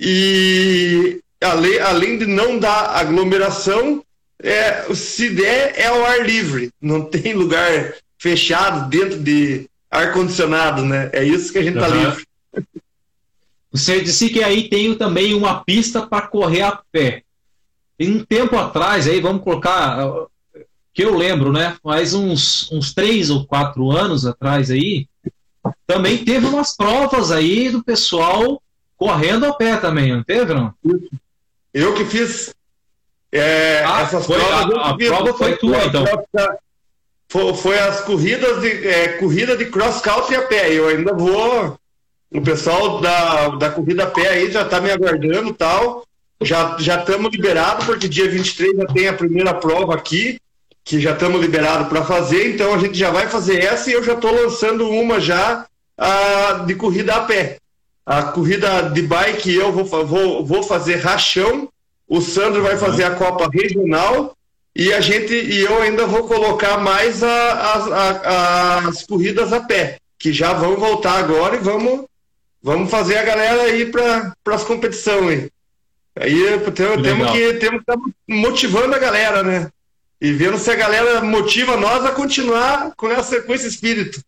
e 0.00 1.20
além, 1.40 1.78
além 1.78 2.18
de 2.18 2.26
não 2.26 2.58
dar 2.58 2.96
aglomeração, 2.96 4.04
é, 4.42 4.92
se 4.92 5.30
der, 5.30 5.74
é 5.76 5.86
ao 5.86 6.04
ar 6.04 6.26
livre, 6.26 6.70
não 6.80 7.02
tem 7.02 7.32
lugar 7.32 7.94
fechado 8.18 8.88
dentro 8.88 9.18
de 9.18 9.68
ar-condicionado, 9.94 10.84
né? 10.84 11.10
É 11.12 11.22
isso 11.24 11.52
que 11.52 11.58
a 11.58 11.62
gente 11.62 11.78
tá 11.78 11.86
Aham. 11.86 12.08
livre. 12.08 12.26
Você 13.70 14.00
disse 14.00 14.28
que 14.30 14.42
aí 14.42 14.68
tem 14.68 14.94
também 14.94 15.34
uma 15.34 15.64
pista 15.64 16.06
para 16.06 16.26
correr 16.26 16.62
a 16.62 16.80
pé. 16.92 17.22
Tem 17.98 18.10
um 18.10 18.24
tempo 18.24 18.56
atrás, 18.56 19.06
aí 19.08 19.20
vamos 19.20 19.42
colocar, 19.42 19.98
que 20.92 21.02
eu 21.04 21.16
lembro, 21.16 21.52
né? 21.52 21.76
Faz 21.82 22.14
uns, 22.14 22.70
uns 22.70 22.92
três 22.92 23.30
ou 23.30 23.46
quatro 23.46 23.90
anos 23.90 24.26
atrás 24.26 24.70
aí, 24.70 25.06
também 25.86 26.24
teve 26.24 26.46
umas 26.46 26.76
provas 26.76 27.30
aí 27.32 27.70
do 27.70 27.82
pessoal 27.82 28.60
correndo 28.96 29.46
a 29.46 29.52
pé 29.54 29.76
também, 29.76 30.12
não 30.14 30.22
teve, 30.22 30.54
não? 30.54 30.72
Eu 31.72 31.94
que 31.94 32.04
fiz 32.04 32.54
é, 33.32 33.82
Ah, 33.84 34.02
essas 34.02 34.24
foi- 34.26 34.38
provas. 34.38 34.76
a- 34.76 34.90
a 34.90 34.96
prova 34.96 35.34
foi 35.34 35.56
tua, 35.56 35.84
então. 35.84 36.04
Foi, 37.34 37.52
foi 37.52 37.76
as 37.80 38.00
corridas 38.02 38.60
de 38.60 38.86
é, 38.86 39.08
corrida 39.14 39.56
de 39.56 39.66
cross 39.66 40.00
country 40.00 40.36
a 40.36 40.42
pé. 40.42 40.72
Eu 40.72 40.86
ainda 40.86 41.12
vou. 41.12 41.76
O 42.30 42.40
pessoal 42.40 43.00
da, 43.00 43.48
da 43.48 43.70
corrida 43.70 44.04
a 44.04 44.06
pé 44.06 44.28
aí 44.28 44.52
já 44.52 44.64
tá 44.64 44.80
me 44.80 44.88
aguardando 44.88 45.48
e 45.48 45.52
tal. 45.52 46.04
Já 46.40 46.76
já 46.78 47.00
estamos 47.00 47.32
liberados, 47.32 47.86
porque 47.86 48.08
dia 48.08 48.30
23 48.30 48.76
já 48.76 48.86
tem 48.86 49.08
a 49.08 49.12
primeira 49.12 49.52
prova 49.52 49.96
aqui, 49.96 50.38
que 50.84 51.00
já 51.00 51.12
estamos 51.12 51.40
liberados 51.40 51.88
para 51.88 52.04
fazer. 52.04 52.54
Então 52.54 52.72
a 52.72 52.78
gente 52.78 52.96
já 52.96 53.10
vai 53.10 53.28
fazer 53.28 53.64
essa 53.64 53.90
e 53.90 53.94
eu 53.94 54.04
já 54.04 54.12
estou 54.14 54.32
lançando 54.32 54.88
uma 54.88 55.18
já 55.18 55.66
ah, 55.98 56.62
de 56.64 56.76
corrida 56.76 57.16
a 57.16 57.24
pé. 57.24 57.56
A 58.06 58.22
corrida 58.22 58.90
de 58.90 59.02
bike 59.02 59.52
eu 59.52 59.72
vou, 59.72 60.06
vou, 60.06 60.46
vou 60.46 60.62
fazer 60.62 60.96
rachão, 60.96 61.68
o 62.06 62.20
Sandro 62.20 62.62
vai 62.62 62.76
fazer 62.76 63.02
a 63.02 63.16
Copa 63.16 63.50
Regional 63.52 64.36
e 64.76 64.92
a 64.92 65.00
gente 65.00 65.32
e 65.32 65.60
eu 65.60 65.80
ainda 65.82 66.06
vou 66.06 66.26
colocar 66.26 66.78
mais 66.78 67.22
a- 67.22 67.72
as- 67.74 67.92
a- 67.92 68.78
as 68.88 69.02
corridas 69.06 69.52
a 69.52 69.60
pé, 69.60 69.98
que 70.18 70.32
já 70.32 70.52
vão 70.52 70.76
voltar 70.76 71.18
agora 71.18 71.56
e 71.56 71.60
vamos, 71.60 72.04
vamos 72.62 72.90
fazer 72.90 73.18
a 73.18 73.24
galera 73.24 73.62
aí 73.62 73.86
para 73.86 74.32
as 74.48 74.64
competições. 74.64 75.48
Aí 76.18 76.34
temos, 76.74 77.02
temos 77.02 77.02
Legal. 77.02 77.32
que 77.32 77.52
temos 77.54 77.82
que 77.84 77.90
estar 77.90 77.96
motivando 78.28 78.94
a 78.94 78.98
galera, 78.98 79.42
né? 79.42 79.68
E 80.20 80.32
vendo 80.32 80.56
se 80.58 80.70
a 80.70 80.74
galera 80.76 81.20
motiva 81.22 81.76
nós 81.76 82.04
a 82.04 82.12
continuar 82.12 82.92
com, 82.96 83.10
essa, 83.10 83.42
com 83.42 83.52
esse 83.52 83.66
espírito. 83.68 84.20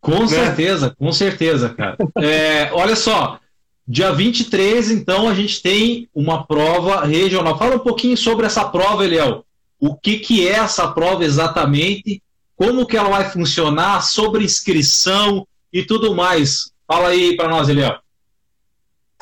Com 0.00 0.20
Né? 0.24 0.28
certeza, 0.28 0.94
com 0.98 1.12
certeza, 1.12 1.70
cara. 1.70 1.96
É, 2.22 2.70
olha 2.72 2.94
só, 2.96 3.38
dia 3.86 4.12
23, 4.12 4.90
então, 4.90 5.28
a 5.28 5.34
gente 5.34 5.60
tem 5.62 6.08
uma 6.14 6.46
prova 6.46 7.04
regional. 7.04 7.58
Fala 7.58 7.76
um 7.76 7.80
pouquinho 7.80 8.16
sobre 8.16 8.46
essa 8.46 8.64
prova, 8.64 9.04
Eliel. 9.04 9.44
O 9.78 9.94
que, 9.94 10.18
que 10.18 10.48
é 10.48 10.52
essa 10.52 10.88
prova 10.88 11.24
exatamente? 11.24 12.22
Como 12.56 12.86
que 12.86 12.96
ela 12.96 13.10
vai 13.10 13.30
funcionar? 13.30 14.02
Sobre 14.02 14.44
inscrição 14.44 15.46
e 15.72 15.82
tudo 15.82 16.14
mais. 16.14 16.72
Fala 16.86 17.08
aí 17.08 17.36
para 17.36 17.48
nós, 17.48 17.68
Eliel. 17.68 17.98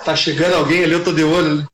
Tá 0.05 0.15
chegando 0.15 0.55
alguém 0.55 0.85
ali, 0.85 0.93
eu 0.93 1.05
tô 1.05 1.13
de 1.13 1.25
olho. 1.25 1.57
né? 1.57 1.67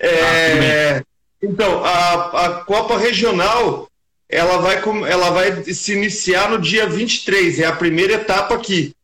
É, 0.00 1.04
então, 1.42 1.84
a, 1.84 2.46
a 2.46 2.50
Copa 2.64 2.98
Regional, 2.98 3.88
ela 4.28 4.58
vai, 4.58 4.76
ela 5.08 5.30
vai 5.30 5.64
se 5.64 5.92
iniciar 5.92 6.50
no 6.50 6.58
dia 6.58 6.86
23, 6.86 7.60
é 7.60 7.66
a 7.66 7.76
primeira 7.76 8.14
etapa 8.14 8.54
aqui. 8.54 8.94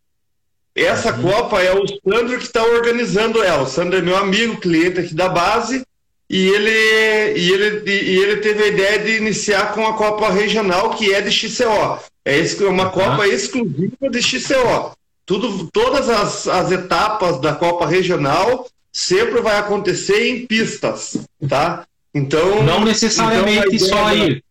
Essa 0.75 1.13
Copa 1.13 1.63
é 1.63 1.73
o 1.73 1.85
Sandro 1.87 2.37
que 2.39 2.45
está 2.45 2.65
organizando 2.65 3.43
ela. 3.43 3.63
O 3.63 3.67
Sandro 3.67 3.99
é 3.99 4.03
meu 4.03 4.17
amigo, 4.17 4.57
cliente 4.61 5.01
aqui 5.01 5.15
da 5.15 5.29
base, 5.29 5.85
e 6.29 6.49
ele, 6.49 7.39
e 7.39 7.53
ele, 7.53 7.91
e 7.91 8.17
ele 8.19 8.37
teve 8.39 8.65
a 8.65 8.67
ideia 8.69 8.99
de 8.99 9.17
iniciar 9.17 9.73
com 9.73 9.87
a 9.87 9.93
Copa 9.95 10.31
Regional, 10.31 10.91
que 10.91 11.13
é 11.15 11.21
de 11.21 11.31
XCO. 11.31 12.01
É 12.25 12.39
é 12.41 12.65
uma 12.69 12.91
Copa 12.91 13.27
exclusiva 13.29 14.11
de 14.11 14.23
XCO. 14.23 14.97
Tudo, 15.27 15.71
todas 15.73 16.09
as, 16.09 16.49
as 16.49 16.73
etapas 16.73 17.41
da 17.41 17.55
Copa 17.55 17.87
Regional 17.87 18.67
sempre 18.93 19.41
vai 19.41 19.59
acontecer 19.59 20.29
em 20.29 20.47
pistas, 20.47 21.17
tá? 21.49 21.87
Então 22.15 22.63
Não 22.63 22.85
necessariamente 22.85 23.77
então 23.77 23.89
só 23.89 24.07
aí. 24.07 24.43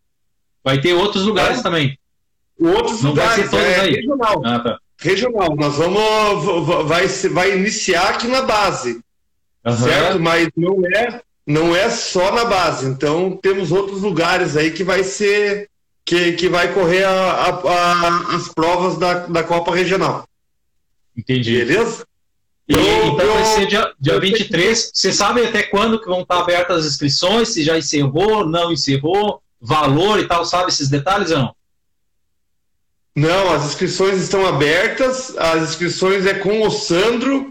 Vai 0.64 0.80
ter 0.80 0.94
outros 0.94 1.24
lugares 1.26 1.60
É? 1.60 1.64
também. 1.64 1.98
Outros 2.60 3.02
Não 3.02 3.14
vai 3.14 3.26
lugares, 3.26 3.44
ser 3.46 3.50
todas 3.50 3.66
é 3.66 3.80
aí. 3.82 3.96
regional. 3.96 4.42
Ah, 4.46 4.60
tá. 4.60 4.80
Regional, 5.04 5.56
nós 5.56 5.76
vamos 5.76 6.88
vai, 6.88 7.08
vai 7.08 7.58
iniciar 7.58 8.10
aqui 8.12 8.28
na 8.28 8.42
base, 8.42 9.02
Aham. 9.66 9.78
certo? 9.78 10.20
Mas 10.20 10.48
não 10.56 10.82
é 10.86 11.22
não 11.46 11.76
é 11.76 11.90
só 11.90 12.32
na 12.32 12.46
base. 12.46 12.86
Então 12.86 13.38
temos 13.42 13.72
outros 13.72 14.02
lugares 14.02 14.56
aí 14.56 14.72
que 14.72 14.84
vai 14.84 15.04
ser 15.04 15.70
que, 16.06 16.34
que 16.34 16.48
vai 16.50 16.74
correr 16.74 17.04
a- 17.04 17.12
a- 17.12 17.72
a- 17.72 18.36
as 18.36 18.48
provas 18.50 18.98
da, 18.98 19.26
da 19.28 19.44
Copa 19.44 19.74
Regional, 19.76 20.26
Entendi. 21.18 21.58
beleza? 21.66 22.06
E, 22.68 22.74
Eu- 22.74 23.08
então 23.08 23.28
vai 23.28 23.42
eu- 23.42 23.46
ser 23.46 23.68
dia, 23.68 23.94
dia 24.00 24.14
eu 24.14 24.22
23. 24.22 24.90
Você 24.94 25.12
sabe 25.12 25.44
até 25.46 25.64
quando 25.64 26.00
que 26.00 26.08
vão 26.08 26.22
estar 26.22 26.40
abertas 26.40 26.86
as 26.86 26.92
inscrições? 26.94 27.50
Se 27.50 27.62
já 27.64 27.78
encerrou, 27.78 28.46
não 28.46 28.72
encerrou, 28.72 29.42
valor 29.62 30.18
e 30.20 30.28
tal, 30.28 30.46
sabe 30.46 30.70
esses 30.70 30.88
detalhes 30.90 31.30
ou 31.32 31.40
não? 31.40 31.56
Não, 33.16 33.54
as 33.54 33.66
inscrições 33.66 34.22
estão 34.22 34.46
abertas. 34.46 35.36
As 35.38 35.70
inscrições 35.70 36.26
é 36.26 36.34
com 36.34 36.66
o 36.66 36.72
Sandro. 36.72 37.50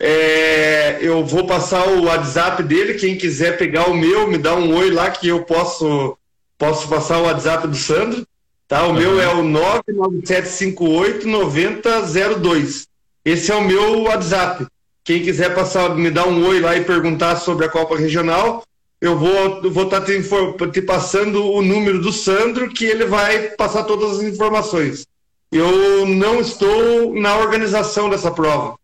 É, 0.00 0.98
eu 1.00 1.24
vou 1.24 1.46
passar 1.46 1.86
o 1.88 2.04
WhatsApp 2.04 2.62
dele. 2.62 2.94
Quem 2.94 3.16
quiser 3.16 3.56
pegar 3.58 3.88
o 3.88 3.94
meu, 3.94 4.26
me 4.26 4.38
dá 4.38 4.54
um 4.54 4.74
oi 4.74 4.90
lá 4.90 5.10
que 5.10 5.28
eu 5.28 5.44
posso 5.44 6.16
posso 6.58 6.88
passar 6.88 7.18
o 7.18 7.24
WhatsApp 7.24 7.66
do 7.66 7.76
Sandro. 7.76 8.26
Tá? 8.68 8.86
O 8.86 8.94
meu 8.94 9.20
é 9.20 9.28
o 9.28 9.42
99758 9.42 11.28
9002. 11.28 12.86
Esse 13.24 13.52
é 13.52 13.54
o 13.54 13.64
meu 13.64 14.02
WhatsApp. 14.02 14.66
Quem 15.04 15.22
quiser 15.22 15.54
passar, 15.54 15.94
me 15.94 16.10
dar 16.10 16.26
um 16.26 16.46
oi 16.46 16.60
lá 16.60 16.76
e 16.76 16.84
perguntar 16.84 17.36
sobre 17.36 17.66
a 17.66 17.68
Copa 17.68 17.96
Regional, 17.96 18.64
eu 19.02 19.18
vou 19.18 19.70
vou 19.70 19.84
estar 19.84 20.00
te, 20.02 20.16
infor- 20.16 20.56
te 20.70 20.80
passando 20.80 21.44
o 21.44 21.60
número 21.60 22.00
do 22.00 22.12
Sandro, 22.12 22.70
que 22.70 22.84
ele 22.84 23.04
vai 23.04 23.48
passar 23.50 23.82
todas 23.82 24.12
as 24.18 24.22
informações. 24.22 25.04
Eu 25.50 26.06
não 26.06 26.40
estou 26.40 27.12
na 27.14 27.36
organização 27.36 28.08
dessa 28.08 28.30
prova. 28.30 28.76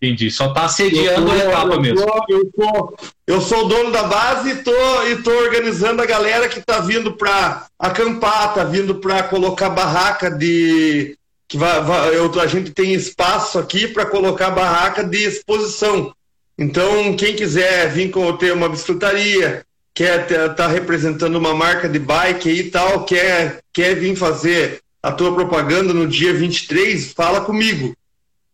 Entendi. 0.00 0.30
Só 0.30 0.52
tá 0.52 0.68
sediando 0.68 1.30
a 1.30 1.36
etapa 1.36 1.80
mesmo. 1.80 2.00
Eu, 2.28 2.50
tô, 2.50 2.96
eu 3.26 3.40
sou 3.40 3.64
o 3.64 3.68
dono 3.68 3.90
da 3.90 4.02
base 4.02 4.50
e 4.50 4.56
tô, 4.56 5.02
e 5.04 5.22
tô 5.22 5.30
organizando 5.30 6.02
a 6.02 6.06
galera 6.06 6.48
que 6.48 6.60
tá 6.60 6.80
vindo 6.80 7.12
para 7.16 7.66
acampar, 7.78 8.54
tá 8.54 8.64
vindo 8.64 8.96
para 8.96 9.22
colocar 9.24 9.68
barraca 9.70 10.30
de. 10.30 11.16
Que 11.48 11.56
vai, 11.56 11.80
vai, 11.82 12.16
eu, 12.16 12.32
a 12.40 12.46
gente 12.46 12.72
tem 12.72 12.92
espaço 12.92 13.58
aqui 13.58 13.86
para 13.86 14.04
colocar 14.06 14.50
barraca 14.50 15.04
de 15.04 15.18
exposição. 15.24 16.12
Então, 16.58 17.14
quem 17.16 17.36
quiser 17.36 17.90
vir 17.90 18.10
com, 18.10 18.34
ter 18.36 18.52
uma 18.52 18.68
bicicletaria, 18.68 19.64
quer 19.94 20.30
estar 20.30 20.54
tá 20.54 20.66
representando 20.66 21.36
uma 21.36 21.54
marca 21.54 21.88
de 21.88 21.98
bike 21.98 22.48
e 22.48 22.70
tal, 22.70 23.04
quer, 23.04 23.60
quer 23.72 23.94
vir 23.94 24.16
fazer 24.16 24.80
a 25.02 25.12
tua 25.12 25.34
propaganda 25.34 25.92
no 25.92 26.06
dia 26.06 26.34
23, 26.34 27.12
fala 27.12 27.42
comigo. 27.42 27.94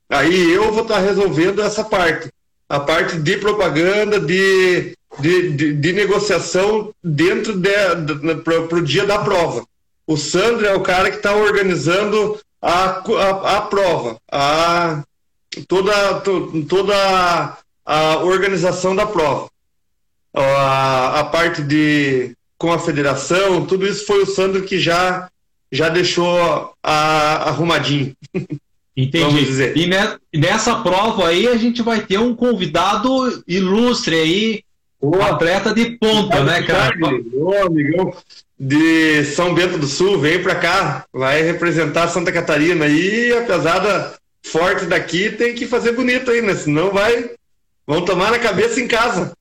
Aí 0.09 0.53
eu 0.53 0.73
vou 0.73 0.83
estar 0.83 0.97
tá 0.97 1.01
resolvendo 1.01 1.63
essa 1.63 1.85
parte. 1.85 2.31
A 2.69 2.81
parte 2.81 3.17
de 3.17 3.37
propaganda, 3.39 4.21
de, 4.21 4.97
de, 5.19 5.51
de, 5.51 5.73
de 5.75 5.93
negociação 5.93 6.93
dentro 7.03 7.55
de, 7.55 7.71
de, 8.05 8.35
para 8.37 8.77
o 8.77 8.83
dia 8.83 9.07
da 9.07 9.19
prova. 9.19 9.65
O 10.07 10.17
Sandro 10.17 10.67
é 10.67 10.75
o 10.75 10.83
cara 10.83 11.11
que 11.11 11.17
está 11.17 11.35
organizando 11.35 12.39
a, 12.61 13.03
a, 13.03 13.57
a 13.57 13.61
prova, 13.63 14.19
a, 14.31 15.03
toda, 15.67 16.21
to, 16.21 16.65
toda 16.69 17.59
a 17.85 18.19
organização 18.19 18.95
da 18.95 19.07
prova. 19.07 19.49
A, 20.35 21.21
a 21.21 21.25
parte 21.25 21.63
de 21.63 22.35
com 22.59 22.73
a 22.73 22.79
federação, 22.79 23.67
tudo 23.67 23.87
isso 23.87 24.07
foi 24.07 24.23
o 24.23 24.27
Sandro 24.27 24.63
que 24.63 24.79
já, 24.79 25.29
já 25.71 25.89
deixou 25.89 26.73
a, 26.83 27.49
arrumadinho. 27.49 28.15
Entendi. 28.97 29.73
E 29.75 30.39
nessa 30.39 30.77
prova 30.77 31.29
aí 31.29 31.49
a 31.49 31.57
gente 31.57 31.83
vai 31.83 32.03
ter 32.03 32.19
um 32.19 32.37
convidado 32.37 33.43
ilustre 33.49 34.15
aí, 34.15 34.63
um 35.01 35.21
atleta 35.21 35.75
de 35.75 35.99
ponta, 35.99 36.45
né, 36.45 36.63
cara? 36.63 36.95
Ô, 37.35 37.67
amigão 37.67 38.15
de 38.59 39.25
São 39.25 39.53
Bento 39.53 39.77
do 39.77 39.89
Sul, 39.89 40.21
vem 40.21 40.41
pra 40.41 40.55
cá, 40.55 41.05
vai 41.13 41.43
representar 41.43 42.07
Santa 42.07 42.31
Catarina 42.31 42.87
e 42.87 43.33
a 43.33 43.43
pesada 43.43 44.15
forte 44.45 44.87
daqui 44.87 45.31
tem 45.31 45.53
que 45.53 45.67
fazer 45.67 45.93
bonito 45.93 46.31
aí, 46.31 46.41
né? 46.41 46.55
Senão 46.55 46.91
vai. 46.91 47.31
Vão 47.87 48.05
tomar 48.05 48.31
na 48.31 48.39
cabeça 48.39 48.81
em 48.81 48.87
casa. 48.87 49.33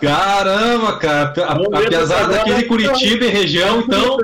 Caramba, 0.00 0.98
cara. 0.98 1.32
A, 1.44 1.52
a 1.52 1.88
pesada 1.88 2.32
daqui 2.32 2.54
de 2.54 2.64
Curitiba 2.64 3.24
e 3.24 3.28
região, 3.28 3.80
então, 3.80 4.18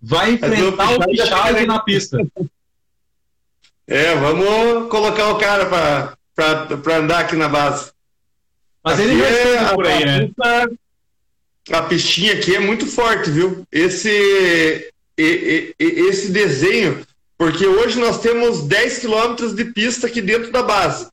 vai 0.00 0.32
enfrentar 0.32 0.92
o 0.92 1.06
Pichard 1.06 1.66
na 1.66 1.80
pista. 1.80 2.18
É, 3.86 4.14
vamos 4.14 4.88
colocar 4.88 5.30
o 5.30 5.38
cara 5.38 5.66
para 6.36 6.96
andar 6.96 7.20
aqui 7.20 7.36
na 7.36 7.48
base. 7.48 7.90
Mas 8.84 9.00
aqui 9.00 9.10
ele 9.10 9.22
é 9.22 9.74
por 9.74 9.86
aí, 9.86 10.04
né? 10.04 10.30
A 11.72 11.82
pistinha 11.82 12.34
aqui 12.34 12.54
é 12.54 12.60
muito 12.60 12.86
forte, 12.86 13.30
viu? 13.30 13.64
Esse, 13.70 14.92
esse 15.16 16.30
desenho, 16.30 17.04
porque 17.36 17.66
hoje 17.66 17.98
nós 17.98 18.20
temos 18.20 18.62
10 18.62 18.98
quilômetros 18.98 19.54
de 19.54 19.64
pista 19.66 20.06
aqui 20.06 20.20
dentro 20.20 20.52
da 20.52 20.62
base. 20.62 21.08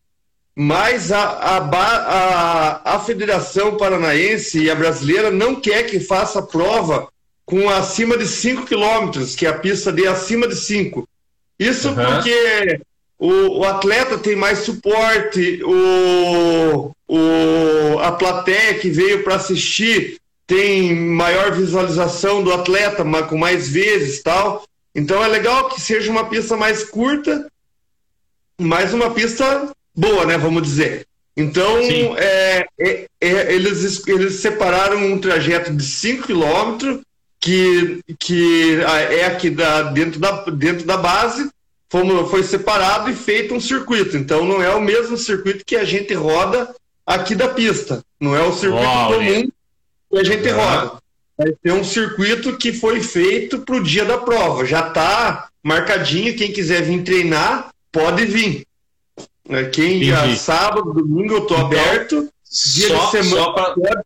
Mas 0.60 1.12
a, 1.12 1.22
a, 1.22 1.58
a, 1.58 2.95
a 2.95 2.99
Federação 2.99 3.78
Paranaense 3.78 4.60
e 4.60 4.72
a 4.72 4.76
brasileira 4.76 5.30
não 5.30 5.53
quer 5.53 5.84
que 5.84 5.99
faça 5.99 6.41
prova 6.41 7.08
com 7.45 7.70
acima 7.70 8.18
de 8.18 8.26
5 8.26 8.66
quilômetros, 8.66 9.36
que 9.36 9.45
a 9.45 9.53
pista 9.53 9.91
dê 9.91 10.08
acima 10.08 10.47
de 10.47 10.55
5. 10.55 11.08
Isso 11.60 11.89
uhum. 11.89 11.95
porque 11.95 12.82
o, 13.20 13.60
o, 13.60 13.66
atleta 13.66 14.18
tem 14.18 14.36
mais 14.36 14.60
suporte, 14.60 15.62
o, 15.64 16.91
o, 17.08 17.99
a 17.99 18.14
plateia 18.14 18.80
que 18.80 18.89
veio 18.89 19.24
para 19.24 19.36
assistir 19.36 20.18
tem 20.47 20.95
maior 20.95 21.51
visualização 21.51 22.43
do 22.43 22.51
atleta, 22.51 23.05
com 23.30 23.38
mais 23.38 23.70
vezes 23.70 24.24
tal. 24.24 24.64
Então 24.95 25.24
é 25.24 25.28
legal 25.28 25.70
que 25.70 25.80
seja 25.80 26.12
uma 26.12 26.26
pista 26.26 26.58
mais 26.58 26.84
curta, 26.84 27.45
mas 28.60 28.91
uma 28.91 29.12
pista 29.12 29.72
boa, 29.98 30.26
né? 30.26 30.38
Vamos 30.38 30.62
dizer. 30.62 31.08
Então 31.36 31.78
é, 32.18 32.66
é, 32.80 33.08
é, 33.22 33.54
eles, 33.54 34.08
eles 34.08 34.36
separaram 34.36 34.98
um 35.06 35.20
trajeto 35.20 35.74
de 35.74 35.84
5 35.84 36.28
km 36.28 37.02
que, 37.39 38.02
que 38.18 38.80
é 39.12 39.26
aqui 39.26 39.50
da, 39.50 39.84
dentro, 39.84 40.20
da, 40.20 40.32
dentro 40.45 40.86
da 40.86 40.98
base, 40.98 41.50
fomos, 41.89 42.30
foi 42.30 42.43
separado 42.43 43.10
e 43.10 43.16
feito 43.16 43.54
um 43.54 43.60
circuito. 43.60 44.18
Então 44.18 44.45
não 44.45 44.62
é 44.62 44.74
o 44.74 44.82
mesmo 44.82 45.18
circuito 45.18 45.64
que 45.66 45.76
a 45.76 45.84
gente 45.84 46.14
roda 46.14 46.74
aqui 47.06 47.36
da 47.36 47.48
pista. 47.48 48.04
Não 48.20 48.36
é 48.36 48.41
o 48.41 48.54
circuito 48.54 48.86
oh, 48.86 49.14
comum 49.14 49.50
que 50.12 50.18
a 50.18 50.24
gente 50.24 50.50
roda. 50.50 50.93
Vai 51.38 51.52
ter 51.62 51.72
um 51.72 51.84
circuito 51.84 52.58
que 52.58 52.74
foi 52.74 53.02
feito 53.02 53.60
para 53.60 53.76
o 53.76 53.84
dia 53.84 54.04
da 54.04 54.18
prova. 54.18 54.66
Já 54.66 54.88
está 54.88 55.50
marcadinho. 55.64 56.36
Quem 56.36 56.52
quiser 56.52 56.82
vir 56.82 57.04
treinar, 57.04 57.70
pode 57.91 58.26
vir. 58.26 58.66
É, 59.50 59.66
quem 59.66 60.04
já 60.04 60.36
sábado, 60.36 60.93
domingo 60.93 61.36
eu 61.36 61.41
tô 61.41 61.56
então, 61.56 61.66
aberto. 61.66 62.30
Dia 62.74 62.88
só, 62.88 63.06
de 63.06 63.12
semana 63.12 63.54
pra... 63.54 64.04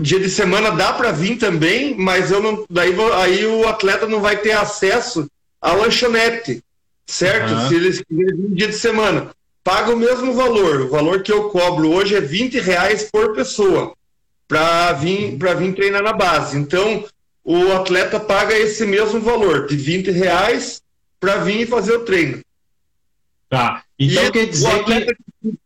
dia 0.00 0.20
de 0.20 0.30
semana 0.30 0.70
dá 0.70 0.92
para 0.92 1.12
vir 1.12 1.36
também, 1.36 1.96
mas 1.96 2.30
eu 2.30 2.40
não, 2.40 2.64
daí 2.70 2.94
aí 3.14 3.46
o 3.46 3.66
atleta 3.66 4.06
não 4.06 4.20
vai 4.20 4.36
ter 4.36 4.52
acesso 4.52 5.28
à 5.60 5.72
lanchonete, 5.72 6.62
certo? 7.06 7.52
Uhum. 7.52 7.68
Se 7.68 7.74
eles 7.74 8.02
quiserem 8.02 8.36
vir 8.36 8.54
dia 8.54 8.68
de 8.68 8.76
semana, 8.76 9.30
paga 9.64 9.92
o 9.92 9.96
mesmo 9.96 10.32
valor. 10.32 10.82
O 10.82 10.88
valor 10.88 11.22
que 11.22 11.32
eu 11.32 11.50
cobro 11.50 11.90
hoje 11.90 12.14
é 12.14 12.20
20 12.20 12.58
reais 12.60 13.08
por 13.10 13.34
pessoa 13.34 13.92
para 14.46 14.92
vir 14.92 15.36
para 15.36 15.54
vir 15.54 15.74
treinar 15.74 16.02
na 16.02 16.12
base. 16.12 16.56
Então 16.56 17.04
o 17.44 17.72
atleta 17.72 18.18
paga 18.18 18.56
esse 18.56 18.86
mesmo 18.86 19.20
valor 19.20 19.66
de 19.66 19.76
20 19.76 20.10
reais 20.10 20.80
para 21.20 21.36
vir 21.38 21.66
fazer 21.66 21.96
o 21.96 22.04
treino. 22.04 22.40
Tá. 23.48 23.82
Então 23.98 24.24
e 24.26 24.30
quer 24.30 24.46
dizer 24.46 24.68
o 24.68 24.80
atleta, 24.80 25.14
que 25.14 25.58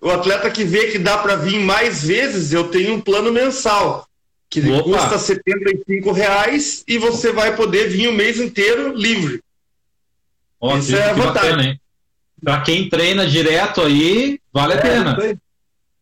o 0.00 0.10
atleta 0.10 0.50
que 0.50 0.64
vê 0.64 0.90
que 0.90 0.98
dá 0.98 1.18
para 1.18 1.36
vir 1.36 1.60
mais 1.60 2.04
vezes, 2.04 2.52
eu 2.52 2.68
tenho 2.68 2.94
um 2.94 3.00
plano 3.00 3.32
mensal 3.32 4.08
que 4.50 4.60
Opa. 4.68 4.82
custa 4.82 5.18
75 5.18 6.10
reais 6.10 6.82
e 6.86 6.98
você 6.98 7.32
vai 7.32 7.54
poder 7.54 7.88
vir 7.88 8.08
o 8.08 8.12
mês 8.12 8.40
inteiro 8.40 8.94
livre. 8.94 9.40
Ó, 10.60 10.76
Isso 10.76 10.96
é 10.96 11.10
a 11.10 11.12
vantagem. 11.12 11.80
Para 12.42 12.60
quem 12.62 12.88
treina 12.88 13.26
direto 13.26 13.80
aí, 13.80 14.40
vale 14.52 14.72
é, 14.72 14.76
a 14.76 14.80
pena. 14.80 15.38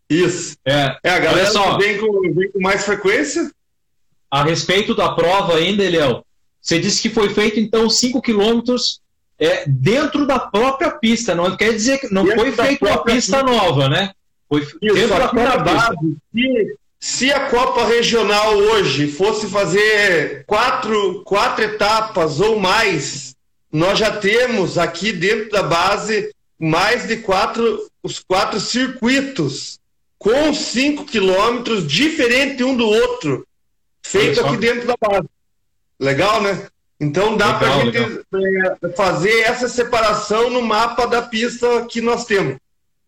Isso. 0.09 0.57
É, 0.65 0.97
é 1.03 1.11
a 1.11 1.19
galera 1.19 1.51
só, 1.51 1.77
vem, 1.77 1.99
com, 1.99 2.35
vem 2.35 2.51
com 2.51 2.61
mais 2.61 2.85
frequência. 2.85 3.51
A 4.31 4.43
respeito 4.43 4.95
da 4.95 5.11
prova 5.13 5.57
ainda, 5.57 5.85
Eliel, 5.85 6.25
você 6.61 6.79
disse 6.79 7.03
que 7.03 7.11
foi 7.11 7.31
feito 7.31 7.61
então 7.61 7.89
5 7.91 8.21
quilômetros 8.23 9.01
é, 9.39 9.65
dentro 9.67 10.27
da 10.27 10.39
própria 10.39 10.91
pista, 10.91 11.35
não 11.35 11.57
quer 11.57 11.73
dizer 11.73 11.99
que 11.99 12.13
não 12.13 12.25
dentro 12.25 12.41
foi 12.41 12.53
feita 12.53 12.85
uma 12.87 13.05
pista 13.05 13.43
nova, 13.43 13.89
né? 13.89 14.11
Foi 14.49 14.63
Isso, 14.63 14.79
dentro 14.81 15.09
da 15.09 15.29
própria 15.29 15.59
base. 15.59 16.17
Se, 16.33 16.77
se, 16.99 17.33
a 17.33 17.49
Copa 17.49 17.87
Regional 17.87 18.57
hoje 18.57 19.07
fosse 19.07 19.47
fazer 19.47 20.45
quatro, 20.47 21.23
quatro 21.25 21.65
etapas 21.65 22.41
ou 22.41 22.59
mais, 22.59 23.37
nós 23.71 23.99
já 23.99 24.11
temos 24.11 24.77
aqui 24.77 25.13
dentro 25.13 25.51
da 25.51 25.63
base 25.63 26.35
mais 26.59 27.07
de 27.07 27.19
quatro, 27.19 27.89
os 28.03 28.19
quatro 28.19 28.59
circuitos 28.59 29.79
com 30.19 30.53
cinco 30.53 31.05
quilômetros 31.05 31.87
diferente 31.87 32.65
um 32.65 32.77
do 32.77 32.87
outro, 32.87 33.47
feito 34.03 34.41
aqui 34.41 34.57
dentro 34.57 34.89
da 34.89 34.97
base. 35.01 35.29
Legal, 36.01 36.43
né? 36.43 36.67
Então 37.01 37.37
dá 37.37 37.55
para 37.55 37.75
a 37.75 37.85
gente 37.85 37.97
é, 37.97 38.89
fazer 38.97 39.41
essa 39.41 39.69
separação 39.69 40.51
no 40.51 40.63
mapa 40.63 41.07
da 41.07 41.23
pista 41.23 41.87
que 41.89 42.01
nós 42.01 42.25
temos. 42.25 42.57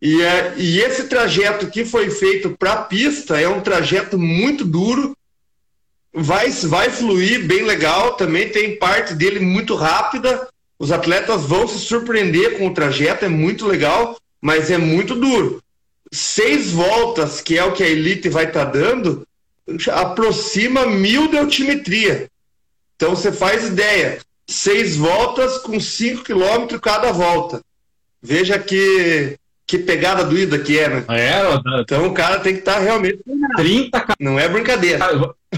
E, 0.01 0.23
é, 0.23 0.55
e 0.57 0.81
esse 0.81 1.05
trajeto 1.05 1.67
que 1.67 1.85
foi 1.85 2.09
feito 2.11 2.57
para 2.57 2.73
a 2.73 2.83
pista 2.83 3.39
é 3.39 3.49
um 3.49 3.61
trajeto 3.61 4.17
muito 4.17 4.65
duro, 4.65 5.15
vai, 6.13 6.51
vai 6.51 6.89
fluir 6.89 7.47
bem 7.47 7.65
legal, 7.65 8.15
também 8.15 8.49
tem 8.49 8.79
parte 8.79 9.15
dele 9.15 9.41
muito 9.41 9.75
rápida. 9.75 10.49
Os 10.79 10.91
atletas 10.91 11.45
vão 11.45 11.69
se 11.69 11.79
surpreender 11.79 12.57
com 12.57 12.69
o 12.69 12.75
trajeto, 12.75 13.25
é 13.25 13.29
muito 13.29 13.67
legal, 13.67 14.17
mas 14.41 14.71
é 14.71 14.79
muito 14.79 15.15
duro. 15.15 15.63
Seis 16.11 16.71
voltas, 16.71 17.41
que 17.41 17.59
é 17.59 17.65
o 17.65 17.73
que 17.73 17.83
a 17.83 17.89
Elite 17.89 18.29
vai 18.29 18.47
estar 18.47 18.67
tá 18.67 18.71
dando, 18.71 19.27
aproxima 19.91 20.87
mil 20.87 21.29
de 21.29 21.37
altimetria. 21.37 22.31
Então 23.01 23.17
você 23.17 23.33
faz 23.33 23.67
ideia, 23.67 24.19
seis 24.47 24.95
voltas 24.95 25.57
com 25.57 25.81
cinco 25.81 26.23
quilômetros 26.23 26.79
cada 26.83 27.11
volta. 27.11 27.63
Veja 28.21 28.59
que, 28.59 29.39
que 29.67 29.79
pegada 29.79 30.23
doída 30.23 30.59
que 30.59 30.79
é, 30.79 30.87
né? 30.87 31.05
É, 31.09 31.81
então 31.81 32.07
o 32.07 32.13
cara 32.13 32.41
tem 32.41 32.53
que 32.53 32.59
estar 32.59 32.75
tá 32.75 32.81
realmente. 32.81 33.21
30 33.57 34.05
Não 34.21 34.39
é 34.39 34.47
brincadeira. 34.47 34.99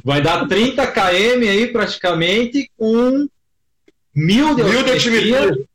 Vai 0.05 0.23
dar 0.23 0.47
30 0.47 0.87
km 0.87 1.01
aí 1.01 1.67
praticamente 1.67 2.71
com 2.79 3.27
mil 4.15 4.55
de, 4.55 4.63
mil 4.63 4.85
de 4.85 4.93
altimetria. 4.93 5.53
O 5.53 5.67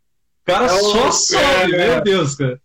cara 0.45 0.67
é 0.67 0.69
só 0.69 1.11
sobe, 1.11 1.75
é, 1.75 1.95
meu 1.95 2.01
Deus, 2.01 2.35
cara. 2.35 2.61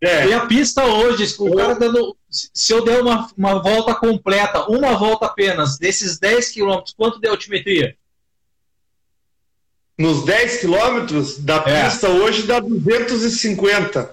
É. 0.00 0.26
E 0.26 0.32
a 0.32 0.40
pista 0.40 0.84
hoje, 0.84 1.32
o 1.38 1.54
cara 1.54 1.74
dando. 1.74 2.16
Se 2.32 2.72
eu 2.72 2.82
der 2.82 3.02
uma, 3.02 3.28
uma 3.36 3.62
volta 3.62 3.94
completa, 3.94 4.66
uma 4.68 4.96
volta 4.96 5.26
apenas, 5.26 5.78
desses 5.78 6.18
10 6.18 6.48
quilômetros, 6.48 6.94
quanto 6.96 7.20
de 7.20 7.28
altimetria? 7.28 7.94
Nos 9.98 10.24
10 10.24 10.60
quilômetros 10.60 11.38
da 11.38 11.56
é. 11.66 11.84
pista 11.84 12.08
hoje 12.08 12.44
dá 12.44 12.58
250. 12.58 14.10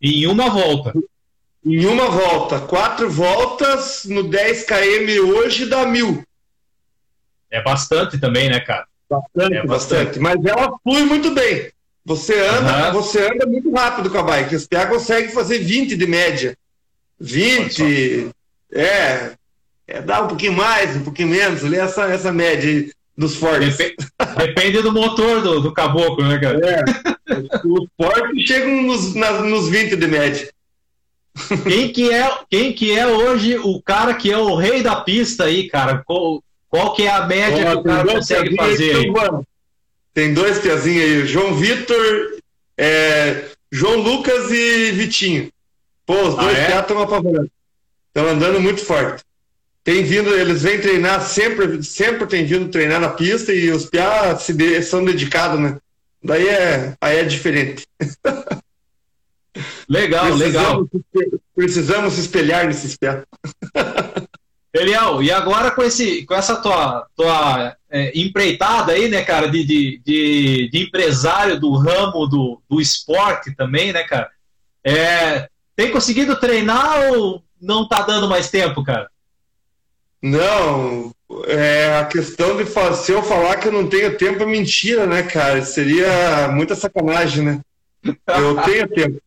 Em 0.00 0.26
uma 0.26 0.50
volta. 0.50 0.92
Em 1.64 1.86
uma 1.86 2.10
volta. 2.10 2.60
Quatro 2.60 3.10
voltas 3.10 4.04
no 4.04 4.24
10 4.28 4.64
km 4.64 5.34
hoje 5.34 5.64
dá 5.66 5.86
mil. 5.86 6.22
É 7.50 7.62
bastante 7.62 8.18
também, 8.18 8.50
né, 8.50 8.60
cara? 8.60 8.86
Bastante, 9.08 9.56
é 9.56 9.66
bastante. 9.66 10.18
bastante. 10.18 10.18
Mas 10.20 10.44
ela 10.44 10.78
flui 10.82 11.04
muito 11.04 11.30
bem. 11.30 11.72
Você 12.04 12.38
anda, 12.38 12.88
uhum. 12.88 12.92
você 12.92 13.32
anda 13.32 13.46
muito 13.46 13.72
rápido 13.72 14.10
com 14.10 14.18
a 14.18 14.22
bike. 14.22 14.54
Os 14.54 14.66
PA 14.66 14.86
consegue 14.86 15.32
fazer 15.32 15.58
20 15.58 15.96
de 15.96 16.06
média. 16.06 16.56
20. 17.20 18.30
É, 18.72 19.32
é. 19.86 20.02
Dá 20.02 20.22
um 20.22 20.28
pouquinho 20.28 20.52
mais, 20.52 20.96
um 20.96 21.04
pouquinho 21.04 21.28
menos. 21.28 21.64
Ali 21.64 21.76
essa, 21.76 22.04
essa 22.04 22.32
média 22.32 22.90
dos 23.16 23.36
fortes. 23.36 23.76
Depende, 23.76 23.96
depende 24.36 24.82
do 24.82 24.92
motor 24.92 25.40
do, 25.40 25.60
do 25.60 25.72
caboclo, 25.72 26.26
né, 26.26 26.38
cara? 26.38 26.60
É. 26.68 26.84
Os 27.64 27.88
fortes 27.96 28.46
chegam 28.46 28.82
nos, 28.82 29.14
nas, 29.14 29.42
nos 29.44 29.68
20 29.68 29.96
de 29.96 30.06
média. 30.06 30.50
Quem 31.64 31.92
que, 31.92 32.10
é, 32.10 32.30
quem 32.50 32.72
que 32.72 32.96
é 32.96 33.06
hoje 33.06 33.58
o 33.58 33.80
cara 33.82 34.14
que 34.14 34.32
é 34.32 34.38
o 34.38 34.54
rei 34.54 34.82
da 34.82 34.96
pista 34.96 35.44
aí, 35.44 35.68
cara? 35.68 36.02
Qual, 36.06 36.42
qual 36.68 36.94
que 36.94 37.02
é 37.02 37.10
a 37.10 37.26
média 37.26 37.72
que 37.72 37.76
o 37.76 37.82
cara 37.82 38.06
consegue 38.06 38.56
fazer 38.56 38.96
aí? 38.96 39.12
Tem 40.14 40.32
dois 40.32 40.58
piazinhos 40.58 41.04
aí, 41.04 41.26
João 41.26 41.54
Vitor, 41.54 42.38
é, 42.78 43.50
João 43.70 44.00
Lucas 44.00 44.50
e 44.50 44.92
Vitinho. 44.92 45.50
Pô, 46.06 46.14
os 46.14 46.36
dois 46.36 46.56
ah, 46.56 46.76
é? 46.76 46.80
estão 46.80 47.02
apavorando. 47.02 47.50
Estão 48.08 48.28
andando 48.28 48.60
muito 48.60 48.82
forte. 48.82 49.22
Tem 49.82 50.02
vindo, 50.02 50.34
eles 50.34 50.62
vêm 50.62 50.80
treinar 50.80 51.20
sempre, 51.20 51.82
sempre 51.82 52.26
tem 52.26 52.44
vindo 52.44 52.70
treinar 52.70 53.00
na 53.00 53.10
pista 53.10 53.52
e 53.52 53.70
os 53.70 53.86
piá 53.86 54.36
se 54.36 54.52
de, 54.52 54.82
são 54.82 55.04
dedicados, 55.04 55.60
né? 55.60 55.78
Daí 56.22 56.48
é, 56.48 56.94
aí 57.00 57.18
é 57.18 57.24
diferente. 57.24 57.86
Legal, 59.88 60.26
precisamos, 60.26 60.88
legal. 61.14 61.38
Precisamos 61.54 62.14
se 62.14 62.20
espelhar 62.20 62.66
nesses 62.66 62.96
piá. 62.96 63.22
Eliel, 64.74 65.22
e 65.22 65.30
agora 65.30 65.70
com, 65.70 65.82
esse, 65.82 66.26
com 66.26 66.34
essa 66.34 66.56
tua, 66.56 67.06
tua 67.16 67.74
é, 67.88 68.12
empreitada 68.18 68.92
aí, 68.92 69.08
né, 69.08 69.22
cara, 69.22 69.48
de, 69.48 69.64
de, 69.64 70.02
de, 70.04 70.68
de, 70.70 70.82
empresário 70.82 71.58
do 71.58 71.74
ramo 71.74 72.26
do, 72.26 72.60
do 72.68 72.80
esporte 72.80 73.54
também, 73.54 73.92
né, 73.92 74.02
cara? 74.02 74.30
É, 74.84 75.48
tem 75.76 75.92
conseguido 75.92 76.40
treinar 76.40 77.12
ou 77.12 77.42
não 77.60 77.86
tá 77.86 78.02
dando 78.02 78.28
mais 78.28 78.50
tempo, 78.50 78.82
cara? 78.82 79.08
Não, 80.22 81.14
é, 81.46 81.98
a 81.98 82.04
questão 82.06 82.56
de 82.56 82.64
se 82.96 83.12
eu 83.12 83.22
falar 83.22 83.56
que 83.56 83.68
eu 83.68 83.72
não 83.72 83.86
tenho 83.86 84.16
tempo 84.16 84.42
é 84.42 84.46
mentira, 84.46 85.06
né, 85.06 85.22
cara? 85.22 85.62
Seria 85.62 86.48
muita 86.48 86.74
sacanagem, 86.74 87.44
né? 87.44 87.60
Eu 88.26 88.56
tenho 88.62 88.88
tempo. 88.88 89.20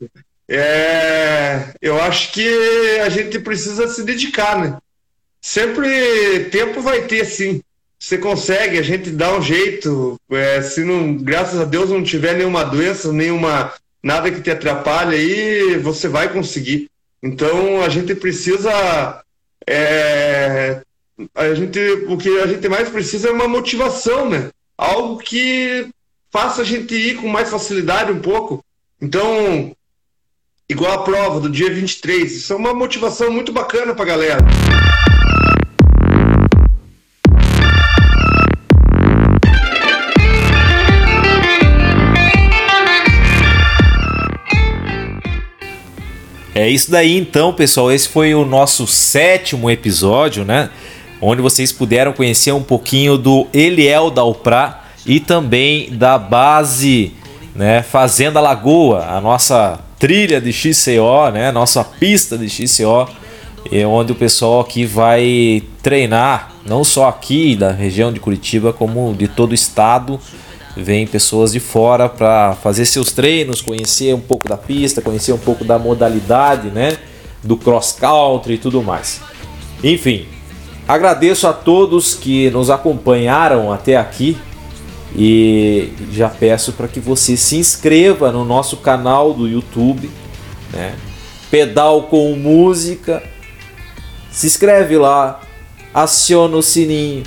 É, 0.52 1.74
eu 1.80 2.02
acho 2.02 2.32
que 2.32 3.00
a 3.02 3.10
gente 3.10 3.38
precisa 3.40 3.88
se 3.88 4.04
dedicar, 4.04 4.58
né? 4.58 4.78
Sempre 5.40 6.46
tempo 6.46 6.82
vai 6.82 7.04
ter, 7.04 7.24
sim. 7.26 7.62
Você 8.00 8.18
consegue, 8.18 8.80
a 8.80 8.82
gente 8.82 9.12
dá 9.12 9.36
um 9.36 9.42
jeito. 9.42 10.20
É, 10.32 10.62
se 10.62 10.84
não, 10.84 11.16
graças 11.16 11.60
a 11.60 11.66
Deus, 11.66 11.92
não 11.92 12.02
tiver 12.02 12.36
nenhuma 12.36 12.64
doença, 12.64 13.12
nenhuma 13.12 13.74
nada 14.04 14.32
que 14.32 14.42
te 14.42 14.52
atrapalhe 14.52 15.16
aí, 15.16 15.78
você 15.78 16.08
vai 16.08 16.32
conseguir. 16.32 16.90
Então 17.22 17.82
a 17.82 17.90
gente 17.90 18.16
precisa. 18.16 19.24
É, 19.68 20.82
a 21.36 21.54
gente, 21.54 21.80
o 22.08 22.18
que 22.18 22.40
a 22.40 22.48
gente 22.48 22.68
mais 22.70 22.90
precisa 22.90 23.30
é 23.30 23.32
uma 23.32 23.48
motivação, 23.48 24.30
né? 24.30 24.50
Algo 24.78 25.18
que 25.18 25.90
faça 26.32 26.62
a 26.62 26.66
gente 26.66 26.96
ir 26.96 27.16
com 27.18 27.28
mais 27.28 27.50
facilidade 27.50 28.12
um 28.12 28.20
pouco. 28.20 28.64
Então, 29.02 29.76
igual 30.70 30.94
a 30.94 31.04
prova 31.04 31.40
do 31.40 31.50
dia 31.50 31.70
23, 31.70 32.32
isso 32.32 32.54
é 32.54 32.56
uma 32.56 32.74
motivação 32.74 33.32
muito 33.32 33.52
bacana 33.52 33.94
pra 33.94 34.06
galera. 34.06 34.40
É 46.60 46.68
isso 46.68 46.92
daí 46.92 47.18
então, 47.18 47.54
pessoal. 47.54 47.90
Esse 47.90 48.10
foi 48.10 48.36
o 48.36 48.44
nosso 48.44 48.86
sétimo 48.86 49.70
episódio, 49.70 50.44
né? 50.44 50.70
Onde 51.22 51.42
vocês 51.42 51.72
puderam 51.72 52.12
conhecer 52.12 52.52
um 52.52 52.62
pouquinho 52.62 53.18
do 53.18 53.48
Eliel 53.54 54.12
Dalprá 54.12 54.84
e 55.06 55.22
também 55.22 55.90
da 55.92 56.18
base, 56.18 57.14
né, 57.56 57.82
Fazenda 57.82 58.42
Lagoa, 58.42 59.06
a 59.06 59.22
nossa 59.22 59.80
trilha 59.98 60.42
de 60.42 60.52
XCO, 60.52 61.32
né, 61.32 61.50
nossa 61.50 61.82
pista 61.82 62.38
de 62.38 62.50
XCO, 62.50 63.08
é 63.72 63.88
onde 63.88 64.12
o 64.12 64.16
pessoal 64.16 64.60
aqui 64.60 64.86
vai 64.86 65.64
treinar, 65.82 66.52
não 66.66 66.84
só 66.84 67.08
aqui 67.08 67.56
da 67.56 67.72
região 67.72 68.12
de 68.12 68.20
Curitiba, 68.20 68.74
como 68.74 69.16
de 69.18 69.30
todo 69.30 69.52
o 69.52 69.56
estado 69.56 70.20
vem 70.80 71.06
pessoas 71.06 71.52
de 71.52 71.60
fora 71.60 72.10
para 72.10 72.56
fazer 72.56 72.86
seus 72.86 73.12
treinos, 73.12 73.62
conhecer 73.62 74.14
um 74.16 74.20
pouco 74.20 74.48
da 74.48 74.58
pista, 74.58 75.02
conhecer 75.02 75.34
um 75.34 75.38
pouco 75.38 75.64
da 75.64 75.78
modalidade, 75.78 76.70
né, 76.70 76.98
do 77.44 77.56
cross 77.58 77.92
country 77.92 78.56
e 78.56 78.58
tudo 78.58 78.82
mais. 78.82 79.22
Enfim, 79.84 80.26
agradeço 80.88 81.48
a 81.48 81.54
todos 81.54 82.16
que 82.16 82.50
nos 82.50 82.70
acompanharam 82.70 83.72
até 83.72 83.96
aqui 83.98 84.38
e 85.16 85.92
já 86.12 86.30
peço 86.30 86.74
para 86.74 86.88
que 86.88 87.00
você 87.00 87.36
se 87.36 87.56
inscreva 87.58 88.32
no 88.32 88.46
nosso 88.46 88.78
canal 88.78 89.34
do 89.34 89.48
YouTube, 89.48 90.10
né? 90.72 90.96
Pedal 91.50 92.04
com 92.04 92.36
música. 92.36 93.24
Se 94.32 94.46
inscreve 94.46 94.98
lá, 94.98 95.42
aciona 95.92 96.56
o 96.58 96.62
sininho, 96.62 97.24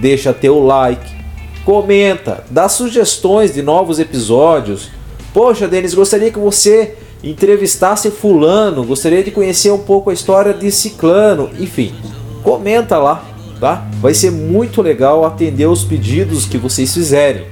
deixa 0.00 0.32
teu 0.32 0.58
like 0.64 1.21
comenta, 1.64 2.44
dá 2.50 2.68
sugestões 2.68 3.54
de 3.54 3.62
novos 3.62 3.98
episódios. 3.98 4.90
Poxa, 5.32 5.66
Denis, 5.66 5.94
gostaria 5.94 6.30
que 6.30 6.38
você 6.38 6.96
entrevistasse 7.22 8.10
fulano, 8.10 8.84
gostaria 8.84 9.22
de 9.22 9.30
conhecer 9.30 9.70
um 9.70 9.78
pouco 9.78 10.10
a 10.10 10.12
história 10.12 10.52
de 10.52 10.70
ciclano, 10.70 11.50
enfim, 11.58 11.94
comenta 12.42 12.98
lá, 12.98 13.24
tá? 13.60 13.86
Vai 14.00 14.12
ser 14.12 14.32
muito 14.32 14.82
legal 14.82 15.24
atender 15.24 15.66
os 15.66 15.84
pedidos 15.84 16.46
que 16.46 16.58
vocês 16.58 16.92
fizerem. 16.92 17.46